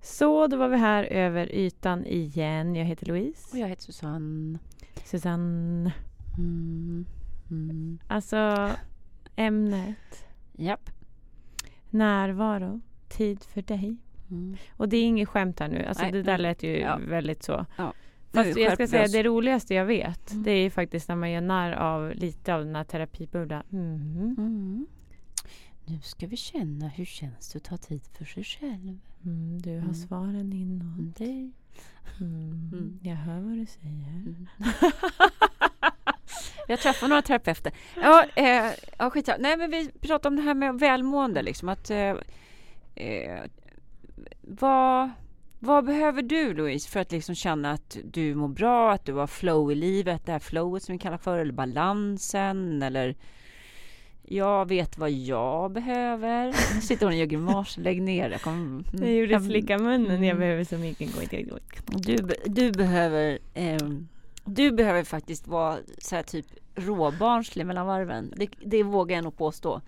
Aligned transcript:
Så 0.00 0.46
då 0.46 0.56
var 0.56 0.68
vi 0.68 0.76
här 0.76 1.04
över 1.04 1.54
ytan 1.54 2.06
igen. 2.06 2.76
Jag 2.76 2.84
heter 2.84 3.06
Louise. 3.06 3.48
Och 3.52 3.58
jag 3.58 3.68
heter 3.68 3.82
Susanne. 3.82 4.58
Susanne. 5.04 5.92
Mm. 6.38 7.06
Mm. 7.50 7.98
Alltså, 8.08 8.70
ämnet. 9.36 10.26
Japp. 10.52 10.90
Närvaro. 11.90 12.80
Tid 13.08 13.44
för 13.44 13.62
dig. 13.62 13.96
Mm. 14.30 14.56
Och 14.76 14.88
det 14.88 14.96
är 14.96 15.04
inget 15.04 15.28
skämt 15.28 15.60
här 15.60 15.68
nu. 15.68 15.84
Alltså 15.84 16.02
Nej, 16.02 16.12
det 16.12 16.22
där 16.22 16.38
lät 16.38 16.62
ju 16.62 16.78
Ja. 16.78 16.98
väldigt 17.08 17.42
så. 17.42 17.66
Ja. 17.76 17.92
Fast 18.32 18.56
jag 18.58 18.72
ska 18.72 18.86
säga 18.86 19.06
det 19.08 19.22
roligaste 19.22 19.74
jag 19.74 19.84
vet. 19.84 20.30
Mm. 20.32 20.42
Det 20.42 20.50
är 20.50 20.70
faktiskt 20.70 21.08
när 21.08 21.16
man 21.16 21.30
gör 21.30 21.40
narr 21.40 21.72
av 21.72 22.14
lite 22.14 22.54
av 22.54 22.64
den 22.64 22.76
här 22.76 22.84
terapibubblan. 22.84 23.62
Mm. 23.72 24.34
Mm. 24.38 24.86
Nu 25.90 25.98
ska 26.02 26.26
vi 26.26 26.36
känna 26.36 26.88
hur 26.88 27.04
känns 27.04 27.52
det 27.52 27.56
att 27.56 27.64
ta 27.64 27.76
tid 27.76 28.00
för 28.18 28.24
sig 28.24 28.44
själv. 28.44 28.98
Mm, 29.24 29.62
du 29.62 29.70
har 29.70 29.76
Mm. 29.78 29.94
svaren 29.94 30.52
inåt. 30.52 31.16
Det. 31.16 31.50
Mm. 32.20 32.70
Mm. 32.72 32.98
Jag 33.02 33.16
hör 33.16 33.40
vad 33.40 33.52
du 33.56 33.66
säger. 33.66 34.08
Mm. 34.08 34.46
Jag 36.68 36.80
träffar 36.80 37.08
några 37.08 37.22
terapeuter. 37.22 37.72
Ja, 38.02 38.24
eh, 38.36 38.72
ja 38.98 39.10
skitsamma. 39.10 39.38
Nej, 39.40 39.56
men 39.56 39.70
vi 39.70 39.90
pratar 40.00 40.30
om 40.30 40.36
det 40.36 40.42
här 40.42 40.54
med 40.54 40.78
välmående. 40.78 41.42
Liksom, 41.42 41.68
att, 41.68 41.90
eh, 41.90 42.14
eh, 42.94 43.40
vad, 44.40 45.10
vad 45.58 45.84
behöver 45.84 46.22
du, 46.22 46.54
Louise, 46.54 46.88
för 46.88 47.00
att 47.00 47.12
liksom 47.12 47.34
känna 47.34 47.70
att 47.72 47.98
du 48.04 48.34
mår 48.34 48.48
bra, 48.48 48.92
att 48.92 49.06
du 49.06 49.12
har 49.12 49.26
flow 49.26 49.72
i 49.72 49.74
livet, 49.74 50.26
det 50.26 50.32
här 50.32 50.38
flowet 50.38 50.82
som 50.82 50.92
vi 50.92 50.98
kallar 50.98 51.18
för, 51.18 51.38
eller 51.38 51.52
balansen, 51.52 52.82
eller 52.82 53.16
jag 54.32 54.68
vet 54.68 54.98
vad 54.98 55.10
jag 55.10 55.72
behöver. 55.72 56.46
Nu 56.74 56.80
sitter 56.80 57.06
hon 57.06 57.12
och 57.12 57.18
gör 57.18 57.26
grimaser. 57.26 57.82
Lägg 57.82 58.02
ner 58.02 58.30
det. 58.30 58.38
Kom. 58.38 58.84
Jag 58.92 59.12
gjorde 59.12 59.40
slicka 59.40 59.78
munnen. 59.78 60.22
Jag 60.24 60.36
Mm. 60.36 60.38
behöver 60.38 60.64
så 60.64 60.78
mycket. 60.78 61.10
Du, 61.86 62.16
du 62.46 62.72
behöver 62.72 63.38
ehm, 63.54 64.08
du 64.44 64.72
behöver 64.72 65.04
faktiskt 65.04 65.46
vara 65.48 65.76
så 65.98 66.16
här 66.16 66.22
typ 66.22 66.46
råbarnslig 66.74 67.66
mellan 67.66 67.86
varven. 67.86 68.34
Det, 68.36 68.48
det 68.64 68.82
vågar 68.82 69.16
jag 69.16 69.24
nog 69.24 69.36
påstå. 69.36 69.80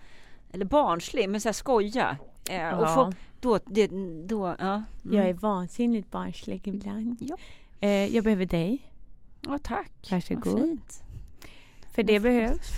Eller 0.52 0.64
barnslig, 0.64 1.28
men 1.28 1.40
så 1.40 1.48
här 1.48 1.52
skoja. 1.52 2.16
Eh, 2.50 2.78
och 2.78 2.84
Ja. 2.84 2.94
få, 2.94 3.12
då, 3.40 3.58
det, 3.66 3.86
då, 4.26 4.54
ja. 4.58 4.72
Mm. 5.04 5.16
Jag 5.16 5.28
är 5.28 5.32
vansinnigt 5.34 6.10
barnslig 6.10 6.68
ibland. 6.68 7.16
Ja. 7.20 7.36
Eh, 7.80 8.14
jag 8.16 8.24
behöver 8.24 8.46
dig. 8.46 8.90
ja, 9.46 9.58
tack. 9.62 9.92
Varsågod. 10.10 10.80
För 11.94 12.02
det 12.02 12.20
behövs. 12.20 12.70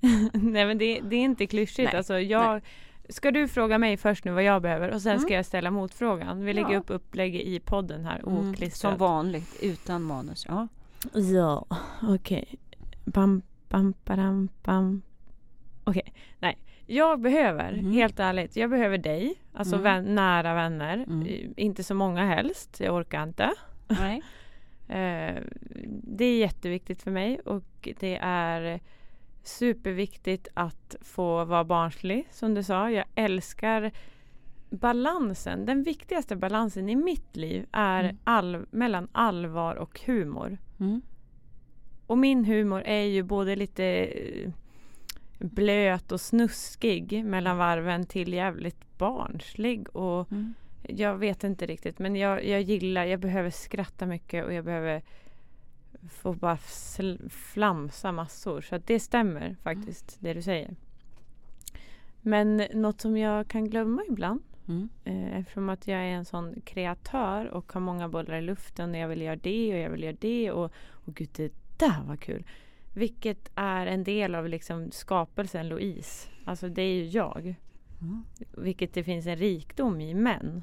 Nej 0.32 0.66
men 0.66 0.78
det, 0.78 1.00
det 1.00 1.16
är 1.16 1.20
inte 1.20 1.46
klyschigt. 1.46 1.88
Nej, 1.92 1.96
Alltså, 1.96 2.18
jag, 2.20 2.60
ska 3.08 3.30
du 3.30 3.48
fråga 3.48 3.78
mig 3.78 3.96
först 3.96 4.24
nu 4.24 4.30
vad 4.32 4.42
jag 4.42 4.62
behöver 4.62 4.90
och 4.90 5.02
sen 5.02 5.12
Mm. 5.12 5.22
ska 5.22 5.34
jag 5.34 5.46
ställa 5.46 5.70
motfrågan. 5.70 6.44
Vi 6.44 6.52
lägger 6.52 6.70
Ja. 6.72 6.78
upp 6.78 6.90
upplägget 6.90 7.42
i 7.42 7.60
podden 7.60 8.04
här 8.04 8.18
Mm, 8.26 8.50
oklistrat. 8.50 8.90
som 8.92 8.96
vanligt, 8.98 9.56
utan 9.62 10.02
manus. 10.02 10.46
Ja. 10.48 10.68
Ja, 11.14 11.66
okej. 12.02 12.54
Bam, 13.04 13.42
bam, 13.68 13.94
badam, 14.04 14.48
bam. 14.62 15.02
Okej, 15.84 16.12
nej. 16.38 16.58
Jag 16.86 17.20
behöver, 17.20 17.72
Mm. 17.72 17.92
helt 17.92 18.20
ärligt, 18.20 18.56
jag 18.56 18.70
behöver 18.70 18.98
dig. 18.98 19.34
Alltså 19.52 19.74
Mm. 19.76 19.84
vän, 19.84 20.14
nära 20.14 20.54
vänner. 20.54 20.94
Mm. 20.94 21.28
Inte 21.56 21.84
så 21.84 21.94
många 21.94 22.24
helst, 22.26 22.80
jag 22.80 22.94
orkar 22.94 23.22
inte. 23.22 23.50
Nej. 23.88 24.22
Eh, 24.88 25.42
det 26.02 26.24
är 26.24 26.38
jätteviktigt 26.38 27.02
för 27.02 27.10
mig 27.10 27.40
och 27.40 27.88
det 28.00 28.18
är 28.22 28.80
superviktigt 29.42 30.48
att 30.54 30.96
få 31.00 31.44
vara 31.44 31.64
barnslig 31.64 32.28
som 32.30 32.54
du 32.54 32.62
sa. 32.62 32.90
Jag 32.90 33.04
älskar 33.14 33.92
balansen. 34.70 35.66
Den 35.66 35.82
viktigaste 35.82 36.36
balansen 36.36 36.88
i 36.88 36.96
mitt 36.96 37.36
liv 37.36 37.66
är 37.72 38.04
Mm. 38.04 38.18
all, 38.24 38.66
mellan 38.70 39.08
allvar 39.12 39.74
och 39.74 40.00
humor. 40.06 40.58
Mm. 40.80 41.02
Och 42.06 42.18
min 42.18 42.44
humor 42.44 42.82
är 42.86 43.02
ju 43.02 43.22
både 43.22 43.56
lite 43.56 43.84
eh, 43.84 44.50
blöt 45.38 46.12
och 46.12 46.20
snuskig 46.20 47.24
mellan 47.24 47.56
varven 47.56 48.06
till 48.06 48.32
jävligt 48.32 48.98
barnslig 48.98 49.96
och 49.96 50.32
Mm. 50.32 50.54
jag 50.82 51.18
vet 51.18 51.44
inte 51.44 51.66
riktigt 51.66 51.98
men 51.98 52.16
jag, 52.16 52.44
jag 52.46 52.60
gillar, 52.62 53.04
jag 53.04 53.20
behöver 53.20 53.50
skratta 53.50 54.06
mycket 54.06 54.44
och 54.44 54.52
jag 54.52 54.64
behöver 54.64 55.02
få 56.08 56.32
bara 56.32 56.58
flamsa 57.28 58.12
massor. 58.12 58.60
Så 58.60 58.78
det 58.78 59.00
stämmer 59.00 59.56
faktiskt 59.62 60.16
det 60.20 60.34
du 60.34 60.42
säger. 60.42 60.76
Men 62.20 62.56
något 62.56 63.00
som 63.00 63.16
jag 63.16 63.48
kan 63.48 63.64
glömma 63.70 64.02
ibland 64.08 64.42
Mm. 64.68 64.88
eh, 65.04 65.38
eftersom 65.38 65.68
att 65.68 65.86
jag 65.88 66.00
är 66.00 66.04
en 66.04 66.24
sån 66.24 66.60
kreatör 66.64 67.46
och 67.46 67.72
har 67.72 67.80
många 67.80 68.08
bollar 68.08 68.38
i 68.38 68.40
luften 68.42 68.90
och 68.90 68.96
jag 68.96 69.08
vill 69.08 69.22
göra 69.22 69.36
det 69.36 69.74
och 69.74 69.80
jag 69.80 69.90
vill 69.90 70.02
göra 70.02 70.16
det 70.20 70.50
och, 70.50 70.72
och 70.90 71.14
gud 71.14 71.28
det 71.36 71.52
där 71.76 72.02
var 72.02 72.16
kul. 72.16 72.44
Vilket 72.94 73.50
är 73.54 73.86
en 73.86 74.04
del 74.04 74.34
av 74.34 74.48
liksom 74.48 74.90
skapelsen 74.90 75.68
Louise. 75.68 76.28
Alltså 76.44 76.68
det 76.68 76.82
är 76.82 76.94
ju 76.94 77.04
jag. 77.04 77.54
Mm. 78.00 78.24
Vilket 78.56 78.94
det 78.94 79.04
finns 79.04 79.26
en 79.26 79.36
rikdom 79.36 80.00
i. 80.00 80.14
Men 80.14 80.62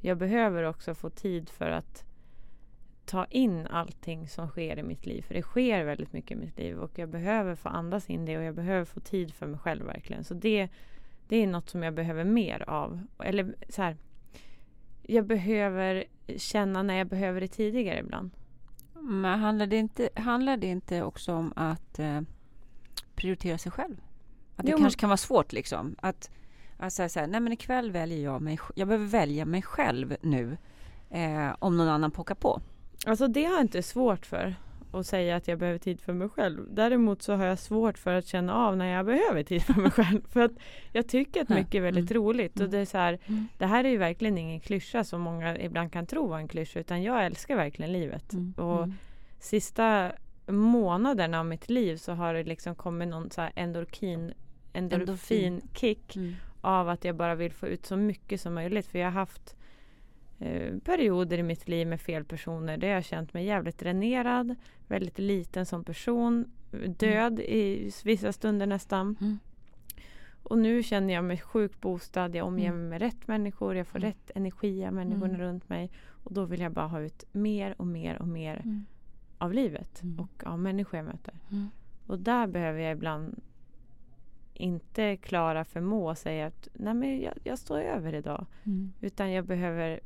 jag 0.00 0.18
behöver 0.18 0.62
också 0.62 0.94
få 0.94 1.10
tid 1.10 1.50
för 1.50 1.70
att 1.70 2.04
ta 3.08 3.24
in 3.24 3.66
allting 3.66 4.28
som 4.28 4.48
sker 4.48 4.78
i 4.78 4.82
mitt 4.82 5.06
liv. 5.06 5.22
För 5.22 5.34
det 5.34 5.42
sker 5.42 5.84
väldigt 5.84 6.12
mycket 6.12 6.30
i 6.30 6.36
mitt 6.36 6.58
liv. 6.58 6.78
Och 6.78 6.98
jag 6.98 7.08
behöver 7.08 7.54
få 7.54 7.68
andas 7.68 8.10
in 8.10 8.24
det 8.24 8.38
och 8.38 8.44
jag 8.44 8.54
behöver 8.54 8.84
få 8.84 9.00
tid 9.00 9.34
för 9.34 9.46
mig 9.46 9.58
själv 9.58 9.86
verkligen. 9.86 10.24
Så 10.24 10.34
det, 10.34 10.68
det 11.28 11.36
är 11.36 11.46
något 11.46 11.68
som 11.68 11.82
jag 11.82 11.94
behöver 11.94 12.24
mer 12.24 12.70
av. 12.70 13.00
Eller 13.24 13.54
så 13.68 13.82
här. 13.82 13.96
Jag 15.02 15.26
behöver 15.26 16.04
känna 16.36 16.82
när 16.82 16.94
jag 16.94 17.06
behöver 17.06 17.40
det 17.40 17.48
tidigare 17.48 17.98
ibland. 17.98 18.30
Men 18.94 19.40
handlar 19.40 19.66
det, 19.66 19.76
inte, 19.76 20.08
handlar 20.14 20.56
det 20.56 20.66
inte 20.66 21.02
också 21.02 21.34
om 21.34 21.52
att 21.56 21.98
eh, 21.98 22.20
prioritera 23.14 23.58
sig 23.58 23.72
själv? 23.72 23.96
Att 24.56 24.66
det 24.66 24.70
Jo, 24.70 24.76
men- 24.76 24.84
kanske 24.84 25.00
kan 25.00 25.08
vara 25.08 25.16
svårt 25.16 25.52
liksom. 25.52 25.96
Att, 26.00 26.30
att 26.76 26.92
säga 26.92 27.08
så 27.08 27.20
här, 27.20 27.26
nej 27.26 27.40
men 27.40 27.52
ikväll 27.52 27.90
väljer 27.90 28.24
jag 28.24 28.42
mig 28.42 28.58
Jag 28.74 28.88
behöver 28.88 29.06
välja 29.06 29.44
mig 29.44 29.62
själv 29.62 30.16
nu. 30.22 30.56
Eh, 31.10 31.54
om 31.58 31.76
någon 31.76 31.88
annan 31.88 32.10
pockar 32.10 32.34
på. 32.34 32.60
Alltså 33.06 33.28
det 33.28 33.44
har 33.44 33.52
jag 33.52 33.60
inte 33.60 33.82
svårt 33.82 34.26
för. 34.26 34.54
Att 34.92 35.06
säga 35.06 35.36
att 35.36 35.48
jag 35.48 35.58
behöver 35.58 35.78
tid 35.78 36.00
för 36.00 36.12
mig 36.12 36.28
själv. 36.28 36.66
Däremot 36.70 37.22
så 37.22 37.34
har 37.34 37.44
jag 37.44 37.58
svårt 37.58 37.98
för 37.98 38.14
att 38.14 38.26
känna 38.26 38.54
av 38.54 38.76
när 38.76 38.86
jag 38.86 39.06
behöver 39.06 39.42
tid 39.42 39.62
för 39.62 39.74
mig 39.74 39.90
själv. 39.90 40.20
För 40.28 40.40
att 40.40 40.52
jag 40.92 41.08
tycker 41.08 41.42
att 41.42 41.48
mycket 41.48 41.74
är 41.74 41.80
väldigt 41.80 42.10
Mm. 42.10 42.22
roligt. 42.22 42.54
Och 42.54 42.60
Mm. 42.60 42.70
det 42.70 42.78
är 42.78 42.84
så 42.84 42.98
här, 42.98 43.18
Mm. 43.26 43.48
det 43.58 43.66
här 43.66 43.84
är 43.84 43.88
ju 43.88 43.96
verkligen 43.96 44.38
ingen 44.38 44.60
klyscha 44.60 45.04
som 45.04 45.20
många 45.20 45.58
ibland 45.58 45.92
kan 45.92 46.06
tro 46.06 46.26
var 46.26 46.38
en 46.38 46.48
klyscha. 46.48 46.80
Utan 46.80 47.02
jag 47.02 47.26
älskar 47.26 47.56
verkligen 47.56 47.92
livet. 47.92 48.32
Mm. 48.32 48.52
Och 48.56 48.82
Mm. 48.84 48.94
sista 49.40 50.12
månaderna 50.46 51.38
av 51.40 51.46
mitt 51.46 51.68
liv 51.70 51.96
så 51.96 52.12
har 52.12 52.34
det 52.34 52.44
liksom 52.44 52.74
kommit 52.74 53.08
någon 53.08 53.30
så 53.30 53.40
här 53.40 53.52
endorkin 53.54 54.32
endorfinkick 54.72 56.16
Mm. 56.16 56.34
av 56.60 56.88
att 56.88 57.04
jag 57.04 57.16
bara 57.16 57.34
vill 57.34 57.52
få 57.52 57.66
ut 57.66 57.86
så 57.86 57.96
mycket 57.96 58.40
som 58.40 58.54
möjligt. 58.54 58.86
För 58.86 58.98
jag 58.98 59.06
har 59.06 59.12
haft 59.12 59.56
perioder 60.84 61.38
i 61.38 61.42
mitt 61.42 61.68
liv 61.68 61.86
med 61.86 62.00
fel 62.00 62.24
personer 62.24 62.76
där 62.76 62.88
jag 62.88 62.96
har 62.96 63.02
känt 63.02 63.34
mig 63.34 63.44
jävligt 63.44 63.78
dränerad, 63.78 64.54
väldigt 64.88 65.18
liten 65.18 65.66
som 65.66 65.84
person, 65.84 66.44
död 66.98 67.40
i 67.40 67.90
vissa 68.04 68.32
stunder 68.32 68.66
nästan. 68.66 69.16
Mm. 69.20 69.38
Och 70.42 70.58
nu 70.58 70.82
känner 70.82 71.14
jag 71.14 71.24
mig 71.24 71.38
sjukt 71.38 71.80
bostad, 71.80 72.34
jag 72.34 72.46
omger 72.46 72.68
Mm. 72.68 72.80
mig 72.80 72.88
med 72.90 73.00
rätt 73.00 73.28
människor, 73.28 73.76
jag 73.76 73.86
får 73.86 73.98
Mm. 73.98 74.08
rätt 74.10 74.30
energi 74.34 74.86
av 74.86 74.92
människorna 74.92 75.34
Mm. 75.34 75.40
runt 75.40 75.68
mig. 75.68 75.90
Och 76.24 76.32
då 76.34 76.44
vill 76.44 76.60
jag 76.60 76.72
bara 76.72 76.86
ha 76.86 77.00
ut 77.00 77.24
mer 77.32 77.74
och 77.78 77.86
mer 77.86 78.22
och 78.22 78.28
mer 78.28 78.56
Mm. 78.64 78.84
av 79.38 79.52
livet 79.52 80.02
Mm. 80.02 80.18
och 80.20 80.44
av 80.46 80.58
människor 80.58 80.96
jag 80.98 81.06
möter. 81.06 81.34
Mm. 81.50 81.68
Och 82.06 82.18
där 82.18 82.46
behöver 82.46 82.80
jag 82.80 82.92
ibland 82.92 83.40
inte 84.54 85.16
klara 85.16 85.64
förmå 85.64 86.14
säga 86.14 86.46
att 86.46 86.68
nej 86.74 86.94
men 86.94 87.20
jag, 87.20 87.34
jag 87.44 87.58
står 87.58 87.80
över 87.80 88.14
idag. 88.14 88.46
Mm. 88.64 88.92
Utan 89.00 89.32
jag 89.32 89.44
behöver 89.44 90.00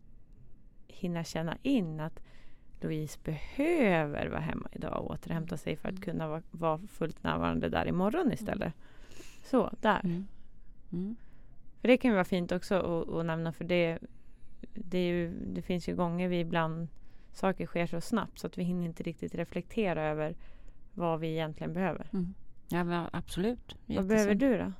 hinna 0.94 1.24
känna 1.24 1.56
in 1.62 2.00
att 2.00 2.22
Louise 2.80 3.18
behöver 3.24 4.26
vara 4.26 4.40
hemma 4.40 4.68
idag 4.72 5.04
och 5.04 5.10
återhämta 5.10 5.56
sig 5.56 5.76
för 5.76 5.88
att 5.88 5.92
Mm. 5.92 6.02
kunna 6.02 6.28
vara, 6.28 6.42
vara 6.50 6.78
fullt 6.78 7.22
närvarande 7.22 7.68
där 7.68 7.88
imorgon 7.88 8.32
istället. 8.32 8.72
Så, 9.44 9.70
där. 9.80 10.00
Mm. 10.04 10.26
Mm. 10.92 11.16
För 11.80 11.88
det 11.88 11.96
kan 11.96 12.10
ju 12.10 12.14
vara 12.14 12.24
fint 12.24 12.52
också 12.52 12.74
att, 12.74 13.26
nämna 13.26 13.52
för 13.52 13.64
det, 13.64 13.98
det, 14.74 15.08
ju, 15.08 15.32
det 15.46 15.62
finns 15.62 15.88
ju 15.88 15.96
gånger 15.96 16.28
vi 16.28 16.40
ibland 16.40 16.88
saker 17.32 17.66
sker 17.66 17.86
så 17.86 18.00
snabbt 18.00 18.38
så 18.38 18.46
att 18.46 18.58
vi 18.58 18.62
hinner 18.62 18.86
inte 18.86 19.02
riktigt 19.02 19.34
reflektera 19.34 20.02
över 20.02 20.34
vad 20.94 21.20
vi 21.20 21.28
egentligen 21.28 21.72
behöver. 21.72 22.06
Mm. 22.12 22.34
Ja, 22.68 23.08
absolut. 23.12 23.76
Vad 23.86 24.06
behöver 24.06 24.34
du 24.34 24.58
då? 24.58 24.72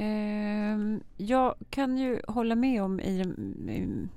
Ehm, 0.00 1.00
jag 1.16 1.54
kan 1.70 1.98
ju 1.98 2.20
hålla 2.28 2.54
med 2.54 2.82
om 2.82 3.00
i, 3.00 3.20
i 3.68 4.08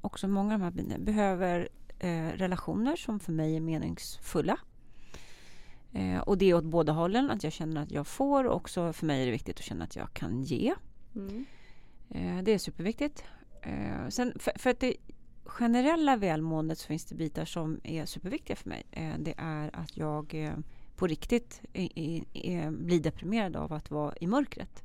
också 0.00 0.28
många 0.28 0.54
av 0.54 0.60
de 0.60 0.64
här 0.64 0.70
bilderna. 0.70 1.04
Behöver 1.04 1.68
eh, 1.98 2.28
relationer 2.28 2.96
som 2.96 3.20
för 3.20 3.32
mig 3.32 3.56
är 3.56 3.60
meningsfulla. 3.60 4.58
Eh, 5.92 6.18
och 6.18 6.38
det 6.38 6.50
är 6.50 6.54
åt 6.54 6.64
båda 6.64 6.92
hållen. 6.92 7.30
Att 7.30 7.44
jag 7.44 7.52
känner 7.52 7.82
att 7.82 7.90
jag 7.90 8.06
får. 8.06 8.44
Och 8.44 8.56
också 8.56 8.92
för 8.92 9.06
mig 9.06 9.22
är 9.22 9.26
det 9.26 9.32
viktigt 9.32 9.58
att 9.58 9.64
känna 9.64 9.84
att 9.84 9.96
jag 9.96 10.12
kan 10.12 10.42
ge. 10.42 10.74
Eh, 12.10 12.42
det 12.42 12.52
är 12.52 12.58
superviktigt. 12.58 13.24
Eh, 13.62 14.08
sen 14.08 14.32
för, 14.38 14.52
för 14.58 14.70
att 14.70 14.80
det 14.80 14.96
generella 15.44 16.16
välmåendet 16.16 16.78
så 16.78 16.86
finns 16.86 17.04
det 17.04 17.14
bitar 17.14 17.44
som 17.44 17.80
är 17.84 18.06
superviktiga 18.06 18.56
för 18.56 18.68
mig. 18.68 18.82
Eh, 18.90 19.14
det 19.18 19.34
är 19.36 19.76
att 19.76 19.96
jag 19.96 20.34
eh, 20.34 20.54
på 20.96 21.06
riktigt 21.06 21.60
är, 21.72 21.98
är, 21.98 22.24
är, 22.32 22.70
blir 22.70 23.00
deprimerad 23.00 23.56
av 23.56 23.72
att 23.72 23.90
vara 23.90 24.14
i 24.20 24.26
mörkret 24.26 24.82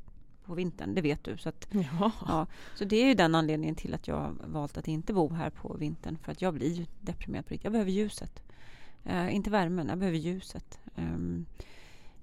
på 0.47 0.55
vintern. 0.55 0.95
Det 0.95 1.01
vet 1.01 1.23
du. 1.23 1.37
Så, 1.37 1.49
att, 1.49 1.67
Ja. 1.71 2.11
ja, 2.27 2.47
så 2.75 2.85
det 2.85 2.95
är 2.95 3.05
ju 3.05 3.13
den 3.13 3.35
anledningen 3.35 3.75
till 3.75 3.93
att 3.93 4.07
jag 4.07 4.35
valt 4.47 4.77
att 4.77 4.87
inte 4.87 5.13
bo 5.13 5.33
här 5.33 5.49
på 5.49 5.73
vintern. 5.73 6.17
För 6.17 6.31
att 6.31 6.41
jag 6.41 6.53
blir 6.53 6.73
ju 6.73 6.85
deprimerad 7.01 7.45
på 7.45 7.53
riktigt. 7.53 7.63
Jag 7.63 7.73
behöver 7.73 7.91
ljuset. 7.91 8.43
Eh, 9.03 9.35
inte 9.35 9.49
värmen, 9.49 9.87
jag 9.87 9.97
behöver 9.97 10.17
ljuset. 10.17 10.79
Ehm, 10.95 11.45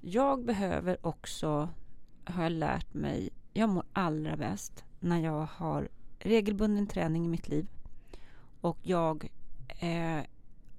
jag 0.00 0.44
behöver 0.44 1.06
också, 1.06 1.68
har 2.24 2.42
jag 2.42 2.52
lärt 2.52 2.94
mig, 2.94 3.30
jag 3.52 3.68
mår 3.68 3.84
allra 3.92 4.36
bäst 4.36 4.84
när 5.00 5.18
jag 5.18 5.48
har 5.52 5.88
regelbunden 6.18 6.86
träning 6.86 7.24
i 7.24 7.28
mitt 7.28 7.48
liv 7.48 7.66
och 8.60 8.78
jag 8.82 9.28
eh, 9.78 10.24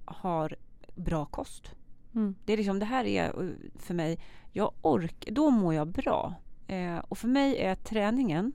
har 0.04 0.56
bra 0.94 1.24
kost. 1.26 1.70
Mm. 2.14 2.34
Det 2.44 2.52
är 2.52 2.56
liksom, 2.56 2.78
det 2.78 2.84
här 2.84 3.04
är 3.04 3.24
eh, 3.24 3.50
för 3.78 3.94
mig, 3.94 4.18
jag 4.52 4.72
ork, 4.82 5.28
då 5.32 5.50
mår 5.50 5.74
jag 5.74 5.88
bra. 5.88 6.34
Eh, 6.66 6.98
och 6.98 7.18
för 7.18 7.28
mig 7.28 7.58
är 7.58 7.74
träningen, 7.74 8.52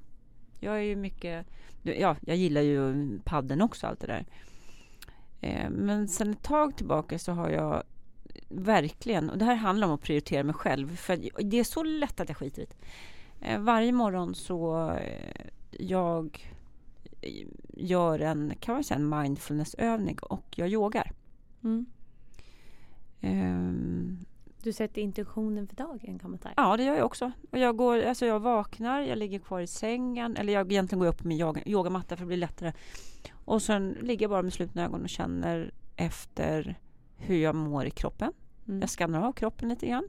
jag 0.59 0.75
är 0.75 0.81
ju 0.81 0.95
mycket, 0.95 1.45
ja, 1.83 2.15
jag 2.21 2.37
gillar 2.37 2.61
ju 2.61 3.19
padden 3.23 3.61
också, 3.61 3.87
allt 3.87 3.99
det 3.99 4.07
där. 4.07 4.25
Eh, 5.41 5.69
men 5.69 6.07
sen 6.07 6.31
ett 6.31 6.43
tag 6.43 6.77
tillbaka 6.77 7.19
så 7.19 7.31
har 7.31 7.49
jag 7.49 7.83
verkligen, 8.49 9.29
och 9.29 9.37
det 9.37 9.45
här 9.45 9.55
handlar 9.55 9.87
om 9.87 9.93
att 9.93 10.01
prioritera 10.01 10.43
mig 10.43 10.55
själv, 10.55 10.95
för 10.95 11.43
det 11.43 11.59
är 11.59 11.63
så 11.63 11.83
lätt 11.83 12.19
att 12.19 12.29
jag 12.29 12.37
skiter 12.37 12.61
i 12.61 12.65
det. 12.65 12.75
Eh, 13.47 13.59
varje 13.59 13.91
morgon 13.91 14.35
så 14.35 14.89
eh, 14.91 15.45
jag 15.71 16.51
eh, 17.21 17.47
gör 17.73 18.19
en, 18.19 18.53
kan 18.59 18.73
man 18.73 18.83
säga, 18.83 18.99
en 18.99 19.09
mindfulnessövning 19.09 20.19
och 20.21 20.45
jag 20.55 20.69
yogar. 20.69 21.11
Mm. 21.63 21.85
Ehm, 23.21 24.25
Du 24.63 24.73
sätter 24.73 25.01
intentionen 25.01 25.67
för 25.67 25.75
dagen 25.75 26.19
kan 26.19 26.29
man 26.29 26.39
säga. 26.39 26.53
Ja, 26.57 26.77
det 26.77 26.83
gör 26.83 26.95
jag 26.95 27.05
också. 27.05 27.31
Och 27.51 27.59
jag, 27.59 27.77
går, 27.77 28.03
alltså 28.03 28.25
jag 28.25 28.39
vaknar, 28.39 29.01
jag 29.01 29.17
ligger 29.17 29.39
kvar 29.39 29.59
i 29.59 29.67
sängen. 29.67 30.37
Eller 30.37 30.53
jag 30.53 30.71
egentligen 30.71 30.99
går 30.99 31.07
upp 31.07 31.17
på 31.17 31.27
min 31.27 31.39
yoga, 31.39 31.61
yogamatta 31.65 32.07
för 32.07 32.13
att 32.13 32.19
det 32.19 32.25
blir 32.25 32.37
lättare. 32.37 32.73
Och 33.45 33.61
sen 33.61 33.97
ligger 34.01 34.23
jag 34.23 34.29
bara 34.29 34.41
med 34.41 34.53
slutna 34.53 34.85
ögon 34.85 35.03
och 35.03 35.09
känner 35.09 35.71
efter 35.95 36.79
hur 37.17 37.37
jag 37.37 37.55
mår 37.55 37.85
i 37.85 37.91
kroppen. 37.91 38.33
Mm. 38.67 38.81
Jag 38.81 38.89
skannar 38.89 39.27
av 39.27 39.31
kroppen 39.31 39.69
lite 39.69 39.87
grann. 39.87 40.07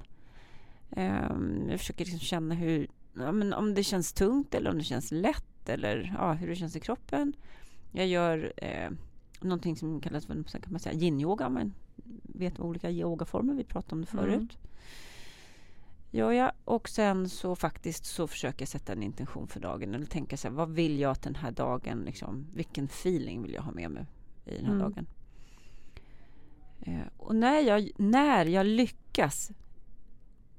Ehm, 0.90 1.68
jag 1.70 1.80
försöker 1.80 2.04
liksom 2.04 2.20
känna 2.20 2.54
hur, 2.54 2.88
ja, 3.14 3.32
men 3.32 3.52
om 3.52 3.74
det 3.74 3.84
känns 3.84 4.12
tungt 4.12 4.54
eller 4.54 4.70
om 4.70 4.78
det 4.78 4.84
känns 4.84 5.12
lätt. 5.12 5.68
Eller 5.68 6.14
ja, 6.18 6.32
hur 6.32 6.48
det 6.48 6.56
känns 6.56 6.76
i 6.76 6.80
kroppen. 6.80 7.32
Jag 7.92 8.06
gör 8.06 8.52
eh, 8.56 8.90
någonting 9.40 9.76
som 9.76 10.00
kallas 10.00 10.26
för 10.26 10.34
kan 10.34 10.72
man 10.72 10.80
säga, 10.80 10.94
yin-yoga. 10.94 11.70
Vet 12.22 12.60
olika 12.60 12.90
yogaformer. 12.90 13.54
Vi 13.54 13.64
pratade 13.64 13.94
om 13.94 14.02
det 14.04 14.12
Mm. 14.12 14.24
förut. 14.24 14.58
Gör 16.10 16.32
jag. 16.32 16.52
Och 16.64 16.88
sen 16.88 17.28
så 17.28 17.56
faktiskt 17.56 18.04
så 18.04 18.26
försöker 18.26 18.62
jag 18.62 18.68
sätta 18.68 18.92
en 18.92 19.02
intention 19.02 19.48
för 19.48 19.60
dagen. 19.60 19.94
Eller 19.94 20.06
tänka 20.06 20.36
så 20.36 20.48
här, 20.48 20.54
vad 20.54 20.70
vill 20.70 20.98
jag 21.00 21.10
att 21.10 21.22
den 21.22 21.34
här 21.34 21.50
dagen, 21.50 22.02
liksom, 22.04 22.46
vilken 22.54 22.84
feeling 22.84 23.42
vill 23.42 23.52
jag 23.54 23.62
ha 23.62 23.72
med 23.72 23.90
mig 23.90 24.06
i 24.46 24.54
den 24.56 24.64
här 24.64 24.72
Mm. 24.74 24.78
dagen. 24.82 25.06
Eh, 26.80 27.06
och 27.16 27.36
när 27.36 27.60
jag, 27.60 27.90
när 27.96 28.44
jag 28.46 28.66
lyckas 28.66 29.50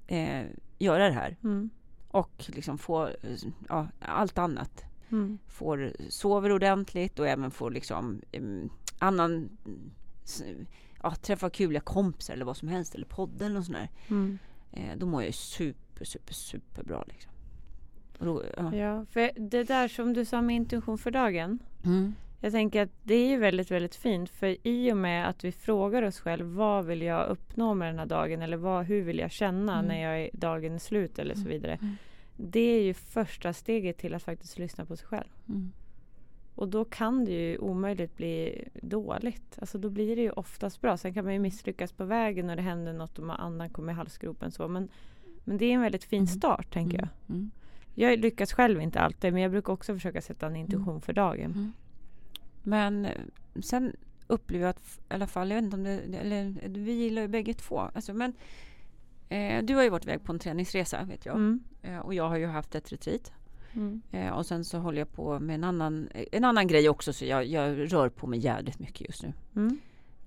eh, 0.08 0.46
göra 0.80 1.08
det 1.08 1.14
här 1.14 1.38
Mm. 1.44 1.70
och 2.08 2.44
liksom 2.48 2.78
få 2.78 3.08
eh, 3.08 3.38
ja, 3.70 3.88
allt 4.00 4.38
annat. 4.38 4.84
Mm. 5.12 5.38
Får, 5.48 5.94
sover 6.10 6.52
ordentligt 6.52 7.20
och 7.20 7.28
även 7.28 7.52
får 7.52 7.72
liksom 7.72 8.22
em, 8.32 8.70
annan 9.00 9.50
ja, 11.04 11.16
träffa 11.16 11.50
kuliga 11.50 11.82
kompisar 11.82 12.34
eller 12.34 12.46
vad 12.46 12.58
som 12.58 12.68
helst 12.68 12.96
eller 12.96 13.06
podden 13.06 13.52
eller 13.52 13.62
sånt 13.62 13.78
där. 13.78 13.90
Mm. 14.10 14.38
Eh, 14.72 14.98
då 14.98 15.06
mår 15.06 15.22
jag 15.22 15.28
ju 15.28 15.34
super, 15.34 16.06
super, 16.06 16.34
super 16.34 16.84
bra 16.84 17.04
liksom. 17.08 17.32
Då, 18.20 18.44
ja. 18.58 18.76
Ja, 18.76 19.06
för 19.06 19.32
det 19.36 19.64
där 19.64 19.88
som 19.88 20.14
du 20.14 20.26
sa 20.26 20.42
med 20.42 20.56
intention 20.56 20.98
för 20.98 21.12
dagen. 21.12 21.60
Mm. 21.86 22.16
Jag 22.42 22.52
tänker 22.52 22.82
att 22.84 22.90
det 23.04 23.16
är 23.16 23.28
ju 23.28 23.38
väldigt, 23.38 23.72
väldigt 23.72 23.96
fint. 23.96 24.30
För 24.30 24.68
i 24.68 24.92
och 24.92 24.98
med 24.98 25.30
att 25.30 25.44
vi 25.44 25.52
frågar 25.52 26.04
oss 26.04 26.20
själv 26.20 26.46
vad 26.46 26.86
vill 26.86 27.02
jag 27.02 27.28
uppnå 27.30 27.74
med 27.74 27.88
den 27.90 28.00
här 28.00 28.06
dagen? 28.06 28.42
Eller 28.42 28.58
vad, 28.58 28.86
hur 28.86 29.02
vill 29.02 29.20
jag 29.20 29.32
känna 29.32 29.74
Mm. 29.74 29.86
när 29.86 30.02
jag 30.02 30.22
är, 30.22 30.30
dagen 30.34 30.74
är 30.74 30.80
slut? 30.80 31.20
Eller 31.20 31.34
så 31.36 31.40
Mm. 31.42 31.52
vidare. 31.52 31.74
Mm. 31.82 31.96
Det 32.38 32.60
är 32.60 32.82
ju 32.84 32.94
första 32.94 33.54
steget 33.54 33.98
till 33.98 34.14
att 34.14 34.24
faktiskt 34.24 34.60
lyssna 34.60 34.86
på 34.86 34.98
sig 34.98 35.08
själv. 35.08 35.30
Mm. 36.56 36.64
Och 36.64 36.68
då 36.68 36.86
kan 36.86 37.26
det 37.26 37.32
ju 37.32 37.58
omöjligt 37.58 38.18
bli 38.18 38.68
dåligt. 38.82 39.58
Alltså 39.60 39.78
då 39.78 39.90
blir 39.90 40.16
det 40.16 40.22
ju 40.22 40.32
oftast 40.32 40.82
bra. 40.82 40.98
Sen 40.98 41.14
kan 41.14 41.24
man 41.26 41.34
ju 41.34 41.40
misslyckas 41.40 41.92
på 41.92 42.06
vägen 42.06 42.50
och 42.50 42.56
det 42.56 42.62
händer 42.62 42.94
något 42.94 43.20
och 43.20 43.44
andan 43.44 43.70
kommer 43.70 43.94
i 43.94 43.96
halsgropen 43.96 44.52
så. 44.52 44.68
Men, 44.68 44.90
men 45.44 45.58
det 45.58 45.66
är 45.66 45.74
en 45.74 45.82
väldigt 45.82 46.04
fin 46.04 46.20
Mm. 46.20 46.28
start 46.28 46.74
tänker 46.74 46.98
jag. 46.98 47.08
Mm. 47.30 47.52
Jag 47.96 48.20
lyckas 48.20 48.54
själv 48.54 48.82
inte 48.82 49.00
alltid 49.00 49.34
men 49.34 49.42
jag 49.42 49.52
brukar 49.52 49.74
också 49.74 49.94
försöka 49.94 50.22
sätta 50.22 50.48
en 50.48 50.56
intention 50.56 51.02
för 51.02 51.14
dagen. 51.14 51.52
Mm. 51.52 51.72
Men 52.64 53.06
eh, 53.06 53.12
sen 53.64 53.96
upplever 54.28 54.66
jag 54.66 54.70
att, 54.70 55.00
i 55.10 55.14
alla 55.14 55.28
fall, 55.28 55.50
jag 55.50 55.56
vet 55.56 55.64
inte 55.64 55.78
om 55.78 55.84
det, 55.84 56.00
eller 56.22 56.70
vi 56.70 56.92
gillar 56.92 57.22
ju 57.22 57.28
bägge 57.28 57.54
två. 57.54 57.80
Alltså, 57.80 58.14
men 58.14 58.34
eh, 59.30 59.64
du 59.64 59.76
har 59.76 59.84
ju 59.84 59.90
varit 59.90 60.04
iväg 60.04 60.24
på 60.24 60.32
en 60.32 60.40
träningsresa 60.40 61.04
vet 61.04 61.26
jag. 61.26 61.36
Mm. 61.36 61.64
Eh, 61.82 62.00
och 62.00 62.14
jag 62.14 62.30
har 62.30 62.38
ju 62.38 62.46
haft 62.46 62.76
ett 62.76 62.92
retreat. 62.92 63.32
Mm. 63.76 64.02
Eh, 64.12 64.30
och 64.30 64.46
sen 64.46 64.66
så 64.66 64.78
håller 64.78 65.00
jag 65.00 65.12
på 65.12 65.40
med 65.40 65.54
en 65.56 65.64
annan, 65.64 66.10
en 66.32 66.44
annan 66.44 66.68
grej 66.68 66.90
också 66.90 67.14
så 67.14 67.26
jag, 67.26 67.46
jag 67.46 67.94
rör 67.94 68.10
på 68.10 68.28
mig 68.28 68.40
jävligt 68.40 68.80
mycket 68.80 69.08
just 69.08 69.24
nu. 69.24 69.34
Mm. 69.56 69.80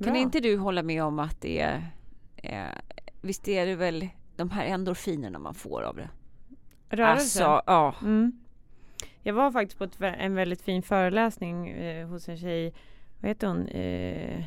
Kan 0.04 0.16
inte 0.16 0.40
du 0.40 0.56
hålla 0.56 0.82
med 0.82 1.02
om 1.02 1.18
att 1.18 1.40
det 1.40 1.60
är, 1.60 1.90
eh, 2.36 2.78
visst 3.20 3.48
är 3.48 3.66
det 3.66 3.74
väl 3.74 4.08
de 4.36 4.50
här 4.50 4.64
endorfinerna 4.64 5.38
man 5.38 5.54
får 5.54 5.82
av 5.82 5.96
det? 5.96 6.08
Rörelse? 6.88 7.44
Alltså, 7.44 7.62
ja. 7.66 7.94
Mm. 8.02 8.40
Jag 9.22 9.34
var 9.34 9.50
faktiskt 9.50 9.78
på 9.78 9.84
ett, 9.84 9.96
en 10.00 10.34
väldigt 10.34 10.62
fin 10.62 10.82
föreläsning 10.82 11.68
eh, 11.68 12.08
hos 12.08 12.28
en 12.28 12.38
tjej. 12.38 12.74
Vad 13.20 13.28
heter 13.28 13.46
hon? 13.46 13.68
Eh, 13.68 14.44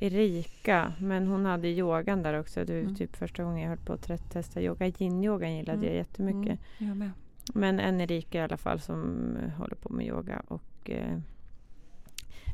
Erika. 0.00 0.92
Men 1.00 1.26
hon 1.26 1.44
hade 1.44 1.68
yogan 1.68 2.22
där 2.22 2.40
också. 2.40 2.64
Det 2.64 2.72
var 2.72 2.80
Mm. 2.80 2.94
typ 2.94 3.16
första 3.16 3.42
gången 3.44 3.62
jag 3.62 3.68
höll 3.68 3.78
på 3.78 3.92
att 3.92 4.30
testa 4.32 4.62
yoga. 4.62 4.86
Yin-yogan 4.86 5.56
gillade 5.56 5.78
Mm. 5.78 5.88
jag 5.88 5.94
jättemycket. 5.96 6.58
Mm, 6.78 6.88
jag 6.88 6.96
med. 6.96 7.10
Men 7.54 7.80
en 7.80 8.00
Erika 8.00 8.38
i 8.38 8.42
alla 8.42 8.56
fall 8.56 8.80
som 8.80 9.30
eh, 9.36 9.50
håller 9.50 9.74
på 9.76 9.88
med 9.92 10.06
yoga. 10.06 10.42
Och, 10.48 10.90
eh, 10.90 11.18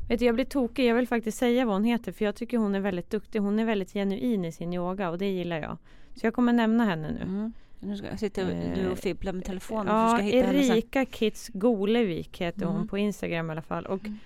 vet 0.09 0.19
du, 0.19 0.25
jag 0.25 0.35
blir 0.35 0.45
tokig. 0.45 0.85
Jag 0.89 0.95
vill 0.95 1.07
faktiskt 1.07 1.37
säga 1.37 1.65
vad 1.65 1.75
hon 1.75 1.83
heter. 1.83 2.11
För 2.11 2.25
jag 2.25 2.35
tycker 2.35 2.57
hon 2.57 2.75
är 2.75 2.79
väldigt 2.79 3.09
duktig. 3.09 3.39
Hon 3.39 3.59
är 3.59 3.65
väldigt 3.65 3.93
genuin 3.93 4.45
i 4.45 4.51
sin 4.51 4.73
yoga 4.73 5.09
och 5.09 5.17
det 5.17 5.29
gillar 5.31 5.57
jag. 5.61 5.77
Så 6.15 6.25
jag 6.25 6.33
kommer 6.33 6.53
nämna 6.53 6.85
henne 6.85 7.11
nu. 7.11 7.21
Mm. 7.21 7.53
Nu 7.79 7.97
ska, 7.97 8.17
sitter 8.17 8.73
du 8.75 8.89
och 8.91 8.97
fibblar 8.97 9.33
med 9.33 9.45
telefonen. 9.45 9.95
Ja, 9.95 10.11
du 10.11 10.17
ska 10.17 10.23
hitta 10.25 10.47
henne 10.47 10.63
sen. 10.63 10.71
Erika 10.75 11.05
Kits 11.05 11.49
Golevik 11.53 12.41
heter 12.41 12.65
hon 12.65 12.75
Mm. 12.75 12.87
på 12.87 12.97
Instagram 12.97 13.49
i 13.49 13.51
alla 13.51 13.61
fall. 13.61 13.85
Och 13.85 14.05
Mm. 14.05 14.17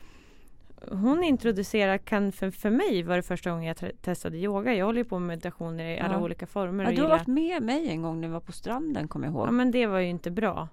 Hon 0.90 1.24
introducerar, 1.24 1.98
kan 1.98 2.32
för, 2.32 2.52
för 2.52 2.70
mig 2.70 3.04
var 3.04 3.16
det 3.16 3.22
första 3.24 3.50
gången 3.52 3.66
jag 3.66 3.78
te- 3.78 3.92
testade 4.02 4.38
yoga. 4.38 4.74
Jag 4.74 4.86
håller 4.86 4.98
ju 4.98 5.06
på 5.06 5.20
med 5.20 5.28
meditationer 5.28 5.86
i 5.86 6.00
alla 6.00 6.14
Ja. 6.14 6.22
olika 6.24 6.48
former. 6.48 6.84
Ja, 6.84 6.90
du 6.90 6.96
har 6.96 7.04
gillar- 7.04 7.10
varit 7.18 7.28
med 7.28 7.64
mig 7.64 7.90
en 7.90 8.02
gång 8.02 8.22
när 8.22 8.28
vi 8.28 8.34
var 8.34 8.40
på 8.40 8.52
stranden, 8.52 9.08
kommer 9.08 9.26
jag 9.28 9.34
ihåg. 9.34 9.48
Ja 9.48 9.52
men 9.52 9.72
det 9.72 9.86
var 9.88 10.00
ju 10.00 10.08
inte 10.10 10.32
bra. 10.32 10.68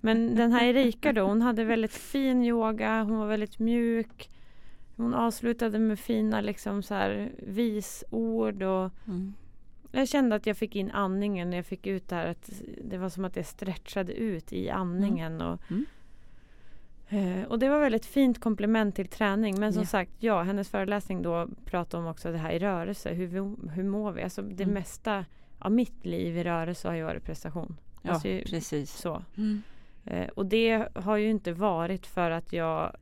Men 0.00 0.34
den 0.36 0.52
här 0.52 0.64
Erika 0.64 1.12
då, 1.12 1.22
hon 1.22 1.42
hade 1.42 1.64
väldigt 1.64 1.92
fin 1.92 2.42
yoga, 2.44 3.02
hon 3.02 3.18
var 3.18 3.26
väldigt 3.26 3.58
mjuk. 3.58 4.30
Hon 4.96 5.14
avslutade 5.14 5.78
med 5.78 5.98
fina 5.98 6.40
liksom 6.40 6.82
så 6.82 6.94
här 6.94 7.32
visord 7.38 8.62
och 8.62 8.90
Mm. 9.06 9.34
jag 9.92 10.08
kände 10.08 10.36
att 10.36 10.46
jag 10.46 10.56
fick 10.56 10.76
in 10.76 10.90
andningen 10.90 11.52
jag 11.52 11.66
fick 11.66 11.86
ut 11.86 12.08
det 12.08 12.14
här 12.14 12.26
att 12.26 12.50
det 12.84 12.98
var 12.98 13.08
som 13.08 13.24
att 13.24 13.36
jag 13.36 13.46
stretchade 13.46 14.12
ut 14.12 14.52
i 14.52 14.70
andningen. 14.70 15.40
Och, 15.40 15.60
Mm. 15.70 15.84
Eh, 17.08 17.42
och 17.48 17.58
det 17.58 17.68
var 17.68 17.80
väldigt 17.80 18.06
fint 18.06 18.40
komplement 18.40 18.94
till 18.96 19.08
träning. 19.08 19.60
Men 19.60 19.72
som 19.72 19.82
Ja. 19.82 19.86
sagt, 19.86 20.10
ja, 20.18 20.42
hennes 20.42 20.68
föreläsning 20.70 21.22
då 21.22 21.48
pratade 21.64 22.02
om 22.02 22.10
också 22.10 22.32
det 22.32 22.38
här 22.38 22.50
i 22.52 22.58
rörelse. 22.58 23.12
Hur, 23.14 23.26
vi, 23.26 23.70
hur 23.70 23.84
mår 23.84 24.12
vi? 24.12 24.22
Alltså 24.22 24.42
det 24.42 24.62
Mm. 24.64 24.74
mesta 24.74 25.24
av 25.58 25.72
mitt 25.72 26.06
liv 26.06 26.36
i 26.38 26.44
rörelse 26.44 26.88
har 26.88 26.94
ju 26.94 27.02
varit 27.02 27.24
prestation. 27.24 27.76
Ja, 28.02 28.10
Alltså, 28.12 28.28
precis. 28.28 28.92
så. 28.92 29.22
Mm. 29.36 29.62
Eh, 30.04 30.28
och 30.28 30.46
det 30.46 30.88
har 30.94 31.16
ju 31.16 31.30
inte 31.30 31.52
varit 31.52 32.06
för 32.06 32.30
att 32.30 32.52
jag 32.52 32.96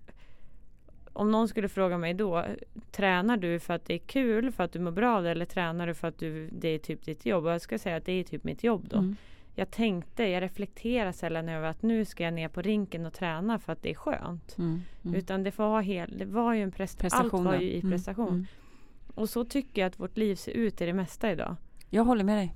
om 1.12 1.30
någon 1.30 1.49
skulle 1.49 1.68
fråga 1.68 1.99
mig 1.99 2.14
då, 2.14 2.44
tränar 2.90 3.37
du 3.37 3.61
för 3.61 3.75
att 3.75 3.84
det 3.87 3.94
är 3.94 3.99
kul, 3.99 4.52
för 4.52 4.64
att 4.64 4.73
du 4.73 4.78
mår 4.78 4.90
bra 4.90 5.26
eller 5.28 5.44
tränar 5.46 5.87
du 5.87 5.94
för 5.94 6.08
att 6.08 6.18
du, 6.18 6.49
det 6.52 6.68
är 6.68 6.78
typ 6.78 7.04
ditt 7.04 7.26
jobb? 7.26 7.44
Och 7.44 7.50
jag 7.50 7.61
ska 7.61 7.78
säga 7.78 7.96
att 7.96 8.04
det 8.04 8.12
är 8.12 8.25
typ 8.25 8.44
mitt 8.44 8.64
jobb 8.64 8.88
då. 8.88 8.96
Mm. 8.99 9.16
Jag 9.54 9.70
tänkte, 9.70 10.25
jag 10.25 10.42
reflekterar 10.42 11.12
sällan 11.12 11.49
över 11.49 11.68
att 11.68 11.82
nu 11.82 12.04
ska 12.04 12.25
jag 12.25 12.34
ner 12.34 12.49
på 12.49 12.62
rinken 12.62 13.06
och 13.06 13.12
träna 13.12 13.58
för 13.58 13.73
att 13.73 13.82
det 13.82 13.90
är 13.90 13.94
skönt. 13.94 14.58
Mm. 14.58 14.80
Mm. 15.04 15.14
Utan 15.16 15.42
det, 15.44 15.56
ha 15.56 15.80
hel, 15.80 16.18
det 16.18 16.25
var 16.25 16.54
ju 16.54 16.62
en 16.62 16.70
prestation. 16.73 17.20
Allt 17.37 17.44
var 17.46 17.54
ja. 17.54 17.61
ju 17.61 17.66
i 17.70 17.78
Mm. 17.80 17.90
prestation. 17.90 18.28
Mm. 18.28 18.46
Och 19.14 19.28
så 19.30 19.44
tycker 19.44 19.82
jag 19.82 19.88
att 19.88 20.00
vårt 20.00 20.16
liv 20.16 20.34
ser 20.34 20.52
ut 20.52 20.80
i 20.80 20.87
det 20.87 20.92
mesta 20.92 21.32
idag. 21.32 21.56
Jag 21.90 22.04
håller 22.04 22.25
med 22.25 22.38
dig. 22.38 22.54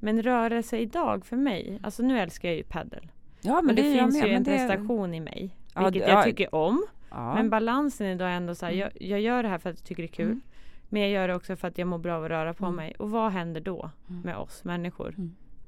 Men 0.00 0.22
rörelse 0.22 0.78
idag 0.78 1.26
för 1.26 1.36
mig, 1.36 1.78
alltså 1.82 2.02
nu 2.02 2.18
älskar 2.20 2.48
jag 2.48 2.56
ju 2.56 2.62
padel. 2.62 3.10
Ja, 3.40 3.62
men 3.62 3.74
det, 3.76 3.82
det, 3.82 3.98
finns 3.98 4.14
med. 4.20 4.28
ju 4.28 4.34
en 4.34 4.42
det, 4.42 4.50
prestation 4.50 5.14
i 5.14 5.20
mig. 5.20 5.56
Ja, 5.74 5.84
Vilket 5.84 6.02
det- 6.02 6.08
jag 6.10 6.18
ja. 6.18 6.22
tycker 6.24 6.54
om. 6.54 6.84
Ja. 7.10 7.34
Men 7.34 7.50
balansen 7.50 8.06
idag 8.06 8.28
är 8.30 8.34
ändå 8.36 8.54
så 8.54 8.66
här, 8.66 8.72
Mm. 8.72 8.80
jag, 8.94 9.08
jag 9.10 9.20
gör 9.20 9.42
det 9.42 9.48
här 9.48 9.58
för 9.58 9.70
att 9.70 9.78
jag 9.78 9.84
tycker 9.86 10.02
det 10.02 10.06
är 10.08 10.12
kul. 10.12 10.26
Mm. 10.26 10.40
Men 10.88 11.02
jag 11.02 11.10
gör 11.10 11.28
det 11.28 11.34
också 11.34 11.56
för 11.56 11.68
att 11.68 11.78
jag 11.78 11.88
mår 11.88 11.98
bra 11.98 12.16
av 12.16 12.24
att 12.24 12.30
röra 12.30 12.54
på 12.54 12.70
mig. 12.70 12.94
Och 12.98 13.10
vad 13.10 13.32
händer 13.32 13.60
då 13.60 13.90
med 14.06 14.36
oss 14.36 14.64
människor? 14.64 15.14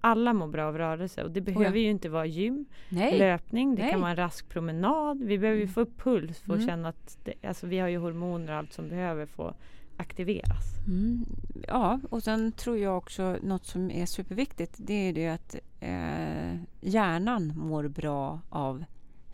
Alla 0.05 0.33
mår 0.33 0.47
bra 0.47 0.65
av 0.65 0.79
rörelse 0.79 1.23
och 1.25 1.31
det 1.31 1.41
behöver 1.41 1.77
ja. 1.77 1.83
ju 1.83 1.91
inte 1.91 2.09
vara 2.09 2.27
gym, 2.27 2.65
Nej. 2.89 3.19
löpning, 3.19 3.75
det 3.75 3.83
Nej. 3.83 3.91
kan 3.91 4.01
vara 4.01 4.11
en 4.11 4.17
rask 4.17 4.49
promenad. 4.49 5.19
Vi 5.23 5.39
behöver 5.39 5.57
ju 5.59 5.63
Mm. 5.63 5.75
få 5.75 5.81
upp 5.81 5.99
puls 6.03 6.39
för 6.39 6.53
att 6.53 6.59
Mm. 6.59 6.69
känna 6.69 6.89
att 6.89 7.19
det, 7.25 7.35
alltså 7.49 7.67
vi 7.67 7.79
har 7.79 7.89
ju 7.89 7.99
hormoner 7.99 8.53
och 8.53 8.59
allt 8.59 8.73
som 8.73 8.89
behöver 8.89 9.27
få 9.27 9.55
aktiveras. 9.97 10.65
Mm. 10.87 11.25
Ja, 11.69 12.01
och 12.11 12.23
sen 12.23 12.53
tror 12.53 12.79
jag 12.79 12.99
också 12.99 13.37
något 13.43 13.67
som 13.67 13.91
är 13.91 14.07
superviktigt. 14.07 14.75
Det 14.79 15.09
är 15.09 15.13
det 15.13 15.29
att 15.29 15.55
eh, 15.81 16.57
hjärnan 16.81 17.53
mår 17.57 17.89
bra 17.89 18.41
av 18.49 18.85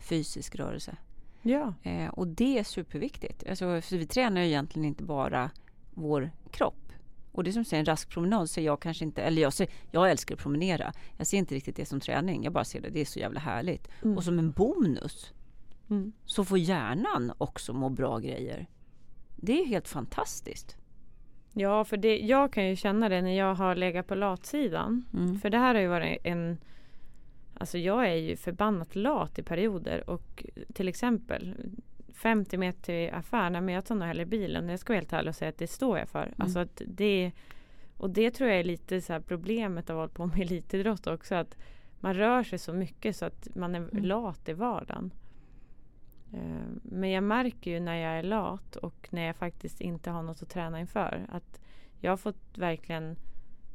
fysisk 0.09 0.55
rörelse. 0.55 0.95
Ja. 1.41 1.73
Eh, 1.83 2.09
och 2.09 2.27
det 2.27 2.59
är 2.59 2.63
superviktigt. 2.63 3.43
Alltså, 3.49 3.81
för 3.81 3.97
vi 3.97 4.05
tränar 4.05 4.41
ju 4.41 4.47
egentligen 4.47 4.85
inte 4.87 5.03
bara 5.03 5.49
vår 5.93 6.31
kropp. 6.51 6.88
Och 7.39 7.43
det 7.43 7.49
är 7.49 7.51
som 7.51 7.65
säger 7.65 7.79
en 7.79 7.85
rask 7.85 8.09
promenad 8.09 8.49
ser 8.49 8.61
jag 8.61 8.79
kanske 8.79 9.05
inte, 9.05 9.21
eller 9.21 9.41
jag, 9.41 9.53
ser, 9.53 9.67
jag 9.91 10.11
älskar 10.11 10.35
att 10.35 10.41
promenera. 10.41 10.93
Jag 11.17 11.27
ser 11.27 11.37
inte 11.37 11.55
riktigt 11.55 11.75
det 11.75 11.85
som 11.85 11.99
träning, 11.99 12.43
jag 12.43 12.53
bara 12.53 12.63
ser 12.63 12.81
det, 12.81 12.89
det 12.89 13.01
är 13.01 13.05
så 13.05 13.19
jävla 13.19 13.39
härligt. 13.39 13.87
Mm. 14.03 14.17
Och 14.17 14.23
som 14.23 14.39
en 14.39 14.51
bonus 14.51 15.33
Mm. 15.89 16.11
så 16.25 16.45
får 16.45 16.57
hjärnan 16.57 17.31
också 17.37 17.73
må 17.73 17.89
bra 17.89 18.17
grejer. 18.17 18.67
Det 19.35 19.61
är 19.61 19.65
helt 19.65 19.87
fantastiskt. 19.87 20.77
Ja, 21.53 21.83
för 21.83 21.97
det, 21.97 22.19
jag 22.19 22.53
kan 22.53 22.67
ju 22.67 22.75
känna 22.75 23.09
det 23.09 23.21
när 23.21 23.37
jag 23.37 23.55
har 23.55 23.75
legat 23.75 24.07
på 24.07 24.15
latsidan. 24.15 25.05
Mm. 25.13 25.39
För 25.39 25.49
det 25.49 25.57
här 25.57 25.75
har 25.75 25.81
ju 25.81 25.87
varit 25.87 26.17
en... 26.23 26.57
Alltså 27.53 27.77
jag 27.77 28.07
är 28.07 28.15
ju 28.15 28.35
förbannat 28.35 28.95
lat 28.95 29.39
i 29.39 29.43
perioder 29.43 30.09
och 30.09 30.45
till 30.73 30.87
exempel 30.87 31.55
50 32.21 32.57
meter 32.57 32.81
till 32.81 33.13
affären, 33.13 33.65
men 33.65 33.75
jag 33.75 33.85
tar 33.85 33.95
nog 33.95 34.07
hellre 34.07 34.25
bilen. 34.25 34.69
Jag 34.69 34.79
ska 34.79 34.93
vara 34.93 34.99
helt 34.99 35.13
ärlig 35.13 35.29
och 35.29 35.35
säga 35.35 35.49
att 35.49 35.57
det 35.57 35.67
står 35.67 35.97
jag 35.99 36.09
för. 36.09 36.33
Alltså 36.37 36.59
att 36.59 36.81
det, 36.87 37.31
och 37.97 38.09
det 38.09 38.31
tror 38.31 38.49
jag 38.49 38.59
är 38.59 38.63
lite 38.63 39.01
så 39.01 39.21
problemet 39.21 39.89
av 39.89 39.99
att 39.99 40.17
hålla 40.17 40.29
på 40.29 40.35
med 40.37 40.45
elitidrott 40.45 41.07
också. 41.07 41.35
Att 41.35 41.57
man 41.99 42.13
rör 42.13 42.43
sig 42.43 42.59
så 42.59 42.73
mycket 42.73 43.15
så 43.15 43.25
att 43.25 43.47
man 43.55 43.75
är 43.75 43.79
Mm. 43.79 44.03
lat 44.05 44.49
i 44.49 44.53
vardagen. 44.53 45.11
Eh, 46.33 46.67
Men 46.83 47.09
jag 47.09 47.23
märker 47.23 47.71
ju 47.71 47.79
när 47.79 47.95
jag 47.95 48.19
är 48.19 48.23
lat 48.23 48.75
och 48.75 49.07
när 49.11 49.21
jag 49.25 49.35
faktiskt 49.35 49.81
inte 49.81 50.09
har 50.11 50.23
något 50.23 50.43
att 50.43 50.49
träna 50.49 50.79
inför. 50.79 51.25
Att 51.31 51.61
jag 51.99 52.11
har 52.11 52.17
fått 52.17 52.57
verkligen 52.57 53.15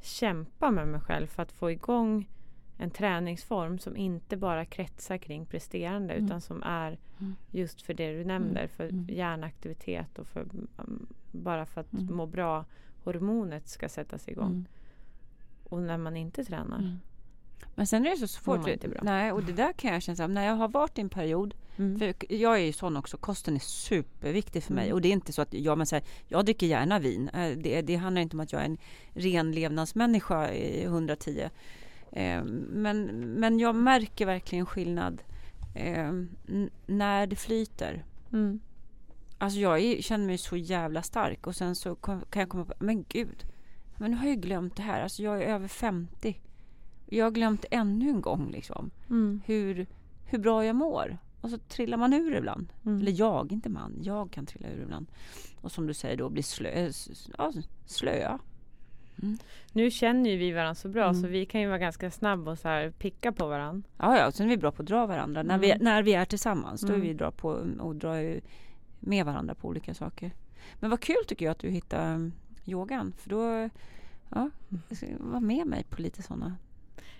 kämpa 0.01 0.71
med 0.71 0.89
mig 0.89 1.01
själv 1.01 1.27
för 1.27 1.43
att 1.43 1.53
få 1.53 1.71
igång 1.71 2.29
en 2.79 2.91
träningsform 2.91 3.79
som 3.79 3.97
inte 3.97 4.37
bara 4.37 4.65
kretsar 4.65 5.19
kring 5.19 5.47
presterande 5.47 6.15
Mm. 6.15 6.27
utan 6.27 6.41
som 6.41 6.63
är 6.63 6.99
Mm. 7.21 7.35
just 7.51 7.83
för 7.83 7.95
det 7.95 8.13
du 8.19 8.25
nämner. 8.25 8.67
För 8.67 8.85
Mm. 8.89 9.07
hjärnaktivitet 9.11 10.19
och 10.19 10.27
för, 10.27 10.41
um, 10.77 11.07
bara 11.33 11.67
för 11.67 11.81
att 11.81 11.93
Mm. 11.93 12.15
må 12.17 12.27
bra 12.27 12.65
hormonet 13.05 13.69
ska 13.69 13.89
sättas 13.89 14.29
igång. 14.29 14.51
Mm. 14.51 14.65
Och 15.65 15.83
när 15.83 15.99
man 15.99 16.17
inte 16.17 16.45
tränar. 16.45 16.79
Mm. 16.79 16.97
Men 17.75 17.87
sen 17.87 18.07
är 18.07 18.11
det 18.11 18.17
så 18.17 18.27
svårt. 18.29 18.69
inte 18.69 18.89
bra. 18.89 19.01
Nej, 19.03 19.33
och 19.33 19.45
det 19.45 19.53
där 19.53 19.73
kan 19.73 19.93
jag 19.93 20.03
känna 20.03 20.27
när 20.27 20.47
jag 20.47 20.55
har 20.55 20.69
varit 20.69 20.99
i 20.99 21.01
en 21.01 21.09
period 21.09 21.55
Mm. 21.77 21.99
För 21.99 22.15
jag 22.35 22.55
är 22.55 22.65
ju 22.65 22.73
sån 22.73 22.97
också, 22.97 23.17
kosten 23.17 23.55
är 23.55 23.59
superviktig 23.61 24.63
för 24.63 24.75
mig. 24.75 24.85
Mm. 24.85 24.95
Och 24.95 25.01
det 25.03 25.09
är 25.09 25.13
inte 25.13 25.33
så 25.33 25.43
att 25.43 25.55
jag, 25.55 25.79
men 25.79 25.87
så 25.87 25.97
här, 25.97 26.05
jag 26.29 26.45
dricker 26.45 26.67
gärna 26.67 26.99
vin. 26.99 27.29
Eh, 27.29 27.59
Det, 27.59 27.83
det 27.83 27.97
handlar 27.97 28.23
inte 28.23 28.37
om 28.37 28.41
att 28.41 28.53
jag 28.53 28.61
är 28.63 28.67
en 28.67 28.79
ren 29.13 29.53
levnadsmänniska 29.53 30.53
i 30.53 30.85
110. 30.85 31.51
Eh, 32.17 32.45
Men, 32.45 33.07
men 33.41 33.59
jag 33.59 33.75
märker 33.75 34.27
verkligen 34.27 34.67
skillnad 34.67 35.23
eh, 35.75 36.13
när 36.87 37.27
det 37.27 37.37
flyter. 37.37 38.05
Mm. 38.33 38.61
Alltså 39.39 39.59
jag 39.59 39.81
är, 39.81 40.03
känner 40.03 40.27
mig 40.27 40.39
så 40.39 40.57
jävla 40.57 41.03
stark 41.03 41.47
och 41.47 41.57
sen 41.57 41.75
så 41.75 41.95
kan 41.95 42.23
jag 42.35 42.49
komma 42.49 42.65
på, 42.65 42.75
men 42.79 43.05
gud, 43.09 43.45
men 43.99 44.11
nu 44.11 44.17
har 44.17 44.25
jag 44.25 44.35
ju 44.35 44.41
glömt 44.41 44.77
det 44.77 44.83
här. 44.83 45.03
Alltså 45.03 45.23
jag 45.23 45.43
är 45.43 45.47
över 45.55 45.69
50. 45.69 46.41
Jag 47.07 47.25
har 47.27 47.31
glömt 47.31 47.65
ännu 47.71 48.09
en 48.11 48.21
gång 48.21 48.51
liksom 48.51 48.91
Mm. 49.11 49.41
hur, 49.47 49.87
hur 50.25 50.39
bra 50.39 50.65
jag 50.65 50.77
mår. 50.77 51.19
Och 51.41 51.51
så 51.51 51.59
trillar 51.59 51.97
man 51.97 52.13
ur 52.13 52.37
ibland. 52.37 52.73
Mm. 52.87 53.01
Eller 53.01 53.13
jag, 53.13 53.53
inte 53.53 53.69
man. 53.69 53.99
Jag 54.03 54.31
kan 54.31 54.47
trilla 54.47 54.69
ur 54.69 54.83
ibland. 54.83 55.07
Och 55.61 55.73
som 55.73 55.87
du 55.87 55.95
säger 55.95 56.17
då, 56.17 56.29
bli 56.29 56.43
slö, 56.43 56.69
eh, 56.69 56.91
ja, 57.39 57.53
slöa. 57.87 58.39
Nu 59.73 59.91
känner 59.91 60.31
ju 60.31 60.37
vi 60.37 60.53
varandra 60.53 60.75
så 60.75 60.89
bra 60.89 61.05
Mm. 61.05 61.15
så 61.23 61.27
vi 61.29 61.47
kan 61.47 61.61
ju 61.61 61.67
vara 61.67 61.79
ganska 61.79 62.11
snabba 62.11 62.51
och 62.51 62.59
så 62.59 62.69
här 62.69 62.91
picka 62.91 63.33
på 63.33 63.47
varandra. 63.47 63.89
Ja, 63.99 64.19
ja, 64.19 64.31
sen 64.31 64.47
är 64.47 64.51
vi 64.51 64.57
bra 64.57 64.71
på 64.73 64.83
att 64.83 64.89
dra 64.89 65.07
varandra. 65.07 65.43
När, 65.43 65.59
vi, 65.59 65.71
Mm. 65.71 65.85
när 65.85 66.03
vi 66.03 66.15
är 66.15 66.25
tillsammans, 66.25 66.81
då 66.81 66.87
är 66.89 66.95
Mm. 66.95 67.07
vi 67.09 67.15
bra 67.15 67.31
på 67.31 67.49
och 67.81 67.97
drar 67.97 68.15
ju 68.15 68.41
med 69.01 69.27
varandra 69.27 69.55
på 69.55 69.69
olika 69.69 69.95
saker. 69.95 70.31
Men 70.81 70.91
vad 70.91 71.01
kul 71.01 71.25
tycker 71.27 71.45
jag 71.45 71.53
att 71.53 71.59
du 71.59 71.69
hittar 71.71 72.15
um, 72.15 72.33
yogan. 72.67 73.13
För 73.19 73.31
då, 73.31 73.71
ja, 74.31 74.51
jag 74.89 74.97
ska 74.97 75.07
vara 75.21 75.41
med 75.41 75.67
mig 75.67 75.85
på 75.91 76.03
lite 76.03 76.23
sådana. 76.23 76.57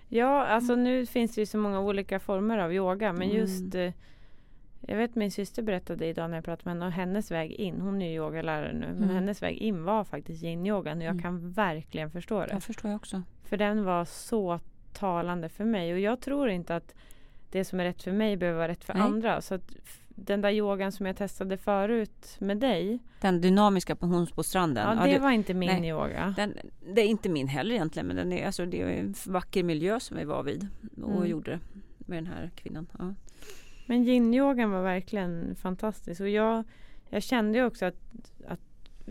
Ja, 0.09 0.45
alltså 0.45 0.75
nu 0.75 1.05
finns 1.05 1.35
det 1.35 1.41
ju 1.41 1.45
så 1.45 1.57
många 1.57 1.79
olika 1.79 2.19
former 2.19 2.57
av 2.57 2.73
yoga 2.73 3.13
men 3.13 3.21
Mm. 3.29 3.37
just 3.37 3.75
eh, 3.75 3.91
jag 4.87 4.97
vet 4.97 5.15
min 5.15 5.31
syster 5.31 5.61
berättade 5.63 6.05
idag 6.05 6.29
när 6.29 6.37
jag 6.37 6.45
pratade 6.45 6.69
med 6.69 6.73
henne 6.73 6.85
och 6.85 6.91
hennes 6.91 7.31
väg 7.31 7.51
in, 7.51 7.81
hon 7.81 8.01
är 8.01 8.09
ju 8.09 8.15
yogalärare 8.15 8.73
nu, 8.73 8.85
men 8.93 9.03
Mm. 9.03 9.15
hennes 9.15 9.41
väg 9.43 9.57
in 9.57 9.83
var 9.83 10.03
faktiskt 10.03 10.43
yin-yogan 10.43 10.97
och 10.97 11.03
jag 11.03 11.11
Mm. 11.11 11.21
kan 11.21 11.51
verkligen 11.51 12.11
förstå 12.11 12.39
det. 12.39 12.51
Jag 12.51 12.63
förstår 12.63 12.91
jag 12.91 12.95
också. 12.95 13.21
För 13.43 13.57
den 13.57 13.83
var 13.83 14.05
så 14.05 14.59
talande 14.93 15.49
för 15.49 15.65
mig 15.65 15.93
och 15.93 15.99
jag 15.99 16.19
tror 16.21 16.49
inte 16.49 16.75
att 16.75 16.93
det 17.51 17.65
som 17.65 17.79
är 17.79 17.83
rätt 17.83 18.03
för 18.03 18.11
mig 18.11 18.37
behöver 18.37 18.57
vara 18.57 18.67
rätt 18.67 18.83
för 18.83 18.93
Nej. 18.93 19.03
andra. 19.03 19.41
Så 19.41 19.55
att 19.55 19.71
den 20.09 20.41
där 20.41 20.49
yogan 20.51 20.91
som 20.91 21.05
jag 21.05 21.17
testade 21.17 21.57
förut 21.57 22.35
med 22.39 22.57
dig, 22.57 22.99
Den 23.21 23.41
dynamiska 23.41 23.95
på 23.95 24.43
stranden. 24.43 24.97
ja, 24.97 25.05
det 25.05 25.11
det- 25.11 25.19
var 25.19 25.31
inte 25.31 25.53
min 25.53 25.69
nej. 25.81 25.89
yoga. 25.89 26.33
Den, 26.37 26.53
det 26.93 27.01
är 27.01 27.05
inte 27.07 27.29
min 27.29 27.47
heller 27.47 27.75
egentligen 27.75 28.07
men 28.07 28.15
den 28.15 28.33
är, 28.33 28.45
alltså, 28.45 28.65
det 28.65 28.81
är 28.81 28.87
en 28.87 29.13
vacker 29.27 29.63
miljö 29.63 29.99
som 29.99 30.17
vi 30.17 30.23
var 30.25 30.43
vid 30.43 30.67
och 31.03 31.11
Mm. 31.17 31.27
gjorde 31.29 31.51
det 31.51 31.59
med 31.97 32.17
den 32.17 32.27
här 32.27 32.51
kvinnan. 32.55 32.87
Ja. 32.99 33.13
Men 33.85 34.03
yin-yogan 34.07 34.71
var 34.71 34.83
verkligen 34.83 35.55
fantastisk. 35.55 36.21
Och 36.21 36.29
jag, 36.29 36.63
jag 37.09 37.23
kände 37.23 37.57
ju 37.57 37.65
också 37.65 37.85
att, 37.85 37.95
att 38.47 38.59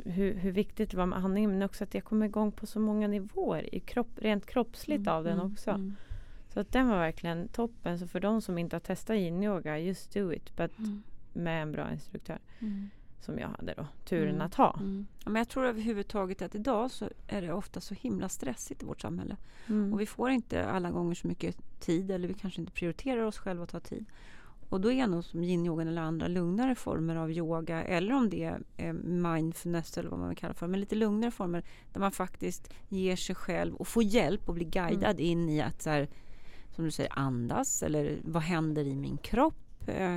hur, 0.04 0.34
hur 0.34 0.52
viktigt 0.52 0.90
det 0.90 0.96
var 0.96 1.06
med 1.06 1.18
andningen 1.18 1.50
men 1.50 1.62
också 1.62 1.84
att 1.84 1.94
jag 1.94 2.04
kom 2.04 2.22
igång 2.22 2.52
på 2.52 2.66
så 2.66 2.80
många 2.80 3.08
nivåer 3.08 3.74
i 3.74 3.80
kropp, 3.80 4.08
rent 4.16 4.46
kroppsligt 4.46 5.08
av 5.08 5.24
den 5.24 5.38
Mm, 5.40 5.52
också. 5.52 5.70
mm, 5.70 5.94
Så 6.48 6.60
att 6.60 6.72
den 6.72 6.88
var 6.88 6.98
verkligen 6.98 7.48
toppen. 7.48 7.98
Så 7.98 8.06
för 8.06 8.20
de 8.20 8.42
som 8.42 8.58
inte 8.58 8.76
har 8.76 8.80
testat 8.80 9.16
yin-yoga, 9.16 9.78
just 9.78 10.14
do 10.14 10.32
it. 10.32 10.56
But 10.56 10.78
mm, 10.78 11.02
med 11.32 11.62
en 11.62 11.72
bra 11.72 11.92
instruktör. 11.92 12.38
mm. 12.58 12.90
som 13.20 13.38
jag 13.38 13.48
hade 13.48 13.74
då 13.76 13.86
turen 14.04 14.34
Mm. 14.34 14.46
att 14.46 14.54
ha. 14.54 14.76
Mm. 14.80 15.06
Ja, 15.24 15.30
men 15.30 15.40
jag 15.40 15.48
tror 15.48 15.64
överhuvudtaget 15.66 16.42
att 16.42 16.54
idag 16.54 16.90
så 16.90 17.08
är 17.28 17.42
det 17.42 17.52
ofta 17.52 17.80
så 17.80 17.94
himla 17.94 18.28
stressigt 18.28 18.82
i 18.82 18.86
vårt 18.86 19.00
samhälle. 19.00 19.36
Mm. 19.66 19.92
Och 19.92 20.00
vi 20.00 20.06
får 20.06 20.30
inte 20.30 20.66
alla 20.66 20.90
gånger 20.90 21.14
så 21.14 21.26
mycket 21.28 21.56
tid 21.80 22.10
eller 22.10 22.28
vi 22.28 22.34
kanske 22.34 22.60
inte 22.60 22.72
prioriterar 22.72 23.22
oss 23.22 23.38
själva 23.38 23.64
att 23.64 23.70
ta 23.70 23.80
tid. 23.80 24.04
Och 24.68 24.80
då 24.80 24.92
är 24.92 25.06
nog 25.06 25.24
som 25.24 25.44
yin-yogan 25.44 25.88
eller 25.88 26.02
andra 26.02 26.28
lugnare 26.28 26.74
former 26.74 27.16
av 27.16 27.30
yoga 27.32 27.84
eller 27.84 28.14
om 28.14 28.30
det 28.30 28.44
är 28.44 28.60
eh, 28.76 28.92
mindfulness 28.92 29.98
eller 29.98 30.10
vad 30.10 30.18
man 30.18 30.28
vill 30.28 30.38
kalla 30.38 30.52
det 30.52 30.58
för, 30.58 30.66
men 30.66 30.80
lite 30.80 30.94
lugnare 30.94 31.30
former 31.30 31.64
där 31.92 32.00
man 32.00 32.12
faktiskt 32.12 32.70
ger 32.88 33.16
sig 33.16 33.34
själv 33.34 33.74
och 33.74 33.88
får 33.88 34.02
hjälp 34.02 34.48
och 34.48 34.54
blir 34.54 34.66
guidad 34.66 35.20
in 35.20 35.48
i 35.48 35.60
att 35.60 35.82
så 35.82 35.90
här, 35.90 36.08
som 36.74 36.84
du 36.84 36.90
säger 36.90 37.18
andas 37.18 37.82
eller 37.82 38.18
vad 38.24 38.42
händer 38.42 38.84
i 38.86 38.96
min 38.96 39.16
kropp? 39.16 39.88
Eh, 39.88 40.16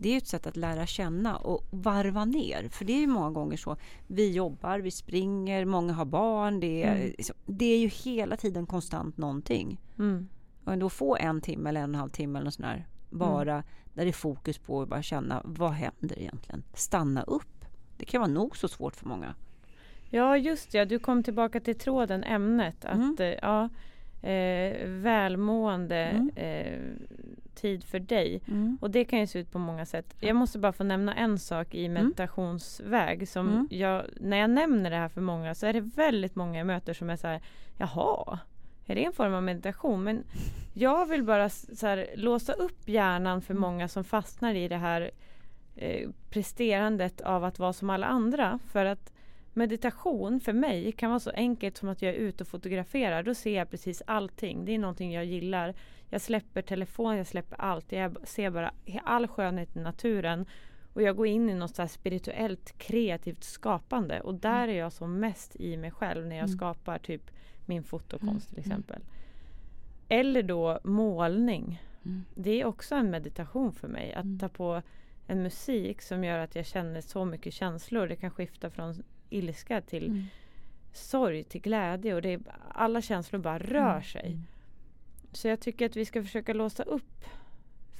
Det 0.00 0.08
är 0.12 0.16
ett 0.18 0.26
sätt 0.26 0.46
att 0.46 0.56
lära 0.56 0.86
känna 0.86 1.36
och 1.36 1.64
varva 1.70 2.24
ner. 2.24 2.68
För 2.68 2.84
det 2.84 2.92
är 2.92 3.00
ju 3.00 3.06
många 3.06 3.30
gånger 3.30 3.56
så. 3.56 3.76
Vi 4.06 4.30
jobbar, 4.32 4.78
vi 4.78 4.90
springer, 4.90 5.64
många 5.64 5.92
har 5.92 6.04
barn. 6.04 6.60
Det 6.60 6.82
är, 6.82 6.94
Mm. 6.96 7.12
det 7.46 7.64
är 7.64 7.78
ju 7.78 7.88
hela 7.88 8.36
tiden 8.36 8.66
konstant 8.66 9.16
någonting. 9.16 9.80
Mm. 9.98 10.28
Och 10.64 10.78
då 10.78 10.88
få 10.90 11.16
en 11.16 11.40
timme 11.40 11.68
eller 11.68 11.80
en 11.80 11.90
och 11.90 11.94
en 11.94 12.00
halv 12.00 12.10
timme 12.10 12.38
eller 12.38 12.44
något 12.44 12.54
sånt 12.54 12.82
bara 13.10 13.54
där 13.94 14.04
det 14.04 14.10
är 14.10 14.12
fokus 14.12 14.58
på 14.58 14.82
att 14.82 14.88
bara 14.88 15.02
känna 15.02 15.42
vad 15.44 15.70
händer 15.72 16.18
egentligen? 16.18 16.62
Stanna 16.74 17.22
upp. 17.22 17.64
Det 17.96 18.04
kan 18.04 18.20
vara 18.20 18.30
nog 18.30 18.56
så 18.56 18.68
svårt 18.68 18.96
för 18.96 19.06
många. 19.08 19.34
Ja, 20.10 20.36
just 20.36 20.74
ja. 20.74 20.84
Du 20.84 20.98
kom 20.98 21.22
tillbaka 21.22 21.60
till 21.60 21.78
tråden, 21.78 22.24
ämnet. 22.24 22.84
Att, 22.84 22.94
Mm. 22.94 23.16
eh, 23.18 23.38
ja, 23.42 23.68
eh, 24.28 24.88
välmående, 24.88 25.96
Mm. 25.96 26.30
eh, 26.36 26.80
tid 27.54 27.84
för 27.84 27.98
dig. 27.98 28.40
Mm. 28.48 28.78
Och 28.80 28.90
det 28.90 29.04
kan 29.04 29.18
ju 29.18 29.26
se 29.26 29.38
ut 29.38 29.52
på 29.52 29.58
många 29.58 29.86
sätt. 29.86 30.14
Jag 30.20 30.36
måste 30.36 30.58
bara 30.58 30.72
få 30.72 30.84
nämna 30.84 31.14
en 31.14 31.38
sak 31.38 31.74
i 31.74 31.88
meditationsväg. 31.88 33.28
Som 33.28 33.48
Mm. 33.48 33.68
jag, 33.70 34.04
när 34.20 34.36
jag 34.36 34.50
nämner 34.50 34.90
det 34.90 34.96
här 34.96 35.08
för 35.08 35.20
många 35.20 35.54
så 35.54 35.66
är 35.66 35.72
det 35.72 35.80
väldigt 35.80 36.34
många 36.36 36.58
jag 36.58 36.66
möter 36.66 36.94
som 36.94 37.10
är 37.10 37.16
så 37.16 37.26
här, 37.26 37.40
jaha, 37.76 38.38
är 38.88 38.94
det 38.94 39.04
en 39.04 39.12
form 39.12 39.34
av 39.34 39.42
meditation? 39.42 40.04
Men 40.04 40.24
jag 40.74 41.06
vill 41.06 41.22
bara 41.22 41.48
så 41.48 41.86
här, 41.86 42.06
låsa 42.14 42.52
upp 42.52 42.88
hjärnan 42.88 43.42
för 43.42 43.54
många 43.54 43.88
som 43.88 44.04
fastnar 44.04 44.54
i 44.54 44.68
det 44.68 44.76
här 44.76 45.10
eh, 45.76 46.10
presterandet 46.30 47.20
av 47.20 47.44
att 47.44 47.58
vara 47.58 47.72
som 47.72 47.90
alla 47.90 48.06
andra. 48.06 48.58
För 48.72 48.84
att 48.84 49.12
meditation 49.52 50.40
för 50.40 50.52
mig 50.52 50.92
kan 50.92 51.10
vara 51.10 51.20
så 51.20 51.30
enkelt 51.30 51.76
som 51.76 51.88
att 51.88 52.02
jag 52.02 52.14
är 52.14 52.18
ute 52.18 52.44
och 52.44 52.48
fotograferar. 52.48 53.22
Då 53.22 53.34
ser 53.34 53.56
jag 53.56 53.70
precis 53.70 54.02
allting. 54.06 54.64
Det 54.64 54.74
är 54.74 54.78
någonting 54.78 55.12
jag 55.12 55.24
gillar. 55.24 55.74
Jag 56.10 56.20
släpper 56.20 56.62
telefon, 56.62 57.16
jag 57.16 57.26
släpper 57.26 57.60
allt. 57.60 57.92
Jag 57.92 58.16
ser 58.24 58.50
bara 58.50 58.72
all 59.04 59.26
skönhet 59.28 59.76
i 59.76 59.80
naturen. 59.80 60.46
Och 60.92 61.02
jag 61.02 61.16
går 61.16 61.26
in 61.26 61.50
i 61.50 61.54
något 61.54 61.76
så 61.76 61.88
spirituellt 61.88 62.78
kreativt 62.78 63.44
skapande. 63.44 64.20
Och 64.20 64.34
där 64.34 64.68
är 64.68 64.78
jag 64.78 64.92
som 64.92 65.20
mest 65.20 65.56
i 65.56 65.76
mig 65.76 65.90
själv 65.90 66.26
när 66.26 66.36
jag 66.36 66.44
Mm. 66.48 66.56
skapar 66.56 66.98
typ 66.98 67.30
min 67.68 67.82
fotokonst 67.82 68.48
till 68.48 68.58
Mm. 68.58 68.66
exempel. 68.70 69.02
Eller 70.08 70.42
då 70.42 70.80
målning. 70.84 71.82
Mm. 72.04 72.24
Det 72.34 72.60
är 72.60 72.64
också 72.64 72.94
en 72.94 73.10
meditation 73.10 73.72
för 73.72 73.88
mig. 73.88 74.14
Att 74.14 74.24
Mm. 74.24 74.38
ta 74.38 74.48
på 74.48 74.82
en 75.26 75.42
musik 75.42 76.02
som 76.02 76.24
gör 76.24 76.38
att 76.38 76.54
jag 76.54 76.66
känner 76.66 77.00
så 77.00 77.24
mycket 77.24 77.52
känslor. 77.54 78.06
Det 78.06 78.16
kan 78.16 78.30
skifta 78.30 78.70
från 78.70 79.02
ilska 79.30 79.80
till 79.80 80.06
Mm. 80.06 80.24
sorg 80.92 81.44
till 81.44 81.60
glädje. 81.60 82.14
Och 82.14 82.22
det 82.22 82.32
är, 82.32 82.40
alla 82.68 83.02
känslor 83.02 83.40
bara 83.40 83.58
rör 83.58 83.90
Mm. 83.90 84.02
sig. 84.02 84.26
Mm. 84.26 84.42
Så 85.32 85.48
jag 85.48 85.60
tycker 85.60 85.86
att 85.86 85.96
vi 85.96 86.04
ska 86.04 86.22
försöka 86.22 86.52
låsa 86.52 86.82
upp. 86.82 87.24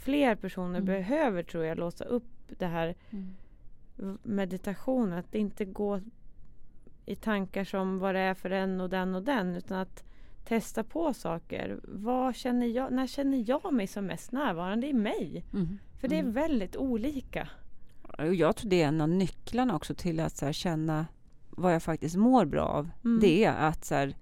Fler 0.05 0.35
personer 0.35 0.79
Mm. 0.81 0.85
behöver 0.85 1.43
tror 1.43 1.65
jag 1.65 1.79
låsa 1.79 2.05
upp 2.05 2.25
det 2.59 2.67
här 2.67 2.95
Mm. 3.11 4.19
meditationen. 4.23 5.19
Att 5.19 5.35
inte 5.35 5.65
gå 5.65 6.01
i 7.09 7.15
tankar 7.17 7.65
som 7.65 7.99
vad 7.99 8.15
det 8.15 8.21
är 8.21 8.35
för 8.35 8.51
den 8.51 8.81
och 8.81 8.91
den 8.91 9.15
och 9.15 9.23
den. 9.23 9.57
Utan 9.57 9.79
att 9.79 10.05
testa 10.45 10.85
på 10.85 11.15
saker. 11.15 11.81
Vad 11.85 12.35
känner 12.37 12.67
jag, 12.67 12.93
när 12.93 13.07
känner 13.07 13.45
jag 13.47 13.73
mig 13.75 13.87
som 13.87 14.07
mest 14.07 14.33
närvarande 14.33 14.87
i 14.87 14.93
mig? 14.93 15.45
Mm. 15.53 15.79
För 16.01 16.09
det 16.09 16.15
är 16.17 16.21
Mm. 16.21 16.33
väldigt 16.33 16.77
olika. 16.77 17.49
Jag 18.33 18.57
tror 18.57 18.71
det 18.71 18.83
är 18.83 18.89
en 18.89 19.01
av 19.01 19.09
nycklarna 19.09 19.77
också 19.77 19.95
till 19.95 20.21
att 20.21 20.37
så 20.37 20.45
här, 20.47 20.53
känna 20.53 21.07
vad 21.51 21.75
jag 21.75 21.83
faktiskt 21.83 22.17
mår 22.17 22.45
bra 22.45 22.65
av. 22.65 22.91
Mm. 23.05 23.21
Det 23.21 23.45
är 23.45 23.69
att 23.69 23.85
så 23.85 23.95
här, 23.95 24.17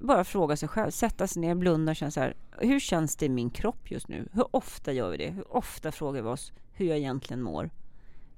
bara 0.00 0.24
fråga 0.24 0.56
sig 0.56 0.68
själv, 0.68 0.90
sätta 0.90 1.26
sig 1.26 1.40
ner, 1.42 1.54
blunda 1.54 1.92
och 1.92 1.96
känna 1.96 2.10
så 2.10 2.20
här, 2.20 2.36
hur 2.58 2.80
känns 2.80 3.16
det 3.16 3.26
i 3.26 3.28
min 3.28 3.50
kropp 3.50 3.90
just 3.90 4.08
nu? 4.08 4.28
Hur 4.32 4.56
ofta 4.56 4.92
gör 4.92 5.10
vi 5.10 5.16
det? 5.16 5.30
Hur 5.30 5.56
ofta 5.56 5.92
frågar 5.92 6.22
vi 6.22 6.28
oss 6.28 6.52
hur 6.72 6.86
jag 6.86 6.98
egentligen 6.98 7.42
mår? 7.42 7.70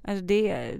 Alltså 0.01 0.25
det 0.25 0.77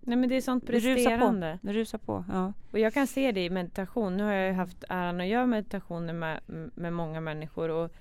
Nej 0.00 0.16
men 0.16 0.28
det 0.28 0.36
är 0.36 0.40
sånt 0.40 0.70
Rusa 0.70 0.88
på. 0.88 0.94
presterande. 0.94 1.58
rusar 1.62 1.98
på. 1.98 2.24
Ja. 2.28 2.52
Och 2.70 2.78
jag 2.78 2.94
kan 2.94 3.06
se 3.06 3.32
det 3.32 3.44
i 3.44 3.50
meditation. 3.50 4.16
Nu 4.16 4.22
har 4.24 4.32
jag 4.32 4.46
ju 4.48 4.52
haft 4.54 4.84
äran 4.88 5.20
att 5.20 5.26
göra 5.26 5.46
meditationer 5.46 6.12
med, 6.12 6.40
med 6.74 6.92
många 6.92 7.20
människor. 7.20 7.68
Och 7.68 7.92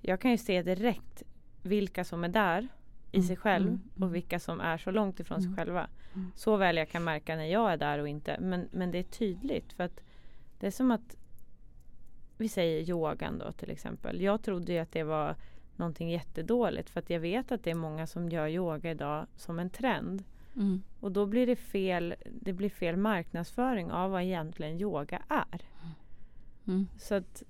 jag 0.00 0.20
kan 0.20 0.30
ju 0.30 0.38
se 0.38 0.62
direkt 0.62 1.22
vilka 1.62 2.04
som 2.04 2.24
är 2.24 2.28
där 2.28 2.68
i 3.12 3.16
Mm, 3.16 3.26
sig 3.26 3.36
själv 3.36 3.66
mm, 3.68 3.80
mm. 3.96 4.08
och 4.08 4.14
vilka 4.14 4.38
som 4.40 4.60
är 4.60 4.78
så 4.78 4.90
långt 4.90 5.20
ifrån 5.20 5.38
Mm. 5.38 5.50
sig 5.50 5.56
själva. 5.64 5.88
Mm. 6.14 6.32
Så 6.34 6.56
väl 6.56 6.76
jag 6.76 6.88
kan 6.88 7.04
märka 7.04 7.36
när 7.36 7.44
jag 7.44 7.72
är 7.72 7.76
där 7.76 7.98
och 7.98 8.08
inte. 8.08 8.36
Men, 8.40 8.68
men 8.72 8.90
det 8.90 8.98
är 8.98 9.02
tydligt 9.02 9.72
för 9.72 9.84
att 9.84 10.00
det 10.60 10.66
är 10.66 10.70
som 10.70 10.90
att 10.90 11.16
vi 12.36 12.48
säger 12.48 12.90
yogan 12.90 13.38
då 13.38 13.52
till 13.52 13.70
exempel. 13.70 14.20
Jag 14.20 14.42
trodde 14.42 14.72
ju 14.72 14.78
att 14.78 14.92
det 14.92 15.02
var 15.02 15.36
någonting 15.76 16.10
jättedåligt 16.10 16.90
för 16.90 17.00
att 17.00 17.10
jag 17.10 17.20
vet 17.20 17.52
att 17.52 17.64
det 17.64 17.70
är 17.70 17.74
många 17.74 18.06
som 18.06 18.28
gör 18.28 18.48
yoga 18.48 18.90
idag 18.90 19.26
som 19.36 19.58
en 19.58 19.70
trend. 19.70 20.24
Mm. 20.58 20.82
Och 21.00 21.12
då 21.12 21.26
blir 21.26 21.46
det 21.46 21.56
fel, 21.56 22.14
det 22.42 22.52
blir 22.52 22.70
fel 22.70 22.96
marknadsföring 22.96 23.90
av 23.90 24.10
vad 24.10 24.22
egentligen 24.22 24.80
yoga 24.80 25.22
är. 25.28 25.62
Mm. 26.66 26.88
Så 26.98 27.14
att 27.14 27.42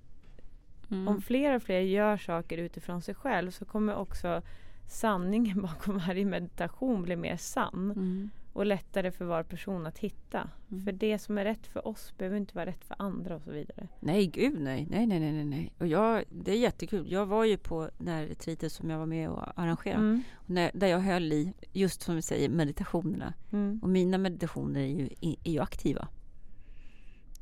Mm. 0.90 1.08
om 1.08 1.22
fler 1.22 1.56
och 1.56 1.62
fler 1.62 1.80
gör 1.80 2.16
saker 2.16 2.58
utifrån 2.58 3.02
sig 3.02 3.14
själv 3.14 3.50
så 3.50 3.64
kommer 3.64 3.94
också 3.94 4.42
sanningen 4.88 5.62
bakom 5.62 5.98
varje 5.98 6.24
meditation 6.24 7.02
bli 7.02 7.16
mer 7.16 7.36
sann. 7.36 8.30
Och 8.52 8.66
lättare 8.66 9.10
för 9.10 9.24
var 9.24 9.42
person 9.42 9.86
att 9.86 9.98
hitta. 9.98 10.50
Mm. 10.70 10.84
För 10.84 10.92
det 10.92 11.18
som 11.18 11.38
är 11.38 11.44
rätt 11.44 11.66
för 11.66 11.88
oss 11.88 12.14
behöver 12.18 12.36
inte 12.36 12.54
vara 12.54 12.66
rätt 12.66 12.84
för 12.84 12.96
andra 12.98 13.36
och 13.36 13.42
så 13.42 13.50
vidare. 13.50 13.88
Nej, 14.00 14.26
gud 14.26 14.60
nej. 14.60 14.86
Nej, 14.90 15.06
nej, 15.06 15.20
nej, 15.20 15.32
nej, 15.32 15.44
nej. 15.44 15.72
Och 15.78 15.86
jag, 15.86 16.24
det 16.30 16.52
är 16.52 16.56
jättekul. 16.56 17.12
Jag 17.12 17.26
var 17.26 17.44
ju 17.44 17.56
på 17.56 17.90
det 17.98 18.10
här 18.10 18.26
retreatet 18.26 18.72
som 18.72 18.90
jag 18.90 18.98
var 18.98 19.06
med 19.06 19.30
och 19.30 19.60
arrangerade. 19.60 20.02
Mm. 20.02 20.22
Och 20.34 20.50
när, 20.50 20.70
där 20.74 20.86
jag 20.86 21.00
höll 21.00 21.32
i, 21.32 21.52
just 21.72 22.02
som 22.02 22.14
vi 22.16 22.22
säger, 22.22 22.48
meditationerna. 22.48 23.34
Mm. 23.52 23.80
Och 23.82 23.88
mina 23.88 24.18
meditationer 24.18 24.80
är 24.80 24.86
ju, 24.86 25.08
är 25.44 25.52
ju 25.52 25.60
aktiva. 25.60 26.08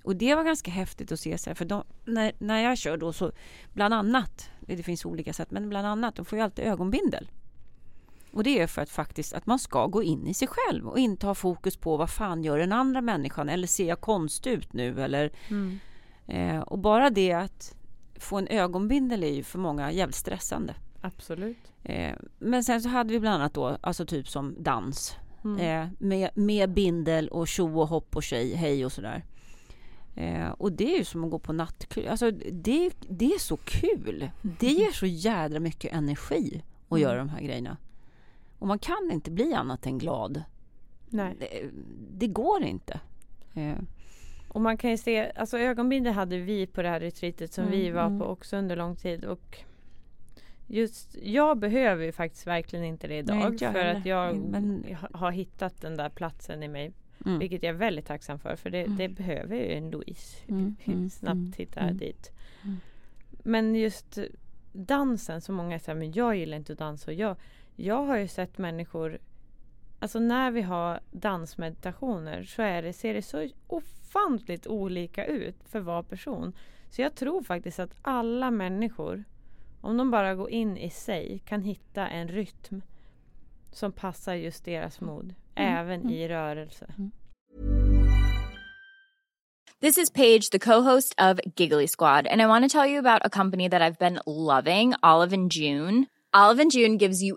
Och 0.07 0.17
det 0.17 0.35
var 0.35 0.45
ganska 0.45 0.71
häftigt 0.71 1.13
att 1.13 1.21
se. 1.21 1.39
Så 1.39 1.51
här, 1.51 1.55
för 1.55 1.65
de, 1.65 1.85
när, 2.05 2.33
när 2.39 2.63
jag 2.63 2.79
kör 2.79 2.97
då 2.97 3.13
så, 3.13 3.33
bland 3.73 3.95
annat, 3.95 4.51
det 4.61 4.83
finns 4.83 5.07
olika 5.07 5.33
sätt, 5.33 5.51
men 5.51 5.69
bland 5.69 5.87
annat, 5.87 6.17
de 6.17 6.25
får 6.25 6.39
ju 6.39 6.45
alltid 6.45 6.65
ögonbindel. 6.65 7.31
Och 8.33 8.43
det 8.45 8.61
är 8.61 8.67
för 8.67 8.83
att 8.83 8.91
faktiskt 8.91 9.33
att 9.35 9.47
man 9.47 9.59
ska 9.59 9.87
gå 9.87 10.03
in 10.03 10.27
i 10.27 10.35
sig 10.35 10.49
själv 10.49 10.89
och 10.89 10.99
inte 10.99 11.27
ha 11.27 11.35
fokus 11.35 11.77
på 11.77 11.97
vad 11.97 12.11
fan 12.11 12.45
gör 12.45 12.59
den 12.59 12.73
andra 12.73 13.01
människan 13.01 13.49
eller 13.49 13.67
ser 13.67 13.89
jag 13.89 14.01
konst 14.01 14.47
ut 14.47 14.73
nu 14.73 15.03
eller 15.03 15.31
Mm. 15.51 15.79
eh, 16.27 16.61
och 16.61 16.79
bara 16.79 17.11
det 17.11 17.33
att 17.33 17.75
få 18.19 18.39
en 18.39 18.49
ögonbindel 18.49 19.23
är 19.25 19.33
ju 19.33 19.43
för 19.43 19.59
många 19.59 19.93
jävligt 19.93 20.17
stressande. 20.17 20.75
Absolut. 21.01 21.73
Eh, 21.83 22.15
men 22.39 22.65
sen 22.65 22.83
så 22.83 22.89
hade 22.89 23.13
vi 23.13 23.21
bland 23.21 23.35
annat 23.35 23.55
då, 23.55 23.79
alltså 23.81 24.07
typ 24.07 24.29
som 24.29 24.55
dans 24.63 25.17
Mm. 25.45 25.61
eh, 25.83 25.89
med, 25.99 26.31
med 26.35 26.71
bindel 26.73 27.29
och 27.29 27.49
tjo 27.49 27.81
och 27.81 27.89
hopp 27.89 28.17
och 28.17 28.23
tjej, 28.23 28.55
hej 28.55 28.85
och 28.87 28.93
sådär. 28.93 29.25
Eh, 30.15 30.49
och 30.49 30.73
det 30.73 30.95
är 30.95 30.99
ju 30.99 31.05
som 31.05 31.25
att 31.25 31.31
gå 31.31 31.39
på 31.39 31.53
nattklubb. 31.53 32.07
Alltså 32.11 32.31
det, 32.53 32.91
det 33.09 33.33
är 33.35 33.39
så 33.39 33.57
kul. 33.57 34.31
Det 34.43 34.67
ger 34.71 34.93
så 34.93 35.07
jädra 35.07 35.61
mycket 35.61 35.93
energi 35.93 36.63
att 36.89 36.91
Mm. 36.93 37.03
göra 37.03 37.19
de 37.19 37.29
här 37.29 37.41
grejerna. 37.41 37.77
Och 38.59 38.67
man 38.67 38.79
kan 38.79 39.11
inte 39.11 39.31
bli 39.31 39.55
annat 39.55 39.87
än 39.87 39.99
glad. 39.99 40.43
Nej. 41.09 41.35
Det, 41.41 41.71
det 42.19 42.27
går 42.27 42.63
inte. 42.63 43.01
Eh, 43.55 43.75
Och 44.49 44.61
man 44.61 44.77
kan 44.77 44.91
ju 44.91 44.97
se, 44.99 45.33
alltså 45.37 45.59
ögonbindel 45.59 46.13
hade 46.13 46.39
vi 46.39 46.67
på 46.67 46.83
det 46.83 46.89
här 46.89 47.01
retreatet 47.01 47.53
som 47.53 47.65
Mm, 47.65 47.79
vi 47.79 47.91
var 47.91 48.07
mm. 48.07 48.19
på 48.19 48.25
också 48.27 48.57
under 48.57 48.77
lång 48.77 48.97
tid. 48.97 49.25
Och 49.25 49.59
just, 50.67 51.17
jag 51.23 51.59
behöver 51.59 52.05
ju 52.05 52.13
faktiskt 52.13 52.47
verkligen 52.47 52.85
inte 52.85 53.09
det 53.09 53.19
idag. 53.19 53.37
Nej, 53.37 53.59
för 53.59 53.67
heller. 53.67 53.95
att 53.95 54.07
jag 54.07 54.37
Men- 54.37 54.85
ha- 55.01 55.19
har 55.19 55.31
hittat 55.31 55.81
den 55.81 55.97
där 55.97 56.09
platsen 56.09 56.63
i 56.63 56.69
mig. 56.69 56.93
mm. 57.27 57.39
Vilket 57.39 57.63
jag 57.63 57.71
är 57.75 57.79
väldigt 57.79 58.07
tacksam 58.07 58.39
för. 58.39 58.57
För 58.57 58.71
det, 58.71 58.83
Mm. 58.85 58.97
det 58.97 59.09
behöver 59.09 59.57
ju 59.57 59.73
en 59.73 59.91
Louise. 59.91 60.37
Mm, 60.49 60.77
mm, 60.85 61.11
Snabbt 61.11 61.57
hitta 61.57 61.91
dit. 61.93 62.31
Men 63.29 63.75
just 63.75 64.19
dansen, 64.73 65.41
så 65.41 65.53
många 65.53 65.79
säger 65.79 65.99
men 65.99 66.13
jag 66.13 66.37
gillar 66.37 66.57
inte 66.57 66.73
att 66.73 66.79
dansa. 66.79 67.11
Och 67.11 67.15
jag, 67.15 67.37
jag 67.77 68.05
har 68.05 68.17
ju 68.17 68.29
sett 68.29 68.59
människor 68.59 69.19
Alltså 69.99 70.19
när 70.19 70.51
vi 70.51 70.63
har 70.63 71.01
dansmeditationer 71.11 72.43
så 72.45 72.63
är 72.63 72.83
det, 72.83 72.93
ser 72.93 73.15
det 73.15 73.23
så 73.23 73.49
ofantligt 73.67 74.67
olika 74.67 75.27
ut 75.27 75.57
för 75.69 75.81
var 75.81 76.03
person. 76.03 76.53
Så 76.91 77.03
jag 77.03 77.15
tror 77.15 77.43
faktiskt 77.43 77.79
att 77.79 77.95
alla 78.03 78.51
människor, 78.51 79.25
om 79.81 79.97
de 79.97 80.11
bara 80.11 80.35
går 80.35 80.51
in 80.51 80.77
i 80.77 80.91
sig, 80.91 81.43
kan 81.45 81.63
hitta 81.63 82.09
en 82.09 82.29
rytm 82.29 82.83
som 83.73 83.93
passar 83.93 84.35
just 84.35 84.65
deras 84.65 85.01
mod. 85.01 85.35
även 85.57 86.01
mm. 86.01 86.13
i 86.13 86.29
rörelse. 86.29 86.87
Mm. 86.99 87.13
This 89.81 89.99
is 89.99 90.11
Paige, 90.11 90.51
the 90.51 90.59
co-host 90.59 91.15
of 91.19 91.39
Giggly 91.57 91.87
Squad, 91.87 92.27
and 92.27 92.41
I 92.41 92.47
want 92.47 92.65
to 92.65 92.79
tell 92.79 92.87
you 92.87 92.99
about 92.99 93.21
a 93.25 93.29
company 93.29 93.69
that 93.69 93.83
I've 93.83 93.99
been 93.99 94.21
loving, 94.27 94.95
Olive 95.03 95.35
and 95.35 95.51
June. 95.53 96.07
Olive 96.33 96.63
and 96.63 96.73
June 96.73 96.97
gives 96.97 97.23
you 97.23 97.37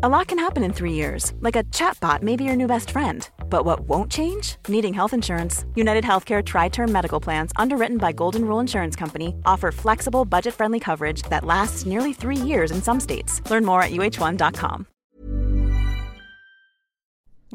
A 0.00 0.08
lot 0.08 0.28
can 0.28 0.38
happen 0.38 0.62
in 0.62 0.72
three 0.72 0.92
years, 0.92 1.32
like 1.40 1.56
a 1.56 1.64
chatbot 1.74 2.22
may 2.22 2.36
be 2.36 2.44
your 2.44 2.54
new 2.54 2.68
best 2.68 2.90
friend. 2.90 3.28
But 3.50 3.64
what 3.64 3.80
won't 3.80 4.12
change? 4.12 4.54
Needing 4.68 4.94
health 4.94 5.12
insurance. 5.12 5.64
United 5.74 6.04
Healthcare 6.04 6.40
Tri 6.40 6.68
Term 6.68 6.92
Medical 6.92 7.20
Plans, 7.20 7.50
underwritten 7.56 7.98
by 7.98 8.12
Golden 8.12 8.44
Rule 8.44 8.60
Insurance 8.60 8.94
Company, 8.94 9.34
offer 9.44 9.72
flexible, 9.72 10.24
budget 10.24 10.54
friendly 10.54 10.78
coverage 10.78 11.22
that 11.30 11.44
lasts 11.44 11.84
nearly 11.84 12.12
three 12.12 12.36
years 12.36 12.70
in 12.70 12.80
some 12.80 13.00
states. 13.00 13.42
Learn 13.50 13.64
more 13.64 13.82
at 13.82 13.90
uh1.com. 13.90 14.86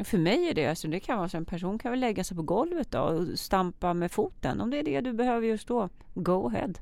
För 0.04 0.18
mig 0.18 0.50
är 0.50 0.54
det, 0.54 0.66
alltså 0.66 0.88
det 0.88 1.00
kan 1.00 1.18
vara 1.18 1.30
så 1.30 1.38
en 1.38 1.46
person 1.46 1.80
kan 1.80 1.92
väl 1.92 2.00
lägga 2.00 2.24
sig 2.24 2.38
på 2.38 2.44
golvet 2.44 2.92
då 2.92 3.00
och 3.00 3.40
stampa 3.40 3.94
med 3.94 4.12
foten. 4.12 4.62
Om 4.62 4.70
det 4.70 4.80
är 4.80 4.84
det 4.84 5.02
du 5.02 5.14
behöver 5.14 5.48
just 5.48 5.68
då, 5.68 5.90
go 6.14 6.48
ahead. 6.48 6.74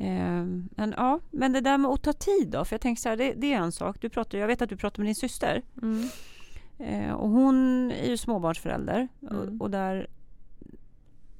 Eh, 0.00 0.44
men 0.76 0.94
ja, 0.96 1.20
men 1.30 1.52
det 1.52 1.60
där 1.60 1.78
med 1.78 1.90
att 1.90 2.02
ta 2.02 2.12
tid 2.12 2.48
då, 2.48 2.64
för 2.64 2.74
jag 2.74 2.80
tänker 2.80 3.02
så 3.02 3.08
här, 3.08 3.16
det, 3.16 3.32
det, 3.32 3.52
är 3.52 3.56
en 3.56 3.72
sak. 3.72 3.96
Du 4.00 4.08
pratar, 4.08 4.38
jag 4.38 4.46
vet 4.46 4.62
att 4.62 4.68
du 4.68 4.76
pratar 4.76 5.02
med 5.02 5.08
din 5.08 5.14
syster. 5.14 5.62
Mm. 5.82 6.08
Eh, 6.78 7.12
och 7.12 7.28
hon 7.28 7.90
är 7.90 8.08
ju 8.08 8.16
småbarnsförälder 8.16 9.08
mm. 9.22 9.36
och, 9.36 9.62
och, 9.62 9.70
där 9.70 10.06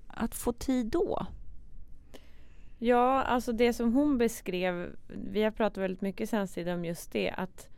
att 0.06 0.34
få 0.34 0.52
tid 0.52 0.86
då. 0.86 1.26
Ja, 2.78 3.22
alltså 3.22 3.52
det 3.52 3.72
som 3.72 3.92
hon 3.92 4.18
beskrev, 4.18 4.96
vi 5.08 5.42
har 5.42 5.50
pratat 5.50 5.78
väldigt 5.82 6.00
mycket 6.00 6.30
sen 6.30 6.68
om 6.68 6.84
just 6.84 7.12
det 7.12 7.30
att 7.30 7.68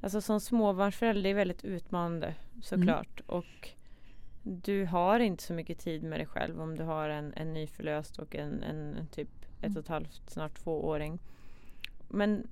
alltså 0.00 0.20
som 0.20 0.40
småbarnsförälder 0.40 1.30
är 1.30 1.34
väldigt 1.34 1.64
utmanande 1.64 2.34
såklart 2.62 3.20
mm. 3.20 3.38
och 3.38 3.68
du 4.42 4.84
har 4.84 5.20
inte 5.20 5.42
så 5.42 5.52
mycket 5.52 5.78
tid 5.78 6.02
med 6.02 6.18
dig 6.18 6.26
själv 6.26 6.60
om 6.60 6.76
du 6.76 6.82
har 6.82 7.08
en, 7.08 7.32
en 7.36 7.52
nyförlöst 7.52 8.18
och 8.18 8.34
en, 8.34 8.62
en 8.62 9.06
typ 9.12 9.39
ett 9.62 9.76
och 9.76 9.82
ett 9.82 9.88
halvt, 9.88 10.20
snart 10.26 10.54
tvååring. 10.54 11.18
Men 12.08 12.46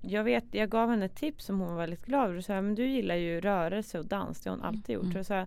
jag 0.00 0.24
vet, 0.24 0.44
jag 0.50 0.70
gav 0.70 0.90
henne 0.90 1.04
ett 1.04 1.16
tips 1.16 1.44
som 1.44 1.60
hon 1.60 1.68
var 1.68 1.76
väldigt 1.76 2.06
glad 2.06 2.30
över. 2.30 2.40
sa, 2.40 2.60
men 2.60 2.74
du 2.74 2.86
gillar 2.86 3.14
ju 3.14 3.40
rörelse 3.40 3.98
och 3.98 4.06
dans, 4.06 4.40
det 4.40 4.50
har 4.50 4.56
hon 4.56 4.66
alltid 4.66 4.94
gjort. 4.94 5.04
Mm. 5.04 5.24
Så 5.24 5.46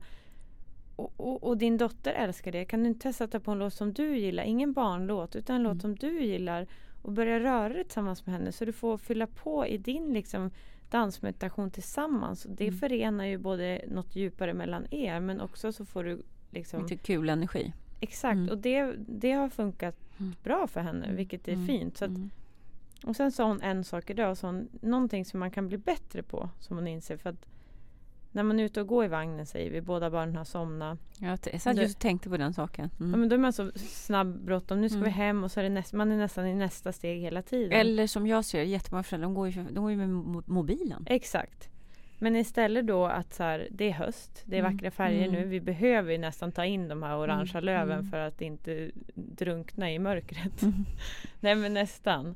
och, 0.95 1.13
och, 1.17 1.43
och, 1.43 1.57
din 1.57 1.77
dotter 1.77 2.13
älskar 2.13 2.51
det. 2.51 2.65
Kan 2.65 2.83
du 2.83 2.89
inte 2.89 3.13
sätta 3.13 3.39
på 3.39 3.51
en 3.51 3.59
låt 3.59 3.73
som 3.73 3.93
du 3.93 4.17
gillar? 4.17 4.43
Ingen 4.43 4.73
barnlåt, 4.73 5.35
utan 5.35 5.55
en 5.55 5.61
mm. 5.61 5.73
låt 5.73 5.81
som 5.81 5.95
du 5.95 6.21
gillar. 6.23 6.67
Och 7.01 7.11
börja 7.11 7.39
röra 7.39 7.73
dig 7.73 7.83
tillsammans 7.83 8.25
med 8.25 8.35
henne 8.35 8.51
så 8.51 8.65
du 8.65 8.73
får 8.73 8.97
fylla 8.97 9.27
på 9.27 9.67
i 9.67 9.77
din 9.77 10.13
liksom, 10.13 10.51
dansmeditation 10.89 11.71
tillsammans. 11.71 12.47
Det 12.49 12.67
mm. 12.67 12.79
förenar 12.79 13.25
ju 13.25 13.37
både 13.37 13.81
något 13.87 14.15
djupare 14.15 14.53
mellan 14.53 14.87
er 14.91 15.19
men 15.19 15.41
också 15.41 15.71
så 15.71 15.85
får 15.85 16.03
du 16.03 16.21
liksom... 16.51 16.81
Lite 16.81 16.97
kul 16.97 17.29
energi. 17.29 17.73
Exakt, 17.99 18.35
mm. 18.35 18.49
och 18.49 18.57
det, 18.57 18.95
det 18.97 19.31
har 19.31 19.49
funkat 19.49 19.95
mm. 20.17 20.33
bra 20.43 20.67
för 20.67 20.81
henne, 20.81 21.13
vilket 21.13 21.47
är 21.47 21.53
mm. 21.53 21.67
fint. 21.67 21.97
Så 21.97 22.05
att, 22.05 22.09
mm. 22.09 22.29
och 23.03 23.15
sen 23.15 23.31
sa 23.31 23.47
hon 23.47 23.61
en 23.61 23.83
sak 23.83 24.09
idag, 24.09 24.37
så 24.37 24.47
hon, 24.47 24.69
någonting 24.81 25.25
som 25.25 25.39
man 25.39 25.51
kan 25.51 25.67
bli 25.67 25.77
bättre 25.77 26.23
på, 26.23 26.49
som 26.59 26.77
hon 26.77 26.87
inser. 26.87 27.17
För 27.17 27.29
att 27.29 27.45
när 28.31 28.43
man 28.43 28.59
är 28.59 28.63
ute 28.63 28.81
och 28.81 28.87
går 28.87 29.05
i 29.05 29.07
vagnen 29.07 29.45
säger 29.45 29.71
vi, 29.71 29.81
båda 29.81 30.09
barnen 30.09 30.35
har 30.35 30.43
somnat. 30.43 30.99
Jag 31.19 31.61
satt 31.61 31.77
just 31.77 31.99
tänkte 31.99 32.29
på 32.29 32.37
den 32.37 32.53
saken. 32.53 32.89
Mm. 32.99 33.11
Ja, 33.11 33.17
men 33.17 33.29
då 33.29 33.35
är 33.35 33.39
man 33.39 33.53
så 33.53 33.71
snabb 33.75 34.39
bråttom, 34.45 34.81
nu 34.81 34.89
ska 34.89 34.97
mm. 34.97 35.05
vi 35.05 35.11
hem 35.11 35.43
och 35.43 35.51
så 35.51 35.59
är 35.59 35.63
det 35.63 35.69
näst, 35.69 35.93
man 35.93 36.11
är 36.11 36.17
nästan 36.17 36.47
i 36.47 36.53
nästa 36.53 36.91
steg 36.91 37.21
hela 37.21 37.41
tiden. 37.41 37.71
Eller 37.71 38.07
som 38.07 38.27
jag 38.27 38.45
ser 38.45 38.63
jättemånga 38.63 39.03
föräldrar, 39.03 39.27
de 39.27 39.33
går 39.33 39.47
ju, 39.47 39.63
de 39.63 39.83
går 39.83 39.91
ju 39.91 39.97
med 39.97 40.09
mobilen. 40.47 41.05
Exakt. 41.09 41.69
Men 42.19 42.35
istället 42.35 42.87
då 42.87 43.05
att 43.05 43.33
så 43.33 43.43
här, 43.43 43.67
det 43.71 43.89
är 43.89 43.93
höst, 43.93 44.43
det 44.45 44.55
är 44.55 44.59
mm. 44.59 44.73
vackra 44.73 44.91
färger 44.91 45.27
mm. 45.27 45.41
nu. 45.41 45.47
Vi 45.47 45.61
behöver 45.61 46.17
nästan 46.17 46.51
ta 46.51 46.65
in 46.65 46.87
de 46.87 47.03
här 47.03 47.17
orangea 47.17 47.51
mm. 47.51 47.65
löven 47.65 47.99
mm. 47.99 48.11
för 48.11 48.17
att 48.17 48.41
inte 48.41 48.91
drunkna 49.15 49.91
i 49.91 49.99
mörkret. 49.99 50.61
Mm. 50.61 50.85
Nej 51.39 51.55
men 51.55 51.73
nästan. 51.73 52.35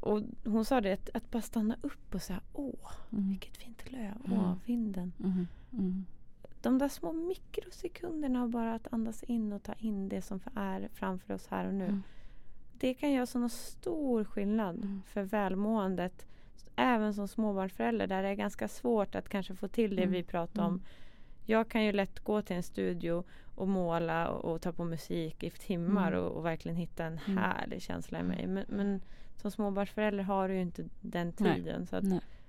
Och 0.00 0.22
hon 0.44 0.64
sa 0.64 0.80
det 0.80 0.92
att, 0.92 1.10
att 1.14 1.30
bara 1.30 1.42
stanna 1.42 1.76
upp 1.82 2.14
och 2.14 2.22
säga 2.22 2.40
åh, 2.52 2.92
mm. 3.12 3.28
vilket 3.28 3.56
fint 3.56 3.92
löv, 3.92 4.14
åh, 4.30 4.54
vinden. 4.64 5.12
De 6.60 6.78
där 6.78 6.88
små 6.88 7.12
mikrosekunderna 7.12 8.42
av 8.42 8.48
bara 8.48 8.74
att 8.74 8.92
andas 8.92 9.22
in 9.22 9.52
och 9.52 9.62
ta 9.62 9.72
in 9.72 10.08
det 10.08 10.22
som 10.22 10.40
är 10.54 10.88
framför 10.94 11.34
oss 11.34 11.46
här 11.46 11.66
och 11.66 11.74
nu. 11.74 12.00
Det 12.78 12.94
kan 12.94 13.12
göra 13.12 13.26
sån 13.26 13.50
stor 13.50 14.24
skillnad 14.24 15.00
för 15.06 15.22
välmåendet 15.22 16.26
även 16.76 17.14
som 17.14 17.28
småbarnsförälder 17.28 18.06
där 18.06 18.22
det 18.22 18.28
är 18.28 18.34
ganska 18.34 18.68
svårt 18.68 19.14
att 19.14 19.28
kanske 19.28 19.54
få 19.54 19.68
till 19.68 19.96
det 19.96 20.02
mm. 20.02 20.12
vi 20.12 20.22
pratar 20.22 20.62
om. 20.62 20.72
Mm. 20.72 20.82
Jag 21.44 21.68
kan 21.68 21.84
ju 21.84 21.92
lätt 21.92 22.20
gå 22.20 22.42
till 22.42 22.56
en 22.56 22.62
studio 22.62 23.24
och 23.54 23.68
måla 23.68 24.28
och, 24.28 24.52
och 24.52 24.60
ta 24.60 24.72
på 24.72 24.84
musik 24.84 25.42
i 25.42 25.50
timmar 25.50 26.12
mm. 26.12 26.24
och, 26.24 26.30
och, 26.30 26.44
verkligen 26.44 26.76
hitta 26.76 27.04
en 27.04 27.20
mm. 27.26 27.38
härlig 27.38 27.82
känsla 27.82 28.20
i 28.20 28.22
mig. 28.22 28.46
Men, 28.46 28.64
men 28.68 29.00
som 29.36 29.50
småbarnsförälder 29.50 30.24
har 30.24 30.48
du 30.48 30.54
ju 30.54 30.60
inte 30.60 30.84
den 31.00 31.32
tiden. 31.32 31.78
Nej. 31.78 31.86
Så 31.86 31.96
att, 31.96 32.04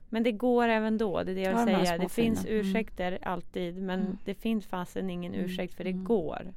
men 0.10 0.24
det 0.24 0.32
går 0.32 0.68
även 0.68 0.98
då, 0.98 1.24
det 1.24 1.32
är 1.32 1.36
det 1.36 1.42
jag 1.42 1.66
vill 1.66 1.76
säga. 1.76 1.98
Det 1.98 2.10
finns 2.10 2.46
mm. 2.46 2.60
ursäkter 2.60 3.20
alltid 3.22 3.76
men 3.78 4.00
mm. 4.00 4.18
det 4.26 4.34
finns 4.34 4.66
fasen 4.66 5.10
ingen 5.10 5.34
ursäkt 5.34 5.74
för 5.74 5.84
det 5.84 5.92
går. 5.92 6.54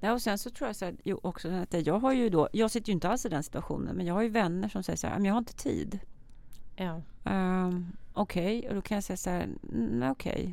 Ja, 0.00 0.12
och 0.12 0.22
sen 0.22 0.38
så 0.38 0.50
tror 0.50 0.68
jag 0.68 0.76
så 0.76 0.84
här, 0.84 1.26
också 1.26 1.50
att 1.50 1.86
jag 1.86 1.98
har 1.98 2.12
ju 2.12 2.28
då, 2.28 2.48
jag 2.52 2.70
sitter 2.70 2.88
ju 2.88 2.92
inte 2.92 3.08
alls 3.08 3.26
i 3.26 3.28
den 3.28 3.42
situationen, 3.42 3.96
men 3.96 4.06
jag 4.06 4.14
har 4.14 4.22
ju 4.22 4.28
vänner 4.28 4.68
som 4.68 4.82
säger 4.82 4.96
så 4.96 5.06
här, 5.06 5.20
jag 5.20 5.32
har 5.32 5.38
inte 5.38 5.54
tid. 5.54 5.98
Ja. 6.78 7.02
Um, 7.24 7.92
okej, 8.12 8.58
okay. 8.58 8.68
och 8.68 8.74
då 8.74 8.82
kan 8.82 8.94
jag 8.94 9.04
säga 9.04 9.16
så 9.16 9.30
här, 9.30 9.48
okej. 10.10 10.10
Okay. 10.10 10.52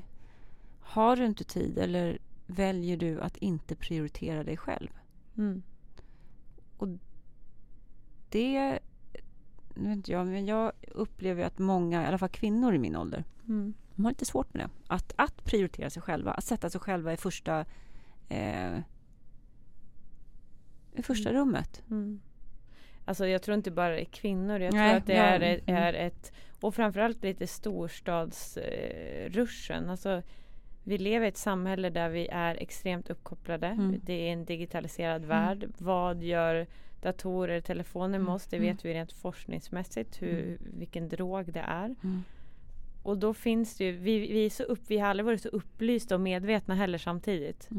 Har 0.79 1.15
du 1.15 1.25
inte 1.25 1.43
tid 1.43 1.77
eller 1.77 2.17
väljer 2.47 2.97
du 2.97 3.21
att 3.21 3.37
inte 3.37 3.75
prioritera 3.75 4.43
dig 4.43 4.57
själv? 4.57 4.89
Mm. 5.37 5.63
Och 6.77 6.87
det, 8.29 8.79
nu 9.75 9.89
vet 9.89 9.95
inte 9.95 10.11
jag, 10.11 10.27
men 10.27 10.45
jag 10.45 10.71
upplever 10.91 11.43
att 11.43 11.59
många, 11.59 12.03
i 12.03 12.05
alla 12.05 12.17
fall 12.17 12.29
kvinnor 12.29 12.73
i 12.73 12.77
min 12.77 12.95
ålder, 12.95 13.23
mm. 13.47 13.73
de 13.95 14.05
har 14.05 14.11
lite 14.11 14.25
svårt 14.25 14.53
med 14.53 14.65
det. 14.65 14.69
Att, 14.87 15.13
att 15.15 15.43
prioritera 15.45 15.89
sig 15.89 16.01
själva, 16.01 16.31
att 16.31 16.43
sätta 16.43 16.69
sig 16.69 16.81
själva 16.81 17.13
i 17.13 17.17
första, 17.17 17.65
eh, 18.29 18.79
i 20.93 21.03
första 21.03 21.29
mm. 21.29 21.41
rummet. 21.41 21.83
Mm. 21.89 22.19
Alltså 23.05 23.27
jag 23.27 23.41
tror 23.41 23.55
inte 23.55 23.71
bara 23.71 23.89
det 23.89 24.01
är 24.01 24.05
kvinnor. 24.05 24.59
Jag 24.59 24.73
Nej, 24.73 24.89
tror 24.89 24.97
att 24.97 25.05
det 25.05 25.13
är, 25.13 25.39
ett, 25.39 25.67
mm. 25.67 25.83
är 25.83 25.93
ett 25.93 26.33
och 26.61 26.75
framförallt 26.75 27.23
lite 27.23 27.47
storstadsruschen. 27.47 29.85
Eh, 29.85 29.91
alltså, 29.91 30.21
vi 30.83 30.97
lever 30.97 31.25
i 31.25 31.29
ett 31.29 31.37
samhälle 31.37 31.89
där 31.89 32.09
vi 32.09 32.27
är 32.27 32.55
extremt 32.55 33.09
uppkopplade. 33.09 33.67
Mm. 33.67 33.99
Det 34.03 34.13
är 34.13 34.33
en 34.33 34.45
digitaliserad 34.45 35.23
mm. 35.23 35.29
värld. 35.29 35.67
Vad 35.77 36.23
gör 36.23 36.67
datorer, 37.01 37.61
telefoner 37.61 38.07
med 38.07 38.19
mm. 38.19 38.33
oss? 38.33 38.47
Det 38.47 38.59
vet 38.59 38.67
mm. 38.67 38.77
vi 38.83 38.93
rent 38.93 39.11
forskningsmässigt 39.11 40.21
hur, 40.21 40.43
mm. 40.43 40.57
vilken 40.77 41.09
drog 41.09 41.53
det 41.53 41.65
är. 41.67 41.95
Och 43.03 43.17
då 43.17 43.33
finns 43.33 43.77
det 43.77 43.83
ju, 43.83 43.91
vi, 43.91 44.19
vi, 44.19 44.45
är 44.45 44.49
så 44.49 44.63
upp, 44.63 44.81
vi 44.87 44.97
har 44.97 45.09
aldrig 45.09 45.25
varit 45.25 45.41
så 45.41 45.49
upplysta 45.49 46.15
och 46.15 46.21
medvetna 46.21 46.75
heller 46.75 46.97
samtidigt. 46.97 47.69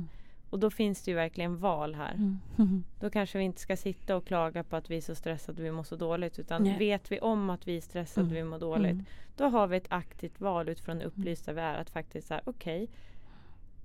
Och 0.56 0.60
då 0.60 0.70
finns 0.70 1.02
det 1.02 1.10
ju 1.10 1.14
verkligen 1.14 1.56
val 1.56 1.94
här. 1.94 2.14
Mm. 2.14 2.38
Då 3.00 3.10
kanske 3.10 3.38
vi 3.38 3.44
inte 3.44 3.60
ska 3.60 3.76
sitta 3.76 4.16
och 4.16 4.24
klaga 4.26 4.64
på 4.64 4.76
att 4.76 4.90
vi 4.90 4.96
är 4.96 5.00
så 5.00 5.14
stressade 5.14 5.62
och 5.62 5.66
vi 5.66 5.70
mår 5.70 5.82
så 5.82 5.96
dåligt. 5.96 6.38
Utan 6.38 6.62
Nej. 6.62 6.78
vet 6.78 7.12
vi 7.12 7.20
om 7.20 7.50
att 7.50 7.68
vi 7.68 7.76
är 7.76 7.80
stressade 7.80 8.26
och 8.26 8.36
vi 8.36 8.44
mår 8.44 8.58
dåligt. 8.58 8.92
Mm. 8.92 9.04
Då 9.36 9.44
har 9.44 9.66
vi 9.66 9.76
ett 9.76 9.86
aktivt 9.88 10.40
val 10.40 10.68
utifrån 10.68 10.98
det 10.98 11.04
upplysta 11.04 11.52
vi 11.52 11.60
är. 11.60 11.74
Att 11.74 11.90
faktiskt 11.90 12.28
säga 12.28 12.40
okej. 12.44 12.88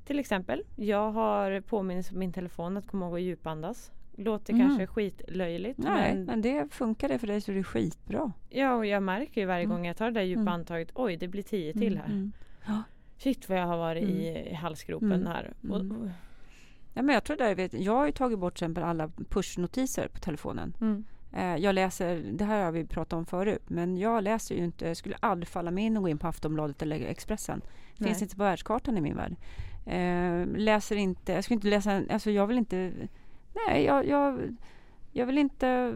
till 0.05 0.19
exempel, 0.19 0.63
jag 0.75 1.11
har 1.11 1.61
påminnelse 1.61 2.13
på 2.13 2.17
min 2.19 2.33
telefon 2.33 2.77
att 2.77 2.87
komma 2.87 3.05
ihåg 3.05 3.15
att 3.15 3.21
djupandas. 3.21 3.91
Låter 4.15 4.53
Mm. 4.53 4.67
kanske 4.67 4.87
skitlöjligt. 4.87 5.77
Nej, 5.79 6.13
men 6.15 6.25
men 6.25 6.41
det 6.41 6.73
funkar 6.73 7.07
det 7.09 7.19
för 7.19 7.27
dig 7.27 7.41
så 7.41 7.51
det 7.51 7.59
är 7.59 7.63
skitbra. 7.63 8.31
Ja, 8.49 8.73
och 8.75 8.85
jag 8.85 9.03
märker 9.03 9.41
ju 9.41 9.47
varje 9.47 9.63
Mm. 9.63 9.77
gång 9.77 9.85
jag 9.87 9.97
tar 9.97 10.05
det 10.05 10.11
där 10.19 10.21
djupa 10.21 10.53
Mm. 10.53 10.85
Oj, 10.95 11.17
det 11.17 11.27
blir 11.27 11.43
tio 11.43 11.73
till 11.73 11.97
här. 11.97 12.05
Mm. 12.05 12.31
Shit 13.17 13.49
vad 13.49 13.57
jag 13.59 13.65
har 13.67 13.77
varit 13.77 14.03
i, 14.03 14.27
Mm. 14.37 14.55
halsgropen 14.55 15.11
Mm. 15.11 15.27
här. 15.27 15.53
Mm. 15.63 15.71
Och, 15.91 15.97
och, 16.01 16.09
Ja, 16.93 17.01
men 17.01 17.13
jag 17.13 17.23
tror 17.23 17.37
där, 17.37 17.55
vet, 17.55 17.73
jag 17.73 17.95
har 17.95 18.05
ju 18.05 18.11
tagit 18.11 18.39
bort 18.39 18.53
exempel 18.53 18.83
alla 18.83 19.09
pushnotiser 19.29 20.07
på 20.07 20.19
telefonen. 20.19 20.73
mm. 20.81 21.03
Eh, 21.33 21.55
jag 21.55 21.75
läser, 21.75 22.23
det 22.33 22.45
här 22.45 22.63
har 22.63 22.71
vi 22.71 22.85
pratat 22.85 23.13
om 23.13 23.25
förut, 23.25 23.63
men 23.67 23.97
jag 23.97 24.23
läser 24.23 24.55
ju 24.55 24.63
inte, 24.63 24.95
skulle 24.95 25.15
aldrig 25.19 25.47
falla 25.47 25.71
mig 25.71 25.83
in 25.83 25.97
och 25.97 26.03
gå 26.03 26.09
in 26.09 26.17
på 26.17 26.27
Aftonbladet 26.27 26.81
eller 26.81 26.99
Expressen. 26.99 27.61
Nej. 27.97 28.09
Finns 28.09 28.21
inte 28.21 28.35
på 28.35 28.43
världskartan 28.43 28.97
i 28.97 29.01
min 29.01 29.15
värld. 29.15 29.35
Eh, 29.85 30.57
läser 30.57 30.95
inte, 30.95 31.33
jag 31.33 31.43
skulle 31.43 31.55
inte 31.55 31.67
läsa, 31.67 32.03
alltså 32.09 32.31
jag 32.31 32.47
vill 32.47 32.57
inte, 32.57 32.91
nej 33.53 33.83
jag, 33.83 34.07
jag, 34.07 34.57
jag 35.11 35.25
vill 35.25 35.37
inte, 35.37 35.95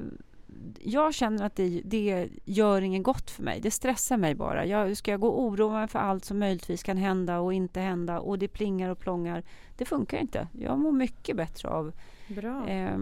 jag 0.79 1.13
känner 1.13 1.45
att 1.45 1.55
det, 1.55 1.81
det 1.85 2.29
gör 2.45 2.81
inget 2.81 3.03
gott 3.03 3.31
för 3.31 3.43
mig. 3.43 3.59
Det 3.61 3.71
stressar 3.71 4.17
mig 4.17 4.35
bara. 4.35 4.65
Jag 4.65 4.97
ska 4.97 5.11
jag 5.11 5.19
gå 5.19 5.27
och 5.27 5.41
oroa 5.43 5.79
mig 5.79 5.87
för 5.87 5.99
allt 5.99 6.25
som 6.25 6.39
möjligtvis 6.39 6.83
kan 6.83 6.97
hända 6.97 7.39
och 7.39 7.53
inte 7.53 7.79
hända 7.79 8.19
och 8.19 8.39
det 8.39 8.47
plingar 8.47 8.89
och 8.89 8.99
plångar. 8.99 9.43
Det 9.77 9.85
funkar 9.85 10.17
inte. 10.17 10.47
Jag 10.59 10.79
mår 10.79 10.91
mycket 10.91 11.35
bättre 11.37 11.69
av 11.69 11.91
Bra. 12.27 12.67
eh, 12.67 12.97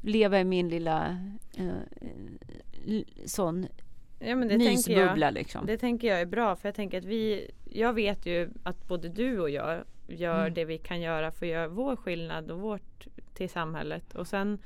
leva 0.00 0.40
i 0.40 0.44
min 0.44 0.68
lilla 0.68 1.18
eh, 1.56 3.02
sån 3.24 3.66
ja, 4.18 4.36
men 4.36 4.48
det 4.48 4.58
tänker 4.58 4.92
jag. 4.92 5.00
mysbubbla 5.00 5.30
liksom. 5.30 5.66
Det 5.66 5.78
tänker 5.78 6.08
jag 6.08 6.20
är 6.20 6.26
bra 6.26 6.56
för 6.56 6.68
jag 6.68 6.74
tänker 6.74 6.98
att 6.98 7.04
vi 7.04 7.50
Jag 7.70 7.92
vet 7.92 8.26
ju 8.26 8.50
att 8.62 8.88
både 8.88 9.08
du 9.08 9.40
och 9.40 9.50
jag 9.50 9.84
gör 10.08 10.40
Mm. 10.40 10.54
det 10.54 10.64
vi 10.64 10.78
kan 10.78 11.00
göra 11.00 11.30
för 11.32 11.46
att 11.46 11.52
göra 11.52 11.68
vår 11.68 11.96
skillnad 11.96 12.50
och 12.50 12.60
vårt 12.60 13.06
till 13.34 13.50
samhället 13.50 14.14
och 14.14 14.26
sen 14.26 14.58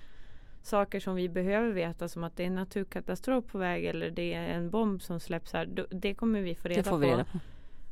saker 0.66 1.00
som 1.00 1.14
vi 1.14 1.28
behöver 1.28 1.72
veta 1.72 2.08
som 2.08 2.24
att 2.24 2.36
det 2.36 2.42
är 2.42 2.46
en 2.46 2.54
naturkatastrof 2.54 3.44
på 3.46 3.58
väg 3.58 3.84
eller 3.84 4.10
det 4.10 4.34
är 4.34 4.48
en 4.48 4.70
bomb 4.70 5.02
som 5.02 5.20
släpps 5.20 5.52
här. 5.52 5.86
Det 5.90 6.14
kommer 6.14 6.40
vi 6.40 6.54
få 6.54 6.68
reda, 6.68 6.82
det 6.82 6.88
får 6.88 6.98
vi 6.98 7.06
på. 7.06 7.12
reda 7.12 7.24
på. 7.24 7.38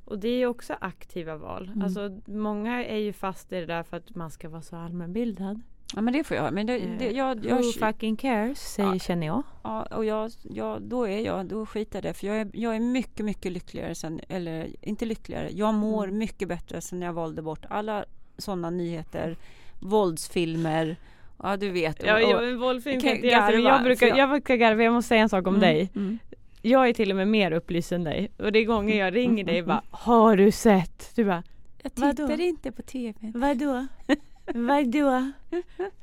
Och 0.05 0.19
det 0.19 0.29
är 0.29 0.47
också 0.47 0.75
aktiva 0.81 1.37
val. 1.37 1.67
Mm. 1.69 1.83
Alltså 1.83 2.21
många 2.27 2.85
är 2.85 2.99
ju 2.99 3.13
fast 3.13 3.53
i 3.53 3.61
det 3.61 3.67
där 3.67 3.83
för 3.83 3.97
att 3.97 4.15
man 4.15 4.31
ska 4.31 4.49
vara 4.49 4.63
så 4.63 4.77
allmänbildad. 4.77 5.61
Ja 5.95 6.01
men 6.03 6.13
det 6.15 6.25
får 6.25 6.37
jag. 6.37 6.53
Men 6.55 6.67
det, 6.67 6.79
det, 6.99 7.11
jag, 7.11 7.45
jag, 7.47 7.57
Who 7.57 7.63
fucking 7.73 8.17
cares 8.17 8.59
säger 8.75 8.93
Ja. 8.93 8.99
känner 8.99 9.27
jag. 9.27 9.43
ja, 9.63 9.83
och 9.83 10.05
jag, 10.05 10.31
jag, 10.43 10.83
då 10.83 11.09
är 11.09 11.21
jag, 11.21 11.47
då 11.47 11.67
skiter 11.67 11.97
jag 11.97 12.03
det. 12.05 12.15
För 12.15 12.27
jag 12.27 12.37
är, 12.41 12.51
jag 12.53 12.77
är 12.77 12.81
mycket, 12.81 13.25
mycket 13.27 13.53
lyckligare 13.53 13.95
sen, 13.95 14.21
eller 14.29 14.69
inte 14.81 15.05
lyckligare. 15.05 15.49
Jag 15.53 15.75
mår 15.75 16.05
Mm. 16.05 16.19
mycket 16.19 16.49
bättre 16.49 16.81
sen 16.81 17.03
jag 17.03 17.13
valde 17.13 17.43
bort 17.43 17.65
alla 17.69 18.05
sådana 18.39 18.71
nyheter, 18.71 19.37
våldsfilmer. 19.81 20.97
Ja 21.45 21.57
du 21.57 21.71
vet. 21.71 22.01
och- 22.03 22.09
Ja, 22.09 22.15
och- 22.15 22.23
jag, 22.45 22.57
våldfilm 22.57 23.01
kan 23.01 23.11
inte 23.11 23.27
garva, 23.29 23.59
jag, 23.59 23.83
brukar, 23.83 24.07
jag... 24.07 24.19
jag- 24.19 24.31
brukar 24.31 24.57
garva, 24.57 24.83
jag 24.83 24.93
måste 24.93 25.09
säga 25.09 25.23
en 25.23 25.29
sak 25.29 25.47
om 25.47 25.55
Mm, 25.57 25.61
dig. 25.61 25.91
mm. 25.97 26.19
Jag 26.63 26.89
är 26.89 26.93
till 26.93 27.11
och 27.11 27.17
med 27.17 27.29
mer 27.29 27.51
upplyst 27.53 27.93
än 27.93 28.05
dig. 28.05 28.31
Och 28.39 28.53
det 28.53 28.59
är 28.59 28.65
gånger 28.65 28.99
jag 28.99 29.17
ringer 29.17 29.45
dig 29.45 29.61
och 29.61 29.67
bara 29.69 29.83
Har 29.91 30.37
du 30.37 30.51
sett? 30.53 31.13
Du 31.17 31.25
bara 31.25 31.43
Jag 31.83 31.91
Vadå? 31.95 32.13
tittar 32.27 32.41
inte 32.41 32.73
på 32.73 32.83
TV. 32.83 33.15
Vadå? 33.35 33.87
Vadå? 34.55 35.31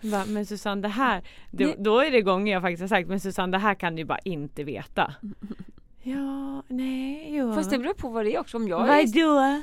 Bara, 0.02 0.26
men 0.26 0.46
Susanne 0.46 0.82
det 0.82 0.88
här 0.88 1.22
då, 1.52 1.74
då 1.78 2.00
är 2.00 2.12
det 2.12 2.22
gånger 2.22 2.54
jag 2.54 2.62
faktiskt 2.62 2.82
har 2.82 2.88
sagt 2.88 3.08
Men 3.10 3.20
Susanne 3.20 3.52
det 3.52 3.58
här 3.62 3.76
kan 3.76 3.96
du 3.96 4.04
bara 4.06 4.20
inte 4.24 4.64
veta 4.64 5.14
Ja, 6.04 6.64
nej, 6.68 7.36
jo 7.38 7.54
Fast 7.54 7.70
det 7.70 7.78
beror 7.80 7.94
på 7.94 8.10
vad 8.10 8.26
det 8.26 8.36
är 8.36 8.40
också. 8.40 8.58
Om 8.58 8.68
jag 8.68 8.90
är, 9.00 9.18
i- 9.18 9.20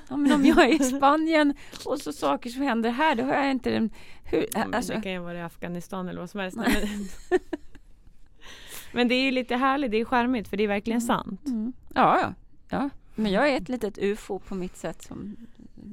ja, 0.09 0.17
men 0.17 0.33
om 0.33 0.45
jag 0.47 0.59
är 0.65 0.81
i 0.81 0.85
Spanien 0.85 1.55
och 1.85 1.99
så 2.01 2.13
saker 2.13 2.51
som 2.51 2.63
händer 2.63 2.91
här, 2.91 3.15
då 3.15 3.25
har 3.25 3.35
jag 3.35 3.51
inte 3.51 3.71
den... 3.71 3.91
Hur, 4.25 4.47
alltså, 4.75 4.93
Det 4.93 5.01
kan 5.03 5.13
ju 5.13 5.19
vara 5.19 5.39
i 5.39 5.43
Afghanistan 5.43 6.09
eller 6.09 6.21
vad 6.21 6.31
som 6.31 6.41
helst 6.41 6.57
Nej. 6.57 6.91
men, 7.31 7.39
men 8.93 9.09
det 9.09 9.15
är 9.15 9.23
ju 9.25 9.31
lite 9.31 9.57
härligt, 9.57 9.91
det 9.91 10.01
är 10.01 10.05
charmigt 10.05 10.49
för 10.49 10.57
det 10.57 10.65
är 10.65 10.69
verkligen 10.69 11.01
sant 11.01 11.47
mm. 11.47 11.73
ja, 11.95 12.19
ja, 12.21 12.35
ja. 12.71 12.91
Men 13.15 13.33
jag 13.33 13.49
är 13.49 13.57
ett 13.57 13.69
litet 13.69 13.99
ufo 13.99 14.39
på 14.39 14.55
mitt 14.55 14.77
sätt 14.77 15.03
som... 15.03 15.37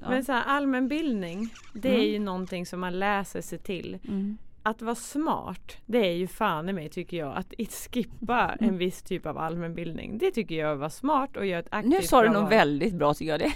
Ja. 0.01 0.10
Men 0.10 0.25
så 0.25 0.31
här, 0.31 0.43
allmänbildning, 0.43 1.53
det 1.73 1.89
är 1.89 1.93
Mm. 1.95 2.05
ju 2.08 2.19
någonting 2.19 2.65
som 2.65 2.79
man 2.79 2.99
läser 2.99 3.41
sig 3.41 3.60
till. 3.60 3.97
Mm. 4.08 4.38
Att 4.67 4.82
vara 4.82 4.95
smart, 4.95 5.78
det 5.86 5.97
är 6.08 6.13
ju 6.13 6.28
fan 6.28 6.69
i 6.69 6.73
mig 6.73 6.89
tycker 6.89 7.17
jag. 7.17 7.38
Att 7.38 7.54
skippa 7.91 8.56
en 8.60 8.78
viss 8.78 9.04
typ 9.04 9.25
av 9.25 9.38
allmänbildning. 9.38 10.17
Det 10.17 10.32
tycker 10.32 10.56
jag 10.56 10.75
vara 10.75 10.89
smart 10.89 11.38
och 11.38 11.45
göra 11.45 11.60
ett 11.60 11.67
aktivt 11.71 11.91
Nu 11.93 12.01
sa 12.01 12.21
du 12.21 12.30
val. 12.30 12.49
väldigt 12.49 12.93
bra 12.93 13.13
tycker 13.13 13.32
jag. 13.32 13.39
Det, 13.39 13.54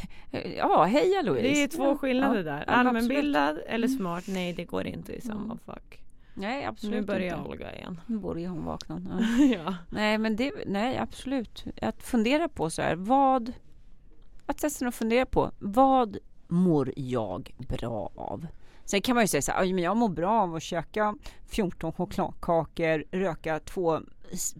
ja, 0.57 0.83
heja 0.83 1.21
Louise. 1.21 1.47
Det 1.49 1.63
är 1.63 1.67
två 1.67 1.97
skillnader 1.97 2.37
ja, 2.37 2.43
där. 2.43 2.63
Allmänbildad 2.67 3.59
eller 3.67 3.87
Mm. 3.87 3.97
smart, 3.99 4.23
nej 4.27 4.53
det 4.53 4.65
går 4.65 4.87
inte 4.87 5.13
i 5.13 5.21
samma 5.21 5.43
Mm. 5.43 5.57
fack. 5.65 5.99
Nej, 6.33 6.65
absolut 6.65 6.95
Nu 6.95 7.05
börjar 7.05 7.37
inte. 7.37 7.49
Olga 7.49 7.75
igen. 7.75 8.01
Nu 8.05 8.17
borde 8.17 8.47
hon 8.47 8.65
vakna. 8.65 9.01
Ja. 9.39 9.45
ja. 9.65 9.75
nej, 9.89 10.17
men 10.17 10.35
det, 10.35 10.51
nej, 10.65 10.97
absolut. 10.97 11.65
Att 11.81 12.03
fundera 12.03 12.49
på 12.49 12.69
så 12.69 12.81
här, 12.81 12.95
vad... 12.95 13.53
Att 14.45 14.59
sig 14.71 14.87
och 14.87 14.93
fundera 14.93 15.25
på, 15.25 15.51
vad 15.59 16.17
mår 16.47 16.91
jag 16.95 17.55
bra 17.57 18.11
av? 18.15 18.47
Sen 18.89 19.01
kan 19.01 19.15
man 19.15 19.23
ju 19.23 19.27
säga 19.27 19.41
så 19.41 19.51
här, 19.51 19.61
"Aj, 19.61 19.73
men 19.73 19.83
jag 19.83 19.97
mår 19.97 20.09
bra 20.09 20.41
av 20.41 20.55
att 20.55 20.63
käka 20.63 21.15
14 21.47 21.93
chokladkakor, 21.93 23.03
röka 23.11 23.59
två 23.59 23.99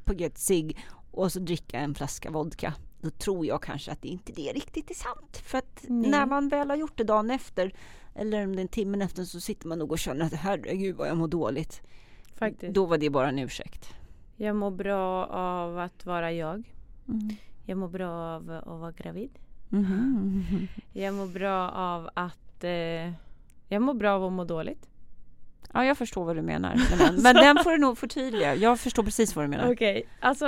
paket 0.06 0.38
cigg 0.38 0.78
och 1.12 1.32
så 1.32 1.40
dricka 1.40 1.80
en 1.80 1.96
flaska 1.96 2.32
vodka. 2.32 2.74
Då 3.02 3.10
tror 3.10 3.46
jag 3.46 3.64
kanske 3.64 3.92
att 3.92 4.02
det 4.02 4.08
inte 4.08 4.32
det 4.32 4.52
riktigt 4.54 4.90
är 4.92 4.96
sant. 4.96 5.38
För 5.38 5.58
att 5.58 5.84
Nej. 5.88 6.12
när 6.12 6.26
man 6.26 6.50
väl 6.50 6.70
har 6.70 6.78
gjort 6.78 6.98
det 6.98 7.04
dagen 7.04 7.32
efter 7.32 7.74
eller 8.16 8.44
om 8.46 8.56
det 8.56 8.60
är 8.60 8.62
en 8.62 8.68
timme 8.68 9.04
efter 9.04 9.24
så 9.24 9.40
sitter 9.40 9.68
man 9.68 9.80
nog 9.80 9.92
och 9.92 10.00
känner 10.00 10.26
att 10.26 10.34
herregud 10.34 10.96
vad 10.96 11.08
jag 11.08 11.18
mår 11.18 11.28
dåligt. 11.28 11.82
Faktiskt. 12.36 12.74
Då 12.74 12.86
var 12.86 12.98
det 12.98 13.10
bara 13.10 13.30
en 13.30 13.40
ursäkt. 13.40 13.94
Jag 14.36 14.56
mår 14.56 14.72
bra 14.72 15.26
av 15.26 15.80
att 15.80 16.06
vara 16.06 16.32
jag. 16.32 16.74
Mm. 17.08 17.30
Jag 17.66 17.78
mår 17.78 17.88
bra 17.88 18.12
av 18.12 18.50
att 18.52 18.66
vara 18.80 18.92
gravid. 18.92 19.32
Mhm. 19.70 20.44
Jag 20.94 21.14
mår 21.14 21.28
bra 21.28 21.70
av 21.70 22.10
att 22.14 22.64
eh, 22.64 23.12
Jag 23.70 23.82
mår 23.82 23.94
bra 23.94 24.12
av 24.12 24.24
att 24.26 24.32
må 24.34 24.44
dåligt. 24.44 24.86
Ja, 25.74 25.86
jag 25.86 25.98
förstår 25.98 26.26
vad 26.26 26.36
du 26.36 26.42
menar. 26.42 26.76
med 26.76 27.00
den. 27.00 27.22
Men 27.22 27.36
den 27.36 27.64
får 27.64 27.72
du 27.72 27.78
nog 27.78 27.98
förtydliga. 27.98 28.56
Jag 28.56 28.80
förstår 28.80 29.04
precis 29.04 29.36
vad 29.36 29.46
du 29.46 29.50
menar. 29.50 29.72
Okej, 29.72 30.04
alltså 30.20 30.46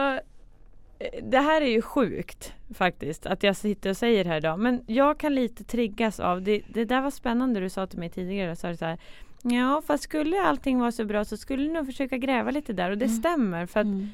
eh, 0.99 1.23
det 1.23 1.39
här 1.39 1.61
är 1.61 1.65
ju 1.69 1.81
sjukt 1.81 2.53
faktiskt 2.73 3.25
att 3.25 3.43
jag 3.43 3.55
sitter 3.55 3.89
och 3.89 3.97
säger 3.97 4.23
det 4.23 4.29
här 4.29 4.37
idag. 4.37 4.59
Men 4.59 4.83
jag 4.87 5.17
kan 5.17 5.35
lite 5.35 5.63
triggas 5.63 6.19
av 6.19 6.41
det. 6.41 6.61
Det 6.67 6.85
där 6.85 7.01
var 7.01 7.11
spännande 7.11 7.59
du 7.59 7.69
sa 7.69 7.87
till 7.87 7.99
mig 7.99 8.09
tidigare. 8.09 8.55
Så 8.55 8.75
så 8.75 8.85
här, 8.85 8.97
ja, 9.41 9.81
fast 9.87 10.03
skulle 10.03 10.41
allting 10.41 10.79
vara 10.79 10.91
så 10.91 11.05
bra 11.05 11.25
så 11.25 11.37
skulle 11.37 11.63
du 11.63 11.73
nog 11.73 11.85
försöka 11.85 12.17
gräva 12.17 12.51
lite 12.51 12.73
där. 12.73 12.91
Och 12.91 12.97
det 12.97 13.05
Mm. 13.05 13.17
stämmer 13.17 13.65
för 13.65 13.79
att 13.79 13.85
Mm. 13.85 14.09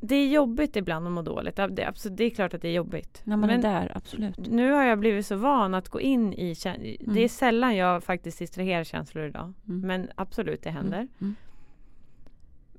Det 0.00 0.14
är 0.14 0.28
jobbigt 0.28 0.76
ibland 0.76 1.06
att 1.06 1.12
må 1.12 1.22
dåligt. 1.22 1.56
Det, 1.56 1.84
absolut, 1.88 2.16
det 2.18 2.24
är 2.24 2.30
klart 2.30 2.54
att 2.54 2.62
det 2.62 2.68
är 2.68 2.72
jobbigt. 2.72 3.22
När 3.24 3.36
man 3.36 3.46
Men 3.46 3.58
är 3.58 3.62
där, 3.62 3.92
absolut. 3.94 4.38
nu 4.38 4.72
har 4.72 4.82
jag 4.84 4.98
blivit 4.98 5.26
så 5.26 5.36
van 5.36 5.74
att 5.74 5.88
gå 5.88 6.00
in 6.00 6.32
i 6.32 6.52
kä- 6.54 7.12
Det 7.14 7.20
är 7.20 7.28
sällan 7.28 7.76
jag 7.76 8.04
faktiskt 8.04 8.38
distraherar 8.38 8.84
känslor 8.84 9.24
idag. 9.26 9.52
Mm. 9.68 9.80
Men 9.80 10.10
absolut, 10.14 10.62
det 10.62 10.70
händer. 10.70 11.08
Mm. 11.20 11.34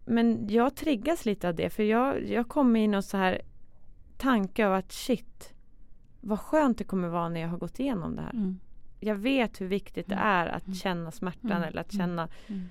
Men 0.05 0.47
jag 0.49 0.75
triggas 0.75 1.25
lite 1.25 1.47
av 1.49 1.55
det 1.55 1.69
för 1.69 1.84
jag, 1.84 2.29
jag 2.29 2.47
kommer 2.47 2.79
in 2.79 2.93
och 2.95 3.03
så 3.05 3.17
här 3.17 3.41
tanke 4.17 4.67
av 4.67 4.73
att 4.73 4.91
shit 4.91 5.53
vad 6.21 6.39
skönt 6.39 6.77
det 6.77 6.84
kommer 6.84 7.07
vara 7.07 7.29
när 7.29 7.41
jag 7.41 7.47
har 7.49 7.57
gått 7.57 7.79
igenom 7.79 8.15
det 8.15 8.21
här. 8.21 8.34
Mm. 8.34 8.60
Jag 8.99 9.15
vet 9.15 9.62
hur 9.62 9.65
viktigt 9.67 10.07
det 10.07 10.15
Mm. 10.15 10.27
är 10.27 10.47
att 10.47 10.65
Mm. 10.65 10.75
känna 10.75 11.12
smärtan 11.12 11.51
Mm. 11.51 11.63
eller 11.63 11.81
att 11.81 11.93
Mm. 11.93 12.07
känna 12.07 12.27
Mm. 12.47 12.62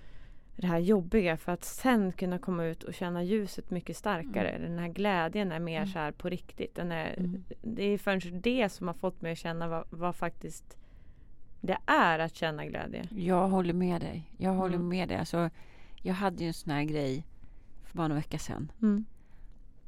Det 0.60 0.66
här 0.66 0.78
jobbiga 0.78 1.36
för 1.36 1.52
att 1.52 1.64
sen 1.64 2.12
kunna 2.12 2.38
komma 2.38 2.64
ut 2.64 2.82
och 2.82 2.94
känna 2.94 3.22
ljuset 3.22 3.70
mycket 3.70 3.96
starkare. 3.96 4.48
Mm. 4.48 4.70
Den 4.70 4.78
här 4.78 4.88
glädjen 4.88 5.52
är 5.52 5.58
mer 5.60 5.76
Mm. 5.80 5.88
så 5.92 5.98
här 5.98 6.12
på 6.12 6.28
riktigt. 6.28 6.74
Den 6.74 6.92
är, 6.92 7.14
Mm. 7.18 7.44
Det 7.62 7.82
är 7.84 7.98
förrän 7.98 8.40
det 8.40 8.68
som 8.68 8.86
har 8.86 8.94
fått 8.94 9.22
mig 9.22 9.32
att 9.32 9.38
känna 9.38 9.68
vad, 9.68 9.84
vad 9.90 10.16
faktiskt 10.16 10.76
det 11.60 11.78
är 11.86 12.18
att 12.18 12.34
känna 12.36 12.66
glädje. 12.66 13.08
Jag 13.10 13.48
håller 13.48 13.72
med 13.74 14.00
dig. 14.00 14.30
Jag 14.38 14.54
håller 14.54 14.74
Mm. 14.76 14.88
med 14.88 15.08
dig. 15.08 15.16
Alltså, 15.16 15.50
jag 16.02 16.14
hade 16.14 16.42
ju 16.42 16.46
en 16.48 16.54
sån 16.54 16.72
här 16.72 16.82
grej 16.84 17.26
för 17.84 17.96
bara 17.96 18.08
några 18.08 18.20
veckor 18.20 18.38
sedan. 18.38 18.72
Mm. 18.82 19.04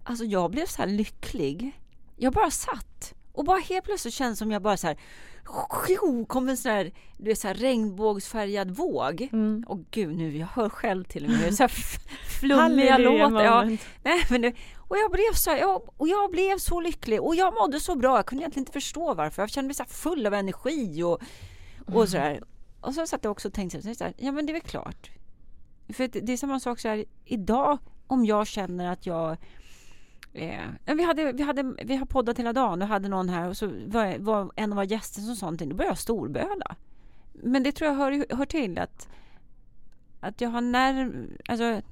Alltså 0.03 0.25
jag 0.25 0.51
blev 0.51 0.67
så 0.67 0.83
här 0.83 0.89
lycklig. 0.89 1.73
Jag 2.17 2.33
bara 2.33 2.51
satt 2.51 3.15
och 3.33 3.45
bara 3.45 3.59
helt 3.59 3.85
plötsligt 3.85 4.15
kändes 4.15 4.39
som 4.39 4.51
jag 4.51 4.63
bara 4.63 4.77
så 4.77 4.87
här 4.87 4.97
kom 6.27 6.49
en 6.49 6.57
sån 6.57 6.73
här, 6.73 6.93
du 7.19 7.25
vet, 7.25 7.39
så 7.39 7.49
här 7.49 7.55
regnbågsfärgad 7.55 8.71
våg. 8.71 9.29
Mm. 9.33 9.65
Och 9.69 9.79
gud 9.91 10.17
nu, 10.17 10.37
jag 10.37 10.47
hör 10.47 10.69
själv 10.69 11.05
till 11.05 11.25
och 11.25 11.31
med 11.31 11.39
hur 11.41 11.51
så 11.51 11.63
här 11.63 11.69
f- 11.75 11.99
flummiga 12.41 12.99
låtar. 12.99 13.45
Ja, 13.45 13.77
nej, 14.03 14.27
men 14.31 14.41
det, 14.43 14.53
och 14.89 14.97
jag 14.99 15.11
blev 15.11 15.33
så 15.35 15.51
här, 15.51 15.59
jag, 15.59 15.83
och 15.97 16.09
jag 16.09 16.31
blev 16.31 16.59
så 16.59 16.81
lycklig 16.81 17.23
och 17.23 17.35
jag 17.35 17.55
mådde 17.55 17.81
så 17.81 17.97
bra. 17.97 18.17
Jag 18.19 18.27
kunde 18.27 18.43
egentligen 18.43 18.63
inte 18.63 18.73
förstå 18.73 19.15
varför. 19.15 19.43
Jag 19.43 19.51
kände 19.51 19.67
mig 19.69 19.75
så 19.75 19.85
full 19.85 20.27
av 20.27 20.35
energi 20.35 21.03
och, 21.03 21.23
och 21.95 22.09
så 22.09 22.19
här. 22.19 22.43
och 22.81 22.95
så 22.95 23.07
satt 23.07 23.25
jag 23.25 23.31
också 23.31 23.49
och 23.49 23.55
tänkte 23.55 23.95
så 23.95 24.05
här, 24.05 24.15
ja 24.17 24.33
men 24.33 24.47
det 24.47 24.51
är 24.51 24.55
väl 24.55 24.63
klart. 24.63 25.11
För 25.89 26.09
det, 26.09 26.21
det 26.21 26.33
är 26.33 26.37
samma 26.37 26.61
sak 26.61 26.81
så 26.81 26.89
här, 26.89 27.05
idag 27.25 27.79
om 28.07 28.25
jag 28.25 28.47
känner 28.47 28.93
att 28.93 29.07
jag 29.07 29.37
Eh, 30.33 30.69
vi, 30.85 31.05
hade, 31.05 31.33
vi, 31.33 31.43
hade, 31.43 31.75
vi 31.85 31.97
har 31.97 32.07
poddat 32.07 32.39
hela 32.39 32.53
dagen 32.53 32.83
och 32.83 32.89
hade 32.89 33.09
någon 33.09 33.29
här 33.29 33.49
och 33.49 33.57
så 33.57 33.67
var, 33.67 34.19
var 34.19 34.53
en 34.57 34.73
av 34.73 34.77
våra 34.77 34.85
gäster 34.85 35.21
som 35.21 35.37
sa 35.37 35.47
någonting. 35.47 35.69
Då 35.69 35.77
började 35.77 35.91
jag 35.91 35.99
storböla. 35.99 36.77
Men 37.33 37.63
det 37.63 37.73
tror 37.73 37.91
jag 37.91 37.97
hör, 37.97 38.37
hör 38.37 38.47
till 38.47 38.79
att, 38.79 39.09
att 40.21 40.41
jag 40.41 40.51
har 40.51 40.61
nerv... 40.61 41.31
Alltså, 41.49 41.83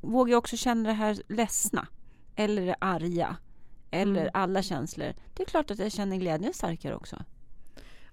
vågar 0.00 0.30
jag 0.30 0.38
också 0.38 0.56
känna 0.56 0.88
det 0.88 0.94
här 0.94 1.22
ledsna 1.28 1.86
eller 2.36 2.76
arga 2.78 3.36
eller 3.90 4.20
mm. 4.20 4.30
alla 4.34 4.62
känslor. 4.62 5.12
Det 5.34 5.42
är 5.42 5.46
klart 5.46 5.70
att 5.70 5.78
jag 5.78 5.92
känner 5.92 6.16
glädjen 6.16 6.54
starkare 6.54 6.94
också. 6.94 7.16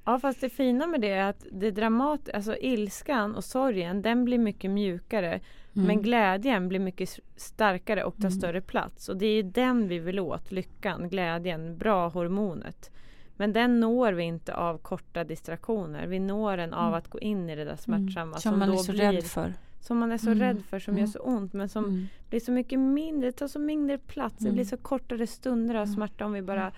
Ja 0.05 0.19
fast 0.19 0.41
det 0.41 0.49
fina 0.49 0.87
med 0.87 1.01
det 1.01 1.09
är 1.09 1.29
att 1.29 1.45
det 1.51 1.71
dramat, 1.71 2.29
alltså 2.33 2.57
ilskan 2.57 3.35
och 3.35 3.43
sorgen 3.43 4.01
den 4.01 4.25
blir 4.25 4.37
mycket 4.37 4.71
mjukare. 4.71 5.39
Mm. 5.75 5.87
Men 5.87 6.01
glädjen 6.01 6.67
blir 6.67 6.79
mycket 6.79 7.19
starkare 7.35 8.03
och 8.03 8.15
tar 8.15 8.27
mm. 8.27 8.31
större 8.31 8.61
plats. 8.61 9.09
Och 9.09 9.17
det 9.17 9.25
är 9.25 9.43
den 9.43 9.87
vi 9.87 9.99
vill 9.99 10.19
åt, 10.19 10.51
lyckan, 10.51 11.09
glädjen, 11.09 11.77
bra 11.77 12.07
hormonet. 12.07 12.91
Men 13.35 13.53
den 13.53 13.79
når 13.79 14.13
vi 14.13 14.23
inte 14.23 14.55
av 14.55 14.77
korta 14.77 15.23
distraktioner. 15.23 16.07
Vi 16.07 16.19
når 16.19 16.57
den 16.57 16.73
av 16.73 16.87
mm. 16.87 16.97
att 16.97 17.07
gå 17.07 17.19
in 17.19 17.49
i 17.49 17.55
det 17.55 17.63
där 17.63 17.71
mm. 17.71 17.77
smärtsamma. 17.77 18.33
Som, 18.33 18.51
som 18.51 18.59
man 18.59 18.71
är 18.71 18.77
så 18.77 18.91
blir, 18.91 19.11
rädd 19.11 19.23
för. 19.23 19.53
Som 19.79 19.97
man 19.97 20.11
är 20.11 20.17
så 20.17 20.31
mm. 20.31 20.39
rädd 20.39 20.63
för, 20.69 20.79
som 20.79 20.97
gör 20.97 21.07
så 21.07 21.19
ont. 21.19 21.53
Men 21.53 21.69
som 21.69 22.07
blir 22.29 22.39
så 22.39 22.51
mycket 22.51 22.79
mindre, 22.79 23.31
tar 23.31 23.47
så 23.47 23.59
mindre 23.59 23.97
plats. 23.97 24.35
Det 24.37 24.51
blir 24.51 24.65
så 24.65 24.77
kortare 24.77 25.27
stunder 25.27 25.75
av 25.75 25.85
smärta 25.85 26.25
om 26.25 26.33
vi 26.33 26.41
bara 26.41 26.71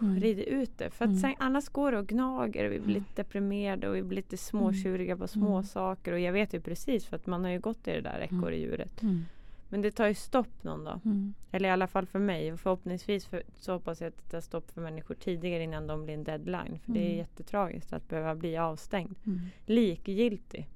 mm. 0.00 0.20
rider 0.20 0.42
ut 0.42 0.78
det. 0.78 0.90
För 0.90 1.04
att 1.04 1.08
mm. 1.08 1.20
sen, 1.20 1.34
annars 1.38 1.68
går 1.68 1.92
det 1.92 1.98
och 1.98 2.06
gnager 2.06 2.64
och 2.64 2.72
vi 2.72 2.80
blir 2.80 2.96
mm. 2.96 3.02
lite 3.02 3.22
deprimerade 3.22 3.88
och 3.88 3.96
vi 3.96 4.02
blir 4.02 4.16
lite 4.16 4.36
småtjuriga 4.36 5.16
på 5.16 5.28
små 5.28 5.52
mm. 5.52 5.64
saker. 5.64 6.12
Och 6.12 6.20
jag 6.20 6.32
vet 6.32 6.54
ju 6.54 6.60
precis 6.60 7.06
för 7.06 7.16
att 7.16 7.26
man 7.26 7.44
har 7.44 7.50
ju 7.50 7.60
gått 7.60 7.88
i 7.88 7.90
det 7.90 8.00
där. 8.00 8.20
Mm. 9.02 9.24
Men 9.68 9.82
det 9.82 9.90
tar 9.90 10.06
ju 10.06 10.14
stopp 10.14 10.64
någon 10.64 10.84
dag. 10.84 11.00
Mm. 11.04 11.34
Eller 11.50 11.68
i 11.68 11.72
alla 11.72 11.86
fall 11.86 12.06
för 12.06 12.18
mig. 12.18 12.52
Och 12.52 12.60
förhoppningsvis 12.60 13.26
för, 13.26 13.42
så 13.54 13.72
hoppas 13.72 14.00
jag 14.00 14.08
att 14.08 14.16
det 14.16 14.30
tar 14.30 14.40
stopp 14.40 14.70
för 14.70 14.80
människor 14.80 15.14
tidigare 15.14 15.62
innan 15.62 15.86
de 15.86 16.04
blir 16.04 16.14
en 16.14 16.24
deadline. 16.24 16.78
För 16.84 16.92
det 16.92 17.12
är 17.12 17.16
jättetragiskt 17.16 17.92
att 17.92 18.08
behöva 18.08 18.34
bli 18.34 18.56
avstängd. 18.56 19.14
Likgiltig. 19.66 20.68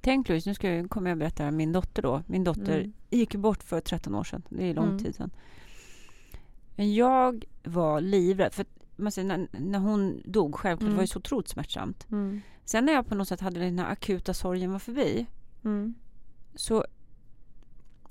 Tänk 0.00 0.28
Louise, 0.28 0.50
nu 0.50 0.54
ska 0.54 0.70
jag, 0.70 0.90
kommer 0.90 1.10
jag 1.10 1.18
berätta 1.18 1.48
om 1.48 1.56
min 1.56 1.72
dotter 1.72 2.02
då. 2.02 2.22
Min 2.26 2.44
dotter 2.44 2.90
gick 3.10 3.34
bort 3.34 3.62
för 3.62 3.80
13 3.80 4.14
år 4.14 4.24
sedan. 4.24 4.42
Det 4.48 4.70
är 4.70 4.74
lång 4.74 4.98
tid 4.98 5.14
sedan. 5.14 5.30
Men 6.80 6.94
jag 6.94 7.44
var 7.62 8.00
livrädd. 8.00 8.54
För 8.54 8.66
man 8.96 9.12
säger, 9.12 9.28
när, 9.28 9.48
när 9.52 9.78
hon 9.78 10.22
dog, 10.24 10.54
självklart, 10.54 10.80
mm. 10.80 10.92
det 10.92 10.96
var 10.96 11.02
ju 11.02 11.06
så 11.06 11.18
otroligt 11.18 11.48
smärtsamt. 11.48 12.06
Mm. 12.10 12.40
Sen 12.64 12.86
när 12.86 12.92
jag 12.92 13.06
på 13.06 13.14
något 13.14 13.28
sätt 13.28 13.40
hade 13.40 13.60
den 13.60 13.78
här 13.78 13.92
akuta 13.92 14.34
sorgen 14.34 14.72
var 14.72 14.78
förbi 14.78 15.26
mm. 15.64 15.94
så 16.54 16.84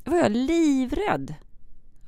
var 0.03 0.17
jag 0.17 0.31
livrädd 0.31 1.35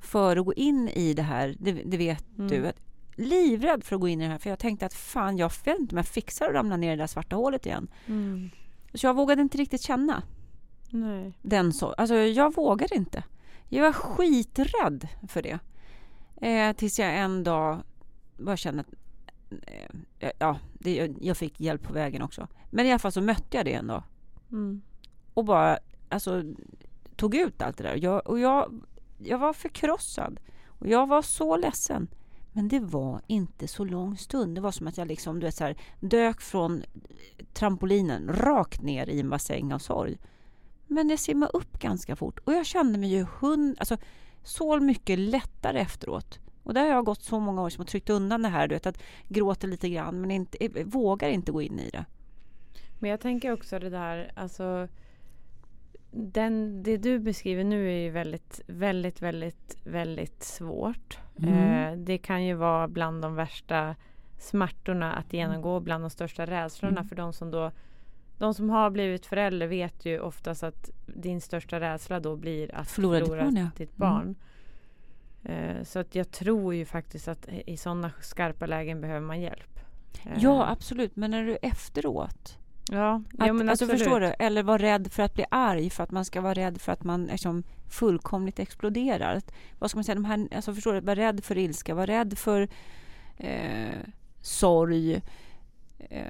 för 0.01 0.37
att 0.37 0.45
gå 0.45 0.53
in 0.53 0.89
i 0.89 1.13
det 1.13 1.21
här. 1.21 1.55
Det, 1.59 1.71
det 1.71 1.97
vet 1.97 2.37
mm. 2.37 2.47
du. 2.47 2.71
livrädd 3.15 3.83
för 3.83 3.95
att 3.95 4.01
gå 4.01 4.07
in 4.07 4.21
i 4.21 4.23
det 4.23 4.31
här. 4.31 4.37
För 4.37 4.49
jag 4.49 4.59
tänkte 4.59 4.85
att 4.85 4.93
fan, 4.93 5.37
jag 5.37 5.51
vet 5.65 5.79
inte 5.79 5.95
om 5.95 5.97
jag 5.97 6.07
fixar 6.07 6.45
att 6.45 6.53
ramla 6.53 6.77
ner 6.77 6.93
i 6.93 6.95
det 6.95 7.03
där 7.03 7.07
svarta 7.07 7.35
hålet 7.35 7.65
igen. 7.65 7.87
Mm. 8.05 8.49
Så 8.93 9.05
jag 9.05 9.13
vågade 9.13 9.41
inte 9.41 9.57
riktigt 9.57 9.81
känna. 9.81 10.23
Nej. 10.89 11.33
Den 11.41 11.73
så, 11.73 11.93
alltså 11.93 12.15
jag 12.15 12.55
vågade 12.55 12.95
inte. 12.95 13.23
Jag 13.69 13.83
var 13.83 13.93
skiträdd 13.93 15.07
för 15.27 15.41
det. 15.41 15.59
Eh, 16.41 16.73
tills 16.73 16.99
jag 16.99 17.17
en 17.17 17.43
dag 17.43 17.83
bara 18.37 18.57
kände 18.57 18.81
att 18.81 18.93
eh, 20.19 20.31
ja, 20.39 20.59
det, 20.73 21.13
jag 21.21 21.37
fick 21.37 21.59
hjälp 21.59 21.83
på 21.83 21.93
vägen 21.93 22.21
också. 22.21 22.47
Men 22.69 22.85
i 22.85 22.89
alla 22.89 22.99
fall 22.99 23.11
så 23.11 23.21
mötte 23.21 23.57
jag 23.57 23.65
det 23.65 23.73
en 23.73 23.87
dag. 23.87 24.03
Mm. 24.51 24.81
Och 25.33 25.45
bara 25.45 25.77
alltså, 26.09 26.43
tog 27.15 27.35
ut 27.35 27.61
allt 27.61 27.77
det 27.77 27.83
där. 27.83 27.95
Jag, 28.03 28.27
och 28.27 28.39
jag, 28.39 28.81
jag 29.17 29.37
var 29.37 29.53
förkrossad. 29.53 30.39
Och 30.67 30.87
jag 30.87 31.07
var 31.07 31.21
så 31.21 31.57
ledsen. 31.57 32.07
Men 32.53 32.67
det 32.67 32.79
var 32.79 33.21
inte 33.27 33.67
så 33.67 33.85
lång 33.85 34.17
stund. 34.17 34.55
Det 34.55 34.61
var 34.61 34.71
som 34.71 34.87
att 34.87 34.97
jag 34.97 35.07
liksom, 35.07 35.39
du 35.39 35.45
vet, 35.45 35.55
så 35.55 35.63
här, 35.63 35.77
dök 35.99 36.41
från 36.41 36.83
trampolinen 37.53 38.27
rakt 38.27 38.81
ner 38.81 39.09
i 39.09 39.19
en 39.19 39.29
bassäng 39.29 39.73
av 39.73 39.79
sorg. 39.79 40.17
Men 40.87 41.09
jag 41.09 41.19
simmade 41.19 41.51
upp 41.51 41.79
ganska 41.79 42.15
fort 42.15 42.39
och 42.39 42.53
jag 42.53 42.65
kände 42.65 42.99
mig 42.99 43.09
ju 43.09 43.25
hund... 43.39 43.75
Alltså, 43.79 43.97
så 44.43 44.79
mycket 44.79 45.19
lättare 45.19 45.79
efteråt. 45.79 46.39
Och 46.63 46.73
där 46.73 46.81
har 46.81 46.89
jag 46.89 47.05
gått 47.05 47.23
så 47.23 47.39
många 47.39 47.61
år 47.61 47.69
som 47.69 47.81
har 47.81 47.85
tryckt 47.85 48.09
undan 48.09 48.41
det 48.41 48.49
här, 48.49 48.67
du 48.67 48.75
vet, 48.75 48.85
att 48.85 49.01
gråta 49.27 49.67
lite 49.67 49.89
grann 49.89 50.21
men 50.21 50.31
inte, 50.31 50.65
eh, 50.65 50.85
vågar 50.85 51.29
inte 51.29 51.51
gå 51.51 51.61
in 51.61 51.79
i 51.79 51.89
det. 51.89 52.05
Men 52.99 53.09
jag 53.09 53.19
tänker 53.19 53.51
också 53.51 53.79
det 53.79 53.89
där, 53.89 54.31
alltså 54.35 54.87
den, 56.11 56.83
det 56.83 56.97
du 56.97 57.19
beskriver 57.19 57.63
nu 57.63 57.87
är 57.87 57.99
ju 57.99 58.09
väldigt, 58.09 58.61
väldigt, 58.67 59.21
väldigt, 59.21 59.77
väldigt 59.83 60.43
svårt. 60.43 61.19
Mm. 61.39 61.53
Eh, 61.53 61.97
det 61.97 62.17
kan 62.17 62.45
ju 62.45 62.53
vara 62.53 62.87
bland 62.87 63.21
de 63.21 63.35
värsta 63.35 63.95
smärtorna 64.39 65.13
att 65.13 65.33
genomgå, 65.33 65.79
bland 65.79 66.03
de 66.03 66.09
största 66.09 66.45
rädslorna 66.45 66.99
mm. 66.99 67.07
för 67.07 67.15
de 67.15 67.33
som 67.33 67.51
då 67.51 67.71
de 68.41 68.53
som 68.53 68.69
har 68.69 68.89
blivit 68.89 69.25
förälder 69.25 69.67
vet 69.67 70.05
ju 70.05 70.19
oftast 70.19 70.63
att 70.63 70.89
din 71.05 71.41
största 71.41 71.79
rädsla 71.79 72.19
då 72.19 72.35
blir 72.35 72.75
att 72.75 72.91
förlora, 72.91 73.25
förlora 73.25 73.43
ditt 73.43 73.51
barn. 73.51 73.57
Ja. 73.57 73.69
Ditt 73.77 73.95
barn. 73.97 74.35
Mm. 75.43 75.77
Uh, 75.77 75.83
så 75.83 75.99
att 75.99 76.15
jag 76.15 76.31
tror 76.31 76.75
ju 76.75 76.85
faktiskt 76.85 77.27
att 77.27 77.47
i 77.65 77.77
sådana 77.77 78.11
skarpa 78.21 78.65
lägen 78.65 79.01
behöver 79.01 79.27
man 79.27 79.41
hjälp. 79.41 79.79
Uh, 80.25 80.31
ja, 80.37 80.69
absolut. 80.69 81.15
Men 81.15 81.33
är 81.33 81.43
du 81.43 81.55
efteråt? 81.55 82.57
Ja, 82.91 83.21
att, 83.37 83.47
ja 83.47 83.53
men 83.53 83.69
alltså 83.69 83.87
förstår 83.87 84.19
du? 84.19 84.27
Eller 84.27 84.63
vara 84.63 84.77
rädd 84.77 85.11
för 85.11 85.23
att 85.23 85.33
bli 85.33 85.45
arg 85.51 85.89
för 85.89 86.03
att 86.03 86.11
man 86.11 86.25
ska 86.25 86.41
vara 86.41 86.53
rädd 86.53 86.81
för 86.81 86.91
att 86.91 87.03
man 87.03 87.25
liksom 87.25 87.63
fullkomligt 87.89 88.59
exploderar. 88.59 89.41
Vad 89.79 89.89
ska 89.89 89.97
man 89.97 90.03
säga? 90.03 90.15
De 90.15 90.25
här, 90.25 90.47
alltså 90.55 90.73
förstår 90.73 90.93
du? 90.93 90.99
Vara 90.99 91.15
rädd 91.15 91.43
för 91.43 91.57
ilska, 91.57 91.95
vara 91.95 92.05
rädd 92.05 92.37
för 92.37 92.67
eh, 93.37 93.99
sorg. 94.41 95.21
Eh, 96.11 96.23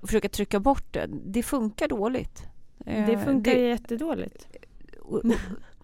och 0.00 0.08
försöka 0.08 0.28
trycka 0.28 0.60
bort 0.60 0.92
det. 0.92 1.06
Det 1.24 1.42
funkar 1.42 1.88
dåligt. 1.88 2.42
Det 2.78 3.12
eh, 3.12 3.24
funkar 3.24 3.54
det, 3.54 3.60
jättedåligt. 3.60 4.48
Och, 5.00 5.24
och, 5.24 5.32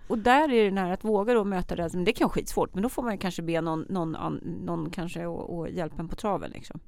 och, 0.06 0.18
där 0.18 0.52
är 0.52 0.62
det 0.62 0.64
den 0.64 0.78
här 0.78 0.90
att 0.90 1.04
våga 1.04 1.34
då 1.34 1.44
möta 1.44 1.76
rädslan. 1.76 2.04
Det 2.04 2.12
kan 2.12 2.24
vara 2.24 2.32
skitsvårt 2.32 2.74
men 2.74 2.82
då 2.82 2.88
får 2.88 3.02
man 3.02 3.18
kanske 3.18 3.42
be 3.42 3.60
någon, 3.60 3.86
någon, 3.88 4.12
någon 4.64 4.90
kanske 4.90 5.26
och, 5.26 5.70
hjälpa 5.70 6.02
en 6.02 6.08
på 6.08 6.16
traven. 6.16 6.50
Liksom. 6.50 6.80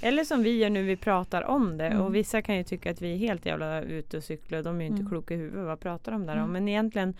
Eller 0.00 0.24
som 0.24 0.42
vi 0.42 0.58
gör 0.58 0.70
nu, 0.70 0.82
vi 0.82 0.96
pratar 0.96 1.42
om 1.42 1.76
det. 1.76 1.86
Mm. 1.86 2.00
Och 2.00 2.14
vissa 2.14 2.42
kan 2.42 2.56
ju 2.56 2.64
tycka 2.64 2.90
att 2.90 3.02
vi 3.02 3.12
är 3.12 3.16
helt 3.16 3.46
jävla 3.46 3.82
ute 3.82 4.16
och 4.16 4.24
cyklar. 4.24 4.62
De 4.62 4.76
är 4.76 4.80
ju 4.80 4.86
inte 4.86 5.00
mm. 5.00 5.10
kloka 5.10 5.34
i 5.34 5.36
huvudet. 5.36 5.66
Vad 5.66 5.80
pratar 5.80 6.12
de 6.12 6.26
där 6.26 6.36
om? 6.36 6.38
Mm. 6.38 6.52
Men 6.52 6.68
egentligen 6.68 7.14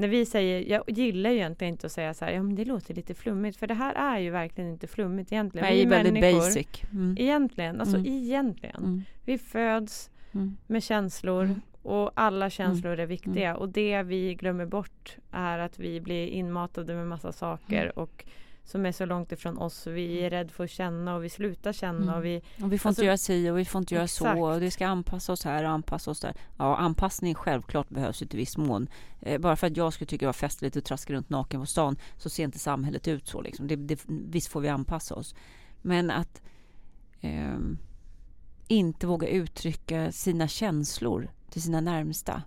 när 0.00 0.08
vi 0.08 0.26
säger, 0.26 0.70
jag 0.70 0.84
gillar 0.86 1.30
ju 1.30 1.36
egentligen 1.36 1.74
inte 1.74 1.86
att 1.86 1.92
säga 1.92 2.14
så 2.14 2.24
här, 2.24 2.32
ja 2.32 2.42
men 2.42 2.54
det 2.54 2.64
låter 2.64 2.94
lite 2.94 3.14
flummigt. 3.14 3.58
För 3.58 3.66
det 3.66 3.74
här 3.74 3.94
är 3.94 4.18
ju 4.18 4.30
verkligen 4.30 4.70
inte 4.70 4.86
flummigt 4.86 5.32
egentligen. 5.32 5.66
Nej, 5.66 5.76
vi 5.76 5.82
är 5.82 6.02
väldigt 6.02 6.34
basic. 6.34 6.66
Mm. 6.92 7.16
Egentligen, 7.18 7.80
alltså 7.80 7.96
mm. 7.96 8.12
egentligen. 8.12 8.76
Mm. 8.76 9.02
Vi 9.24 9.38
föds 9.38 10.10
mm. 10.32 10.56
med 10.66 10.82
känslor 10.82 11.44
mm. 11.44 11.60
och 11.82 12.10
alla 12.14 12.50
känslor 12.50 13.00
är 13.00 13.06
viktiga. 13.06 13.56
Och 13.56 13.68
det 13.68 14.02
vi 14.02 14.34
glömmer 14.34 14.66
bort 14.66 15.16
är 15.30 15.58
att 15.58 15.78
vi 15.78 16.00
blir 16.00 16.26
inmatade 16.26 16.94
med 16.94 17.06
massa 17.06 17.32
saker 17.32 17.98
och 17.98 18.24
som 18.64 18.86
är 18.86 18.92
så 18.92 19.04
långt 19.04 19.32
ifrån 19.32 19.58
oss. 19.58 19.86
Vi 19.86 20.18
är 20.18 20.30
rädda 20.30 20.50
för 20.50 20.64
att 20.64 20.70
känna 20.70 21.14
och 21.14 21.24
vi 21.24 21.28
slutar 21.28 21.72
känna. 21.72 22.02
Mm. 22.02 22.14
Och, 22.14 22.24
vi, 22.24 22.42
och 22.62 22.72
vi 22.72 22.78
får 22.78 22.88
alltså, 22.88 23.02
inte 23.02 23.06
göra 23.06 23.16
si 23.16 23.50
och 23.50 23.58
vi 23.58 23.64
får 23.64 23.78
inte 23.78 23.94
göra 23.94 24.04
exakt. 24.04 24.38
så. 24.38 24.44
Och 24.44 24.60
det 24.60 24.70
ska 24.70 24.86
anpassa 24.86 25.32
oss 25.32 25.44
här 25.44 25.64
och 25.64 25.70
anpassa 25.70 26.10
oss 26.10 26.20
där. 26.20 26.34
Ja, 26.58 26.76
anpassning 26.76 27.34
självklart 27.34 27.88
behövs 27.88 28.22
i 28.22 28.26
viss 28.30 28.56
mån. 28.56 28.88
Eh, 29.20 29.38
bara 29.40 29.56
för 29.56 29.66
att 29.66 29.76
jag 29.76 29.92
skulle 29.92 30.06
tycka 30.06 30.24
det 30.24 30.28
var 30.28 30.32
festligt 30.32 30.76
att 30.76 30.84
traska 30.84 31.12
runt 31.12 31.30
naken 31.30 31.60
på 31.60 31.66
stan 31.66 31.96
så 32.16 32.30
ser 32.30 32.44
inte 32.44 32.58
samhället 32.58 33.08
ut 33.08 33.28
så. 33.28 33.40
Liksom. 33.40 33.66
Det, 33.66 33.76
det, 33.76 34.04
visst 34.06 34.48
får 34.48 34.60
vi 34.60 34.68
anpassa 34.68 35.14
oss. 35.14 35.34
Men 35.82 36.10
att 36.10 36.42
eh, 37.20 37.58
inte 38.68 39.06
våga 39.06 39.28
uttrycka 39.28 40.12
sina 40.12 40.48
känslor 40.48 41.30
till 41.50 41.62
sina 41.62 41.80
närmsta. 41.80 42.42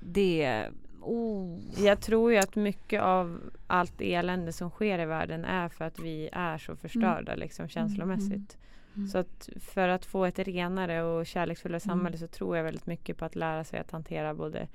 Det 0.00 0.68
Oh. 1.00 1.58
Jag 1.84 2.00
tror 2.00 2.32
ju 2.32 2.38
att 2.38 2.56
mycket 2.56 3.02
av 3.02 3.40
allt 3.66 4.00
elände 4.00 4.52
som 4.52 4.70
sker 4.70 4.98
i 4.98 5.04
världen 5.04 5.44
är 5.44 5.68
för 5.68 5.84
att 5.84 5.98
vi 5.98 6.28
är 6.32 6.58
så 6.58 6.76
förstörda 6.76 7.32
mm. 7.32 7.38
liksom, 7.38 7.68
känslomässigt. 7.68 8.32
Mm. 8.32 8.96
mm. 8.96 9.08
Så 9.08 9.18
att 9.18 9.48
för 9.60 9.88
att 9.88 10.04
få 10.04 10.24
ett 10.24 10.38
renare 10.38 11.02
och 11.02 11.26
kärleksfullare 11.26 11.80
mm. 11.84 11.96
samhälle 11.98 12.18
så 12.18 12.26
tror 12.26 12.56
jag 12.56 12.64
väldigt 12.64 12.86
mycket 12.86 13.16
på 13.16 13.24
att 13.24 13.36
lära 13.36 13.64
sig 13.64 13.80
att 13.80 13.90
hantera 13.90 14.34
både 14.34 14.68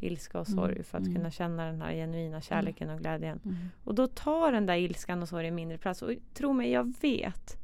ilska 0.00 0.40
och 0.40 0.46
sorg 0.46 0.72
mm. 0.72 0.84
för 0.84 0.98
att 0.98 1.14
kunna 1.14 1.30
känna 1.30 1.66
den 1.66 1.82
här 1.82 1.92
genuina 1.92 2.40
kärleken 2.40 2.90
och 2.90 2.98
glädjen. 2.98 3.40
Och 3.84 3.94
då 3.94 4.06
tar 4.06 4.52
den 4.52 4.66
där 4.66 4.76
ilskan 4.76 5.22
och 5.22 5.28
sorgen 5.28 5.54
mindre 5.54 5.78
plats. 5.78 6.02
Och 6.02 6.12
tro 6.34 6.52
mig, 6.52 6.70
jag 6.70 6.94
vet. 7.00 7.56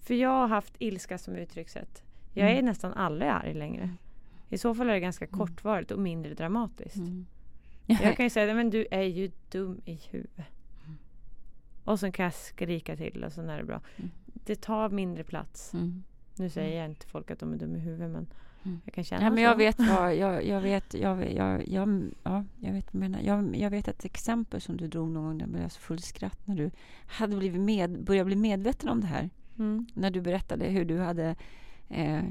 För 0.00 0.14
jag 0.14 0.30
har 0.30 0.48
haft 0.48 0.74
ilska 0.78 1.18
som 1.18 1.36
uttryckssätt. 1.36 2.02
Jag 2.34 2.50
är 2.50 2.62
nästan 2.62 2.92
aldrig 2.92 3.30
arg 3.30 3.54
längre. 3.54 3.90
I 4.48 4.58
så 4.58 4.74
fall 4.74 4.88
är 4.88 4.92
det 4.92 5.00
ganska 5.00 5.26
kortvarigt 5.26 5.90
och 5.90 5.98
mindre 5.98 6.34
dramatiskt. 6.34 6.96
Jag 7.86 8.16
kan 8.16 8.26
ju 8.26 8.30
säga 8.30 8.54
men 8.54 8.70
du 8.70 8.86
är 8.90 9.02
ju 9.02 9.30
dum 9.50 9.80
i 9.84 10.00
huvudet. 10.10 10.46
Mm. 10.86 10.98
Och 11.84 12.00
sen 12.00 12.12
kan 12.12 12.24
jag 12.24 12.34
skrika 12.34 12.96
till 12.96 13.24
och 13.24 13.32
sen 13.32 13.48
är 13.48 13.58
det 13.58 13.64
bra. 13.64 13.80
Mm. 13.96 14.10
Det 14.24 14.56
tar 14.56 14.88
mindre 14.90 15.24
plats. 15.24 15.74
Mm. 15.74 16.02
Nu 16.36 16.50
säger 16.50 16.80
jag 16.80 16.90
inte 16.90 17.00
till 17.00 17.10
folk 17.10 17.30
att 17.30 17.38
de 17.38 17.52
är 17.52 17.56
dumma 17.56 17.76
i 17.76 17.80
huvudet 17.80 18.10
men 18.10 18.26
Mm. 18.64 18.80
jag 18.84 18.94
kan 18.94 19.04
känna 19.04 19.22
Ja, 19.22 19.30
men 19.30 19.36
så. 19.36 19.42
jag 19.42 19.56
vet 19.56 19.78
vad, 19.98 20.16
jag, 20.16 20.46
jag 20.46 20.60
vet, 20.60 20.94
jag, 20.94 21.32
jag, 21.32 21.68
jag, 21.68 22.02
ja, 22.22 22.44
jag 22.60 22.72
vet, 22.72 22.92
menar, 22.92 23.20
jag, 23.20 23.56
jag 23.56 23.70
vet 23.70 23.88
ett 23.88 24.04
exempel 24.04 24.60
som 24.60 24.76
du 24.76 24.88
drog 24.88 25.08
någon 25.10 25.24
gång, 25.24 25.38
där 25.38 25.44
jag 25.44 25.50
blev 25.50 25.68
full 25.68 26.02
skratt 26.02 26.46
när 26.46 26.56
du 26.56 26.70
hade 27.06 27.36
blivit 27.36 27.60
med, 27.60 28.04
börjat 28.04 28.26
bli 28.26 28.36
medveten 28.36 28.88
om 28.88 29.00
det 29.00 29.06
här. 29.06 29.30
Mm. 29.58 29.86
När 29.94 30.10
du 30.10 30.20
berättade 30.20 30.64
hur 30.64 30.84
du 30.84 30.98
hade, 30.98 31.36
eh, 31.88 32.22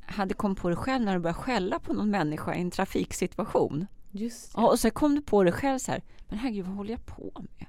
hade 0.00 0.34
kommit 0.34 0.58
på 0.58 0.68
dig 0.68 0.76
själv 0.76 1.04
när 1.04 1.14
du 1.14 1.20
började 1.20 1.38
skälla 1.38 1.78
på 1.78 1.92
någon 1.92 2.10
människa 2.10 2.54
i 2.54 2.60
en 2.60 2.70
trafiksituation. 2.70 3.86
Just 4.12 4.52
Ja, 4.56 4.70
och 4.70 4.78
så 4.78 4.90
kom 4.90 5.14
du 5.14 5.22
på 5.22 5.42
dig 5.44 5.52
själv 5.52 5.78
så 5.78 5.92
här, 5.92 6.02
men 6.28 6.38
herregud, 6.38 6.66
vad 6.66 6.74
håller 6.76 6.90
jag 6.90 7.06
på 7.06 7.32
med? 7.34 7.66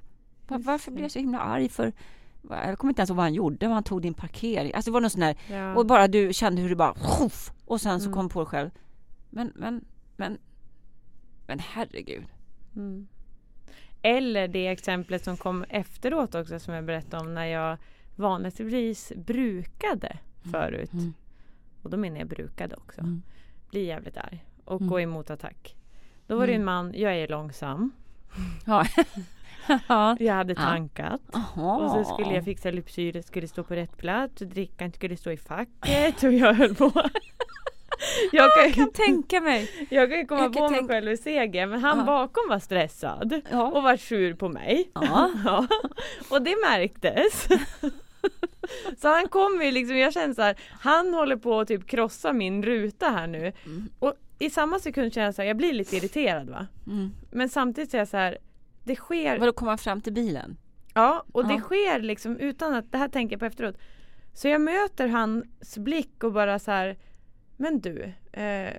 Var, 0.48 0.58
varför 0.58 0.90
det. 0.90 0.94
blev 0.94 1.04
jag 1.04 1.10
så 1.12 1.18
himla 1.18 1.38
arg 1.38 1.68
för? 1.68 1.92
Jag 2.50 2.78
kommer 2.78 2.90
inte 2.90 3.00
ens 3.00 3.10
ihåg 3.10 3.16
vad 3.16 3.24
han 3.24 3.34
gjorde, 3.34 3.66
vad 3.66 3.74
han 3.74 3.82
tog 3.84 4.02
din 4.02 4.14
parkering. 4.14 4.72
Alltså 4.74 4.90
det 4.90 4.92
var 4.92 5.00
någon 5.00 5.10
sån 5.10 5.20
där, 5.20 5.36
Ja. 5.50 5.74
och 5.74 5.86
bara 5.86 6.08
du 6.08 6.32
kände 6.32 6.62
hur 6.62 6.68
det 6.68 6.76
bara 6.76 6.94
och 7.64 7.80
sen 7.80 8.00
så 8.00 8.06
Mm. 8.06 8.14
kom 8.14 8.28
du 8.28 8.32
på 8.32 8.40
dig 8.40 8.46
själv. 8.46 8.70
Men, 9.30 9.52
men, 9.54 9.84
men, 10.16 10.38
men 11.46 11.58
herregud. 11.58 12.24
Mm. 12.76 13.06
Eller 14.02 14.48
det 14.48 14.66
exemplet 14.68 15.24
som 15.24 15.36
kom 15.36 15.64
efteråt 15.68 16.34
också 16.34 16.58
som 16.58 16.74
jag 16.74 16.84
berättade 16.84 17.22
om 17.22 17.34
när 17.34 17.44
jag 17.46 17.78
vanligtvis 18.16 19.12
brukade 19.16 20.18
förut. 20.52 20.92
Mm. 20.92 21.14
Och 21.82 21.90
då 21.90 21.96
menar 21.96 22.18
jag 22.18 22.28
brukade 22.28 22.76
också. 22.76 23.00
Mm. 23.00 23.22
Bli 23.70 23.84
jävligt 23.86 24.16
arg 24.16 24.44
och 24.64 24.80
Mm. 24.80 24.90
gå 24.90 25.00
emot 25.00 25.30
attack. 25.30 25.76
Då 26.26 26.36
var 26.36 26.46
det 26.46 26.52
en 26.52 26.62
Mm. 26.62 26.64
man, 26.74 26.92
jag 26.94 27.14
är 27.16 27.28
långsam. 27.28 27.92
Ja. 28.66 28.86
ja. 29.88 30.16
Jag 30.20 30.34
hade 30.34 30.54
tankat. 30.54 31.20
Aha. 31.34 31.76
Och 31.76 31.90
så 32.06 32.14
skulle 32.14 32.34
jag 32.34 32.44
fixa 32.44 32.70
lypsyret 32.70 33.26
skulle 33.26 33.48
stå 33.48 33.62
på 33.62 33.74
rätt 33.74 33.96
plats 33.96 34.40
och 34.42 34.46
drickan 34.48 34.92
skulle 34.92 35.16
stå 35.16 35.30
i 35.30 35.36
facket 35.36 36.22
och 36.22 36.32
jag 36.32 36.54
höll 36.54 36.74
på. 36.74 36.92
jag, 38.32 38.44
Jag 38.56 38.64
kan, 38.64 38.72
kan 38.72 38.92
tänka 38.92 39.40
mig. 39.40 39.86
jag 39.90 40.10
kan 40.10 40.26
komma 40.26 40.40
jag 40.42 40.52
kan 40.54 40.62
på 40.62 40.68
mig 40.70 40.78
tänk- 40.78 40.90
själv 40.90 41.10
i 41.12 41.16
seger 41.16 41.66
men 41.66 41.80
han 41.80 41.98
Ja. 41.98 42.04
bakom 42.04 42.42
var 42.48 42.58
stressad 42.58 43.40
Ja. 43.50 43.62
och 43.72 43.82
var 43.82 43.96
sur 43.96 44.34
på 44.34 44.48
mig. 44.48 44.90
Ja, 44.94 45.66
och 46.30 46.42
det 46.42 46.54
märktes. 46.70 47.48
så 49.00 49.08
han 49.08 49.28
kommer 49.28 49.64
ju 49.64 49.70
liksom, 49.70 49.96
jag 49.96 50.12
känner 50.12 50.34
så 50.34 50.42
här, 50.42 50.56
han 50.80 51.14
håller 51.14 51.36
på 51.36 51.60
att 51.60 51.68
typ 51.68 51.86
krossa 51.86 52.32
min 52.32 52.62
ruta 52.62 53.06
här 53.08 53.26
nu. 53.26 53.52
Mm. 53.66 53.88
Och 53.98 54.14
i 54.38 54.50
samma 54.50 54.78
sekund 54.78 55.12
känner 55.14 55.26
jag 55.26 55.34
så 55.34 55.42
här, 55.42 55.46
jag 55.48 55.56
blir 55.56 55.72
lite 55.72 55.96
irriterad 55.96 56.50
va. 56.50 56.66
Mm. 56.86 57.10
Men 57.30 57.48
samtidigt 57.48 57.90
säger 57.90 58.00
jag 58.00 58.08
så 58.08 58.16
här, 58.16 58.38
det 58.84 58.96
sker 58.96 59.38
Vadå, 59.38 59.52
komma 59.52 59.76
fram 59.76 60.00
till 60.00 60.12
bilen? 60.12 60.56
Ja, 60.94 61.24
och 61.32 61.46
det 61.46 61.54
Ja. 61.54 61.60
sker 61.60 62.00
liksom 62.00 62.36
utan 62.36 62.74
att, 62.74 62.92
det 62.92 62.98
här 62.98 63.08
tänker 63.08 63.32
jag 63.34 63.40
på 63.40 63.46
efteråt. 63.46 63.78
Så 64.32 64.48
jag 64.48 64.60
möter 64.60 65.08
hans 65.08 65.78
blick 65.78 66.24
och 66.24 66.32
bara 66.32 66.58
så 66.58 66.70
här 66.70 66.96
Men 67.56 67.80
du, 67.80 68.12
eh, 68.32 68.72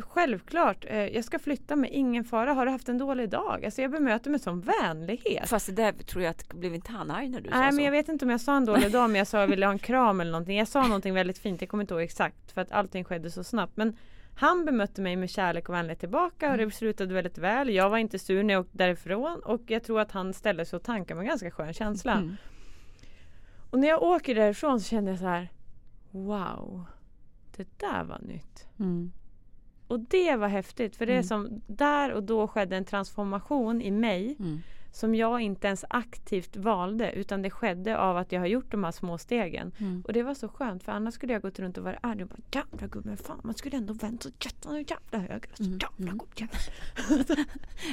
självklart, 0.00 0.84
eh, 0.88 1.06
jag 1.06 1.24
ska 1.24 1.38
flytta 1.38 1.76
mig, 1.76 1.90
ingen 1.90 2.24
fara. 2.24 2.52
Har 2.52 2.66
du 2.66 2.72
haft 2.72 2.88
en 2.88 2.98
dålig 2.98 3.30
dag? 3.30 3.64
Alltså 3.64 3.82
jag 3.82 3.90
bemöter 3.90 4.30
med 4.30 4.40
sån 4.40 4.60
vänlighet. 4.60 5.48
Fast 5.48 5.66
det 5.66 5.72
där 5.72 5.92
tror 5.92 6.22
jag 6.24 6.30
att 6.30 6.48
blev 6.54 6.74
inte 6.74 6.92
han 6.92 7.10
arg 7.10 7.28
när 7.28 7.40
du 7.40 7.50
sa 7.50 7.58
Nej 7.58 7.70
så? 7.70 7.76
men 7.76 7.84
jag 7.84 7.92
vet 7.92 8.08
inte 8.08 8.24
om 8.24 8.30
jag 8.30 8.40
sa 8.40 8.56
en 8.56 8.64
dålig 8.64 8.92
dag 8.92 9.10
men 9.10 9.18
jag 9.18 9.26
sa 9.26 9.40
jag 9.40 9.46
ville 9.46 9.66
ha 9.66 9.72
en 9.72 9.78
kram 9.78 10.20
eller 10.20 10.30
någonting. 10.32 10.58
Jag 10.58 10.68
sa 10.68 10.82
någonting 10.86 11.14
väldigt 11.14 11.38
fint, 11.38 11.60
jag 11.60 11.70
kommer 11.70 11.82
inte 11.84 11.94
ihåg 11.94 12.02
exakt 12.02 12.52
för 12.52 12.60
att 12.60 12.72
allting 12.72 13.04
skedde 13.04 13.30
så 13.30 13.44
snabbt. 13.44 13.76
Men 13.76 13.96
han 14.34 14.64
bemötte 14.64 15.02
mig 15.02 15.16
med 15.16 15.30
kärlek 15.30 15.68
och 15.68 15.74
vänlighet 15.74 16.00
tillbaka 16.00 16.50
och 16.50 16.58
det 16.58 16.70
slutade 16.70 17.14
väldigt 17.14 17.38
väl. 17.38 17.70
Jag 17.70 17.90
var 17.90 17.98
inte 17.98 18.18
sur 18.18 18.42
när 18.42 18.54
jag 18.54 18.60
åkte 18.60 18.78
därifrån 18.78 19.40
och 19.44 19.60
jag 19.66 19.84
tror 19.84 20.00
att 20.00 20.12
han 20.12 20.34
ställde 20.34 20.64
sig 20.64 20.76
och 20.76 20.82
tankade 20.82 21.14
med 21.14 21.22
en 21.22 21.28
ganska 21.28 21.50
skön 21.50 21.72
känsla. 21.72 22.12
Mm. 22.12 22.36
Och 23.70 23.78
när 23.78 23.88
jag 23.88 24.02
åker 24.02 24.34
därifrån 24.34 24.80
så 24.80 24.88
kände 24.88 25.10
jag 25.10 25.20
så 25.20 25.26
här 25.26 25.48
Wow 26.10 26.84
Det 27.56 27.78
där 27.78 28.04
var 28.04 28.18
nytt. 28.18 28.66
Mm. 28.78 29.12
Och 29.86 30.00
det 30.00 30.36
var 30.36 30.48
häftigt 30.48 30.96
för 30.96 31.06
det 31.06 31.12
är 31.12 31.16
Mm. 31.16 31.24
som 31.24 31.62
där 31.66 32.12
och 32.12 32.22
då 32.22 32.48
skedde 32.48 32.76
en 32.76 32.84
transformation 32.84 33.82
i 33.82 33.90
mig 33.90 34.36
Mm. 34.38 34.60
Som 34.94 35.14
jag 35.14 35.40
inte 35.40 35.66
ens 35.66 35.84
aktivt 35.90 36.56
valde 36.56 37.12
utan 37.12 37.42
det 37.42 37.50
skedde 37.50 37.98
av 37.98 38.16
att 38.16 38.32
jag 38.32 38.40
har 38.40 38.46
gjort 38.46 38.70
de 38.70 38.84
här 38.84 38.90
små 38.90 39.18
stegen. 39.18 39.72
Mm. 39.78 40.02
Och 40.06 40.12
det 40.12 40.22
var 40.22 40.34
så 40.34 40.48
skönt 40.48 40.82
för 40.82 40.92
annars 40.92 41.14
skulle 41.14 41.32
jag 41.32 41.42
gått 41.42 41.58
runt 41.58 41.78
och 41.78 41.84
varit 41.84 41.98
arg 42.02 42.22
och 42.22 42.28
bara 42.28 42.38
jävla 42.52 42.86
gubben 42.86 43.16
fan 43.16 43.40
man 43.44 43.54
skulle 43.54 43.76
ändå 43.76 43.94
vänt 43.94 44.22
så 44.22 44.28
jävla, 44.40 44.78
jävla 44.78 45.18
höger 45.28 45.50
och 45.50 45.56
så 45.56 45.64
Mm, 45.64 45.78
jävla 45.82 46.04
mm. 46.12 46.18
god 46.18 46.28
jävla. 46.36 46.58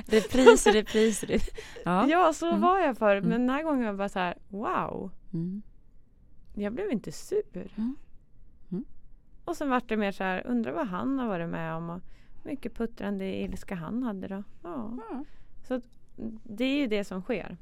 Repris, 0.05 0.67
repris, 0.67 1.23
repris. 1.23 1.49
Ja. 1.85 2.07
Ja 2.09 2.33
så 2.33 2.47
Mm. 2.49 2.61
var 2.61 2.79
jag 2.79 2.97
förut 2.97 3.23
Mm. 3.23 3.29
men 3.29 3.47
den 3.47 3.55
här 3.55 3.63
gången 3.63 3.79
var 3.79 3.85
jag 3.87 3.97
bara 3.97 4.09
så 4.09 4.19
här 4.19 4.37
wow 4.47 5.11
Mm. 5.33 5.61
jag 6.55 6.73
blev 6.73 6.91
inte 6.91 7.11
sur. 7.11 7.71
Mm. 7.77 7.95
Och 9.45 9.57
sen 9.57 9.69
vart 9.69 9.89
det 9.89 9.97
mer 9.97 10.11
så 10.11 10.23
här, 10.23 10.47
undrar 10.47 10.71
vad 10.71 10.87
han 10.87 11.19
har 11.19 11.27
varit 11.27 11.49
med 11.49 11.73
om 11.75 11.89
och 11.89 12.01
mycket 12.43 12.75
puttrande 12.75 13.25
ilska 13.41 13.75
han 13.75 14.03
hade 14.03 14.27
då. 14.27 14.43
Ja. 14.63 14.97
Ja. 15.09 15.23
Så 15.67 15.73
att, 15.73 15.83
det 16.43 16.63
är 16.63 16.77
ju 16.77 16.87
det 16.87 17.03
som 17.03 17.21
sker. 17.21 17.57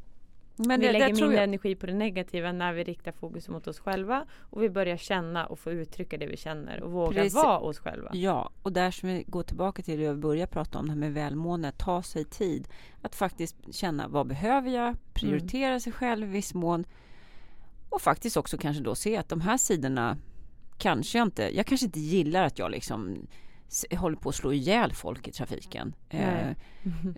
Men 0.59 0.79
vi 0.79 0.85
det, 0.85 0.91
lägger 0.91 1.07
det 1.07 1.13
mindre 1.13 1.43
energi 1.43 1.75
på 1.75 1.85
det 1.85 1.93
negativa 1.93 2.51
när 2.51 2.73
vi 2.73 2.83
riktar 2.83 3.11
fokus 3.11 3.49
mot 3.49 3.67
oss 3.67 3.79
själva 3.79 4.25
och 4.39 4.63
vi 4.63 4.69
börjar 4.69 4.97
känna 4.97 5.45
och 5.45 5.59
få 5.59 5.71
uttrycka 5.71 6.17
det 6.17 6.27
vi 6.27 6.37
känner 6.37 6.81
och 6.81 6.91
våga 6.91 7.21
Precis. 7.21 7.35
vara 7.35 7.59
oss 7.59 7.79
själva. 7.79 8.09
Ja, 8.13 8.49
och 8.63 8.73
där 8.73 8.91
som 8.91 9.09
vi 9.09 9.23
går 9.27 9.43
tillbaka 9.43 9.81
till 9.81 9.99
det 9.99 10.05
jag 10.05 10.17
började 10.17 10.51
prata 10.51 10.79
om, 10.79 10.85
det 10.85 10.91
här 10.91 10.99
med 10.99 11.13
välmående, 11.13 11.71
ta 11.71 12.03
sig 12.03 12.25
tid. 12.25 12.67
Att 13.01 13.15
faktiskt 13.15 13.73
känna 13.75 14.07
vad 14.07 14.27
behöver 14.27 14.69
jag, 14.69 14.95
prioritera 15.13 15.79
sig 15.79 15.93
själv 15.93 16.27
i 16.27 16.31
viss 16.31 16.53
mån. 16.53 16.85
Och 17.89 18.01
faktiskt 18.01 18.37
också 18.37 18.57
kanske 18.57 18.83
då 18.83 18.95
se 18.95 19.17
att 19.17 19.29
de 19.29 19.41
här 19.41 19.57
sidorna 19.57 20.17
kanske 20.77 21.17
jag 21.17 21.27
inte, 21.27 21.57
jag 21.57 21.65
kanske 21.65 21.85
inte 21.85 21.99
gillar 21.99 22.43
att 22.43 22.59
jag 22.59 22.71
liksom 22.71 23.27
håller 23.97 24.17
på 24.17 24.29
att 24.29 24.35
slå 24.35 24.53
ihjäl 24.53 24.93
folk 24.93 25.27
i 25.27 25.31
trafiken. 25.31 25.93
Nej. 26.09 26.55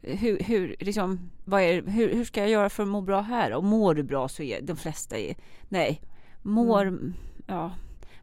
Eh, 0.04 0.16
hur, 0.20 0.40
hur, 0.40 0.76
liksom, 0.80 1.30
vad 1.46 1.62
är, 1.62 1.82
hur, 1.82 2.14
hur 2.14 2.24
ska 2.26 2.40
jag 2.40 2.50
göra 2.50 2.70
för 2.70 2.84
att 2.84 2.90
må 2.90 3.02
bra 3.02 3.22
här? 3.22 3.54
Och 3.54 3.64
mår 3.64 3.96
du 3.96 4.04
bra 4.04 4.28
så 4.28 4.44
är 4.44 4.62
de 4.62 4.78
flesta 4.78 5.18
är, 5.18 5.36
nej, 5.70 6.02
mår, 6.42 7.00
ja, 7.48 7.72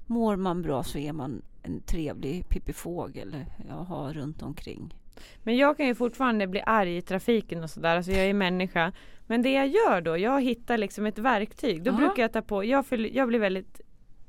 mår 0.07 0.37
man 0.37 0.62
bra 0.62 0.83
så 0.83 0.99
är 0.99 1.12
man 1.12 1.43
en 1.62 1.81
trevlig 1.81 2.49
pippifågel 2.49 3.37
jag 3.68 3.74
har 3.74 4.12
runt 4.12 4.43
omkring. 4.43 4.95
Men 5.43 5.57
jag 5.57 5.77
kan 5.77 5.87
ju 5.87 5.95
fortfarande 5.95 6.47
bli 6.47 6.61
arg 6.66 6.97
i 6.97 7.03
trafiken 7.03 7.62
och 7.62 7.70
sådär, 7.70 7.97
alltså 7.97 8.12
jag 8.12 8.24
är 8.27 8.35
människa. 8.35 8.93
Men 9.27 9.43
det 9.43 9.51
jag 9.53 9.66
gör 9.68 10.01
då, 10.01 10.18
jag 10.18 10.43
hittar 10.43 10.79
liksom 10.79 11.07
ett 11.07 11.18
verktyg. 11.18 11.83
Då 11.83 11.91
Ja. 11.91 11.97
brukar 11.97 12.22
jag 12.22 12.33
ta 12.33 12.43
på, 12.43 12.64
jag, 12.64 12.87
fyll, 12.87 13.16
jag 13.16 13.29
blir 13.29 13.39
väldigt 13.39 13.81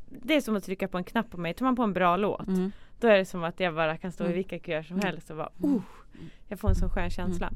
det 0.10 0.36
är 0.36 0.42
som 0.42 0.56
att 0.56 0.64
trycka 0.64 0.88
på 0.88 0.98
en 0.98 1.04
knapp 1.04 1.30
på 1.32 1.38
mig. 1.38 1.54
Tar 1.54 1.66
man 1.66 1.76
på 1.76 1.84
en 1.84 1.94
bra 1.94 2.18
låt 2.18 2.48
Mm. 2.48 2.72
Då 3.00 3.08
är 3.08 3.18
det 3.18 3.26
som 3.26 3.44
att 3.44 3.60
jag 3.60 3.76
bara 3.76 3.98
kan 3.98 4.12
stå 4.12 4.24
i 4.24 4.28
Mm. 4.28 4.36
vilka 4.38 4.60
köer 4.60 4.84
som 4.84 4.96
Mm. 4.96 5.06
helst 5.06 5.30
och 5.30 5.38
bara 5.38 5.50
Mm. 5.64 5.76
oh, 5.76 5.82
jag 6.48 6.60
får 6.60 6.70
en 6.70 6.76
sån 6.76 6.90
skön 6.90 7.10
känsla. 7.10 7.52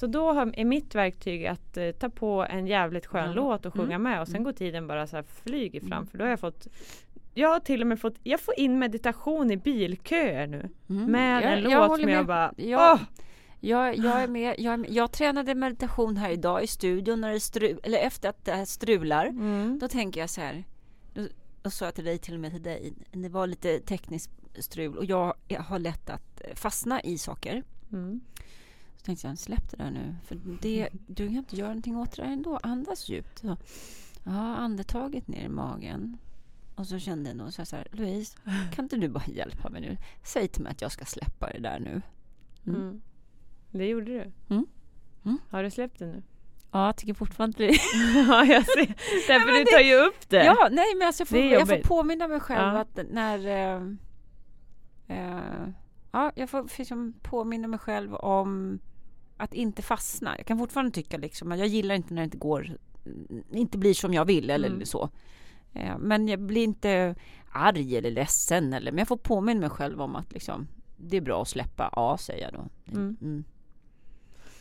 Så 0.00 0.06
då 0.06 0.30
är 0.30 0.64
mitt 0.64 0.94
verktyg 0.94 1.46
att 1.46 1.76
eh, 1.76 1.90
ta 1.90 2.08
på 2.08 2.46
en 2.50 2.66
jävligt 2.66 3.06
skön 3.06 3.32
låt 3.32 3.66
och 3.66 3.74
sjunga 3.74 3.98
med 3.98 4.20
och 4.20 4.28
sen 4.28 4.42
går 4.44 4.52
tiden 4.52 4.86
bara 4.86 5.06
så 5.06 5.16
här 5.16 5.22
flyger 5.22 5.80
fram 5.80 6.06
för 6.06 6.18
då 6.18 6.24
har 6.24 6.30
jag 6.30 6.40
fått 6.40 6.66
jag 7.34 7.48
har 7.48 7.60
till 7.60 7.80
och 7.80 7.86
med 7.86 8.00
fått, 8.00 8.14
jag 8.22 8.40
får 8.40 8.54
in 8.58 8.78
meditation 8.78 9.50
i 9.50 9.56
bilköer 9.56 10.46
nu. 10.46 10.68
Mm. 10.88 11.04
Med 11.12 11.42
Jag- 11.44 11.52
en 11.52 11.70
jag 11.70 11.88
låt 11.88 12.00
som 12.00 12.08
jag 12.08 12.16
med. 12.18 12.26
bara 12.26 12.52
Ja. 12.56 12.92
åh! 12.92 13.00
Jag, 13.60 13.96
jag, 13.98 14.22
är 14.22 14.28
med, 14.28 14.54
jag, 14.58 14.72
är 14.72 14.76
med. 14.76 14.90
jag 14.90 15.12
tränade 15.12 15.54
meditation 15.54 16.16
här 16.16 16.30
idag 16.30 16.62
i 16.62 16.66
studion 16.66 17.20
när 17.20 17.32
det 17.32 17.40
stru, 17.40 17.78
eller 17.82 17.98
efter 17.98 18.28
att 18.28 18.44
det 18.44 18.52
här 18.52 18.64
strular. 18.64 19.26
Mm. 19.26 19.78
Då 19.78 19.88
tänker 19.88 20.20
jag 20.20 20.30
så 20.30 20.40
här. 20.40 20.64
Då, 21.14 21.22
då 21.62 21.70
sa 21.70 21.84
jag 21.84 21.94
till 21.94 22.04
dig 22.04 22.18
till 22.18 22.34
och 22.34 22.40
med 22.40 22.52
till 22.52 22.62
dig. 22.62 22.92
Det 23.12 23.28
var 23.28 23.46
lite 23.46 23.80
tekniskt 23.80 24.30
strul 24.62 24.96
och 24.96 25.04
jag, 25.04 25.34
har 25.58 25.78
lätt 25.78 26.10
att 26.10 26.42
fastna 26.54 27.00
i 27.00 27.18
saker. 27.18 27.64
Mm. 27.92 28.20
Så 28.96 29.04
tänkte 29.04 29.26
jag, 29.26 29.38
släpp 29.38 29.70
det 29.70 29.76
där 29.76 29.90
nu. 29.90 30.16
För 30.24 30.38
det, 30.62 30.88
du 31.06 31.26
kan 31.26 31.36
inte 31.36 31.56
göra 31.56 31.68
någonting 31.68 31.96
åt 31.96 32.16
det 32.16 32.22
där 32.22 32.28
ändå. 32.28 32.58
Andas 32.62 33.08
djupt. 33.08 33.38
Så. 33.38 33.56
Ja, 34.24 34.56
andetaget 34.56 35.28
ner 35.28 35.44
i 35.44 35.48
magen. 35.48 36.18
Och 36.74 36.86
så 36.86 36.98
kände 36.98 37.30
jag 37.30 37.36
nog 37.36 37.52
så 37.52 37.76
här, 37.76 37.86
Louise, 37.92 38.38
kan 38.74 38.84
inte 38.84 38.96
du 38.96 39.08
bara 39.08 39.24
hjälpa 39.26 39.70
mig 39.70 39.80
nu? 39.80 39.96
Säg 40.22 40.48
till 40.48 40.62
mig 40.62 40.72
att 40.72 40.82
jag 40.82 40.92
ska 40.92 41.04
släppa 41.04 41.50
det 41.50 41.58
där 41.58 41.80
nu. 41.80 42.02
Mm. 42.66 42.80
Mm. 42.80 43.00
Det 43.70 43.86
gjorde 43.86 44.06
du. 44.06 44.32
Mm. 44.54 44.66
Mm. 45.24 45.38
Har 45.50 45.62
du 45.62 45.70
släppt 45.70 45.98
det 45.98 46.06
nu? 46.06 46.22
Ja, 46.72 46.86
jag 46.86 46.96
tycker 46.96 47.14
fortfarande 47.14 47.58
det. 47.66 47.78
ja, 48.28 48.44
jag 48.44 48.64
ser. 48.64 48.86
Därför 49.28 49.52
men 49.52 49.64
du 49.64 49.64
tar 49.64 49.80
ju 49.80 49.94
upp 49.94 50.28
det. 50.28 50.44
Ja, 50.44 50.68
nej 50.70 50.94
men 50.98 51.06
alltså 51.06 51.20
jag, 51.20 51.28
får, 51.28 51.38
jag 51.38 51.68
får 51.68 51.88
påminna 51.88 52.28
mig 52.28 52.40
själv 52.40 52.74
Ja. 52.74 52.80
att 52.80 52.98
när... 53.10 53.46
Eh, 53.76 53.94
eh, 55.08 55.68
ja, 56.12 56.32
jag 56.34 56.50
får 56.50 56.78
liksom 56.78 57.14
påminna 57.22 57.68
mig 57.68 57.78
själv 57.78 58.14
om 58.14 58.78
att 59.36 59.54
inte 59.54 59.82
fastna. 59.82 60.36
Jag 60.36 60.46
kan 60.46 60.58
fortfarande 60.58 60.90
tycka 60.92 61.16
liksom 61.18 61.52
att 61.52 61.58
jag 61.58 61.68
gillar 61.68 61.94
inte 61.94 62.14
när 62.14 62.22
det 62.22 62.24
inte 62.24 62.38
går, 62.38 62.76
inte 63.52 63.78
blir 63.78 63.94
som 63.94 64.14
jag 64.14 64.24
vill 64.24 64.50
eller 64.50 64.68
Mm. 64.68 64.84
så. 64.86 65.10
Eh, 65.72 65.98
men 65.98 66.28
jag 66.28 66.40
blir 66.40 66.64
inte 66.64 67.14
arg 67.52 67.96
eller 67.96 68.10
ledsen 68.10 68.72
eller, 68.72 68.92
men 68.92 68.98
jag 68.98 69.08
får 69.08 69.16
påminna 69.16 69.60
mig 69.60 69.70
själv 69.70 70.00
om 70.02 70.16
att 70.16 70.32
liksom 70.32 70.68
det 70.96 71.16
är 71.16 71.20
bra 71.20 71.42
att 71.42 71.48
släppa. 71.48 71.90
Ja, 71.96 72.16
säger 72.18 72.42
jag 72.42 72.52
då. 72.52 72.92
Mm. 72.92 73.16
Mm. 73.22 73.44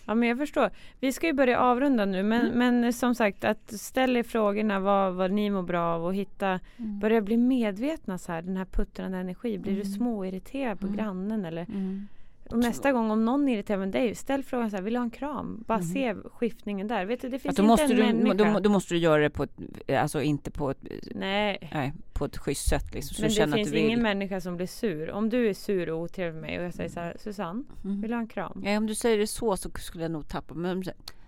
Ja 0.08 0.16
men 0.16 0.30
jag 0.30 0.38
förstår. 0.38 0.70
Vi 1.00 1.12
ska 1.12 1.28
ju 1.28 1.34
börja 1.34 1.60
avrunda 1.60 2.06
nu 2.06 2.24
men, 2.24 2.42
Mm. 2.52 2.58
men 2.82 2.94
som 2.94 3.16
sagt 3.16 3.44
att 3.44 3.72
ställa 3.72 4.20
er 4.20 4.24
frågorna 4.24 4.80
vad, 4.80 5.14
vad 5.14 5.32
ni 5.32 5.50
mår 5.50 5.64
bra 5.64 5.82
av 5.96 6.06
och 6.06 6.16
hitta 6.16 6.60
Mm. 6.78 7.00
Börja 7.00 7.22
bli 7.22 7.38
medvetna 7.38 8.18
så 8.18 8.32
här 8.32 8.42
den 8.42 8.58
här 8.58 8.66
puttrande 8.66 9.18
energi. 9.18 9.58
Blir 9.58 9.74
du 9.76 9.82
Mm. 9.82 9.94
småirriterad 9.94 10.80
på 10.80 10.86
Mm. 10.88 10.98
grannen 10.98 11.46
eller 11.46 11.66
Mm. 11.70 12.08
Och 12.52 12.60
nästa 12.60 12.92
gång 12.92 13.12
om 13.12 13.26
någon 13.26 13.50
är 13.50 13.54
irriterad 13.54 13.80
med 13.80 13.90
dig 13.92 14.16
ställ 14.16 14.44
frågan 14.44 14.70
så 14.70 14.76
här 14.76 14.84
vill 14.84 14.94
du 14.94 15.00
ha 15.00 15.04
en 15.04 15.10
kram? 15.10 15.64
Bara 15.68 15.78
Mm. 15.80 15.88
se 15.88 16.16
skiftningen 16.34 16.88
där. 16.88 17.06
Vet 17.06 17.22
du 17.22 17.30
det 17.30 17.36
Att 17.36 17.42
finns 17.42 17.56
då, 17.56 17.64
inte 17.64 17.68
måste 17.68 17.84
en 17.84 17.90
du, 17.90 18.04
människa. 18.24 18.54
då, 18.54 18.60
då 18.60 18.70
måste 18.70 18.94
du 18.94 18.98
göra 18.98 19.22
det 19.22 19.30
på 19.30 19.44
ett, 19.44 19.52
alltså 19.92 20.22
inte 20.22 20.52
på 20.52 20.70
ett, 20.72 20.78
Nej. 21.16 21.70
nej, 21.74 21.94
på 22.14 22.26
ett 22.26 22.38
schysst 22.38 22.70
sätt 22.70 22.94
liksom. 22.94 23.16
Så 23.30 23.40
Men 23.42 23.50
det 23.52 23.58
finns 23.58 23.74
ingen 23.74 24.02
människa 24.02 24.42
som 24.42 24.56
blir 24.58 24.68
sur. 24.68 25.12
Om 25.12 25.30
du 25.30 25.50
är 25.50 25.54
sur 25.54 25.90
och 25.90 26.00
otrevlig 26.02 26.34
med 26.34 26.50
mig 26.50 26.60
och 26.60 26.66
jag 26.66 26.74
säger 26.74 26.90
så 26.90 27.00
här 27.00 27.16
Susanne, 27.20 27.64
Mm. 27.84 28.02
vill 28.02 28.10
du 28.10 28.16
ha 28.16 28.22
en 28.22 28.28
kram? 28.28 28.62
Ja, 28.66 28.78
om 28.78 28.86
du 28.88 28.96
säger 28.96 29.18
det 29.18 29.28
så 29.28 29.58
så 29.58 29.70
skulle 29.76 30.04
jag 30.04 30.12
nog 30.12 30.28
tappa. 30.28 30.54
Men 30.54 30.84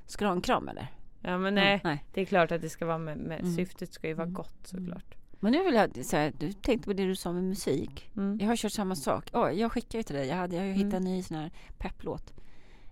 ska 0.05 0.25
du 0.25 0.29
ha 0.29 0.35
en 0.35 0.41
kram 0.41 0.67
eller? 0.67 0.87
Ja 1.21 1.37
men 1.37 1.55
nej, 1.55 1.67
Mm, 1.73 1.79
nej. 1.83 2.03
det 2.13 2.21
är 2.21 2.25
klart 2.25 2.51
att 2.51 2.61
det 2.61 2.69
ska 2.69 2.85
vara 2.85 2.97
med, 2.97 3.17
med 3.17 3.39
Mm. 3.39 3.55
syftet 3.55 3.93
ska 3.93 4.07
ju 4.07 4.13
vara 4.13 4.23
Mm. 4.23 4.33
gott 4.33 4.59
såklart. 4.67 5.15
Men 5.39 5.51
nu 5.51 5.63
vill 5.63 5.73
jag 5.73 6.05
säga, 6.05 6.31
du 6.39 6.53
tänkte 6.53 6.85
på 6.87 6.93
det 6.93 7.05
du 7.05 7.15
sa 7.15 7.31
med 7.31 7.43
musik. 7.43 8.11
Mm. 8.17 8.37
Jag 8.41 8.47
har 8.47 8.55
kört 8.55 8.71
samma 8.71 8.95
sak. 8.95 9.29
Oh, 9.33 9.51
jag 9.51 9.71
skickar 9.71 9.99
ju 9.99 10.03
till 10.03 10.15
dig. 10.15 10.27
Jag, 10.27 10.35
hade, 10.35 10.55
jag 10.55 10.63
har 10.63 10.69
hittat 10.71 10.93
Mm. 10.93 11.05
en 11.07 11.11
ny 11.13 11.23
sån 11.23 11.37
här 11.37 11.51
pepplåt. 11.77 12.33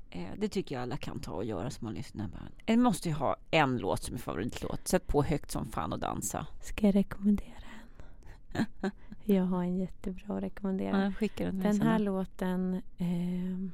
Eh, 0.09 0.21
det 0.37 0.47
tycker 0.47 0.75
jag 0.75 0.81
alla 0.81 0.97
kan 0.97 1.19
ta 1.19 1.31
och 1.31 1.45
göra 1.45 1.69
som 1.69 1.85
man 1.85 1.93
lyssnar 1.93 2.27
på. 2.27 2.37
En 2.65 2.81
måste 2.81 3.09
ju 3.09 3.15
ha 3.15 3.35
en 3.51 3.77
låt 3.77 4.03
som 4.03 4.15
är 4.15 4.19
favoritlåt. 4.19 4.87
Sätt 4.87 5.07
på 5.07 5.23
högt 5.23 5.51
som 5.51 5.65
fan 5.65 5.93
och 5.93 5.99
dansa. 5.99 6.47
Ska 6.61 6.85
jag 6.85 6.95
rekommendera 6.95 7.47
en? 8.53 8.65
Jag 9.23 9.43
har 9.43 9.63
en 9.63 9.77
jättebra 9.77 10.37
att 10.37 10.43
rekommendera. 10.43 11.13
Ja, 11.19 11.27
den, 11.37 11.59
Den 11.59 11.81
här 11.81 11.99
låten 11.99 12.81
ehm, 12.97 13.71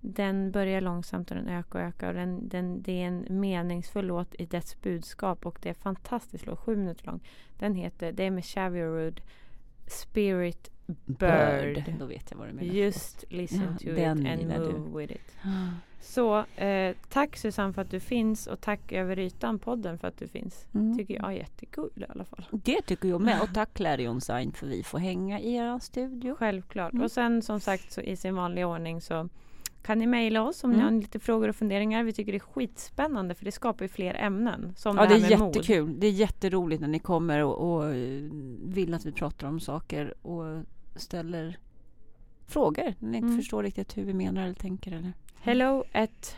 Den 0.00 0.50
börjar 0.50 0.80
långsamt 0.80 1.30
och 1.30 1.36
den 1.36 1.48
ökar 1.48 1.78
och 1.78 1.84
ökar. 1.84 2.08
Och 2.08 2.14
den, 2.14 2.48
den, 2.48 2.82
det 2.82 3.02
är 3.02 3.06
en 3.06 3.26
meningsfull 3.28 4.06
låt 4.06 4.34
i 4.34 4.46
dess 4.46 4.82
budskap 4.82 5.46
och 5.46 5.58
det 5.62 5.68
är 5.68 5.74
en 5.74 5.80
fantastisk 5.80 6.46
låt, 6.46 6.58
sju 6.58 6.76
minuter 6.76 7.06
lång. 7.06 7.20
Den 7.58 7.74
heter, 7.74 8.12
det 8.12 8.24
är 8.24 8.30
med 8.30 8.44
Xavier 8.44 8.86
Rudd, 8.86 9.20
Spirit 9.86 10.70
Bird. 11.06 11.84
Då 11.98 12.06
vet 12.06 12.30
jag 12.30 12.38
vad 12.38 12.48
du 12.48 12.52
menar. 12.52 12.72
Just 12.74 13.24
listen 13.28 13.76
Ja, 13.80 13.92
to 13.92 14.00
it 14.00 14.06
and 14.08 14.40
gillar 14.40 14.58
du. 14.58 14.78
move 14.78 15.00
with 15.00 15.12
it. 15.12 15.36
Så 16.02 16.44
eh, 16.56 16.96
tack 17.08 17.36
Susanne 17.36 17.72
för 17.72 17.82
att 17.82 17.90
du 17.90 18.00
finns 18.00 18.46
och 18.46 18.60
tack 18.60 18.92
Över 18.92 19.18
ytan 19.18 19.58
podden 19.58 19.98
för 19.98 20.08
att 20.08 20.18
du 20.18 20.28
finns. 20.28 20.66
Mm. 20.74 20.98
Tycker 20.98 21.14
jag 21.14 21.24
är 21.24 21.30
jättekul 21.36 21.90
i 21.96 22.04
alla 22.08 22.24
fall. 22.24 22.46
Det 22.50 22.82
tycker 22.82 23.08
jag 23.08 23.20
med. 23.20 23.40
Och 23.42 23.48
tack 23.54 23.74
Clary 23.74 24.08
Onsign 24.08 24.52
för 24.52 24.66
vi 24.66 24.82
får 24.82 24.98
hänga 24.98 25.40
i 25.40 25.54
er 25.54 25.78
studio. 25.78 26.34
Självklart. 26.34 26.92
Mm. 26.92 27.04
Och 27.04 27.12
sen 27.12 27.42
som 27.42 27.60
sagt 27.60 27.92
så 27.92 28.00
i 28.00 28.16
sin 28.16 28.34
vanliga 28.34 28.66
ordning 28.66 29.00
så 29.00 29.28
kan 29.82 29.98
ni 29.98 30.06
mejla 30.06 30.42
oss 30.42 30.64
om 30.64 30.70
ni 30.70 30.76
Mm. 30.78 30.94
har 30.94 31.00
lite 31.00 31.18
frågor 31.18 31.48
och 31.48 31.56
funderingar. 31.56 32.02
Vi 32.04 32.12
tycker 32.12 32.32
det 32.32 32.36
är 32.38 32.40
skitspännande 32.40 33.34
för 33.34 33.44
det 33.44 33.52
skapar 33.52 33.84
ju 33.84 33.88
fler 33.88 34.14
ämnen. 34.14 34.72
Som 34.76 34.96
Ja, 34.96 35.02
det 35.02 35.08
det 35.08 35.14
är 35.26 35.30
med 35.30 35.38
mod. 35.38 35.56
jättekul. 35.56 36.00
Det 36.00 36.06
är 36.06 36.10
jätteroligt 36.10 36.80
när 36.80 36.88
ni 36.88 36.98
kommer 36.98 37.44
och, 37.44 37.70
och 37.72 37.84
eh, 37.94 38.22
vill 38.64 38.94
att 38.94 39.06
vi 39.06 39.12
pratar 39.12 39.48
om 39.48 39.60
saker 39.60 40.14
och 40.26 40.62
ställer 40.96 41.58
frågor 42.46 42.94
när 42.98 43.08
ni 43.10 43.16
inte 43.16 43.26
Mm. 43.26 43.38
förstår 43.38 43.62
riktigt 43.62 43.96
hur 43.98 44.04
vi 44.04 44.14
menar 44.14 44.42
eller 44.44 44.54
tänker. 44.54 44.92
Eller. 44.92 45.12
Hello 45.34 45.84
at 45.92 46.36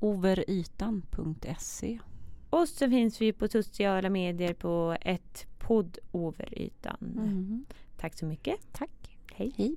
overytan.se 0.00 1.98
och 2.50 2.68
så 2.68 2.88
finns 2.90 3.20
vi 3.20 3.32
på 3.32 3.48
sociala 3.48 4.10
medier 4.10 4.54
på 4.54 4.96
ett 5.00 5.46
podd 5.58 5.98
över 6.12 6.58
ytan. 6.58 6.96
mm. 7.16 7.64
Tack 7.96 8.14
så 8.14 8.26
mycket. 8.26 8.56
Tack. 8.72 8.90
Hej. 9.34 9.52
Hej. 9.56 9.76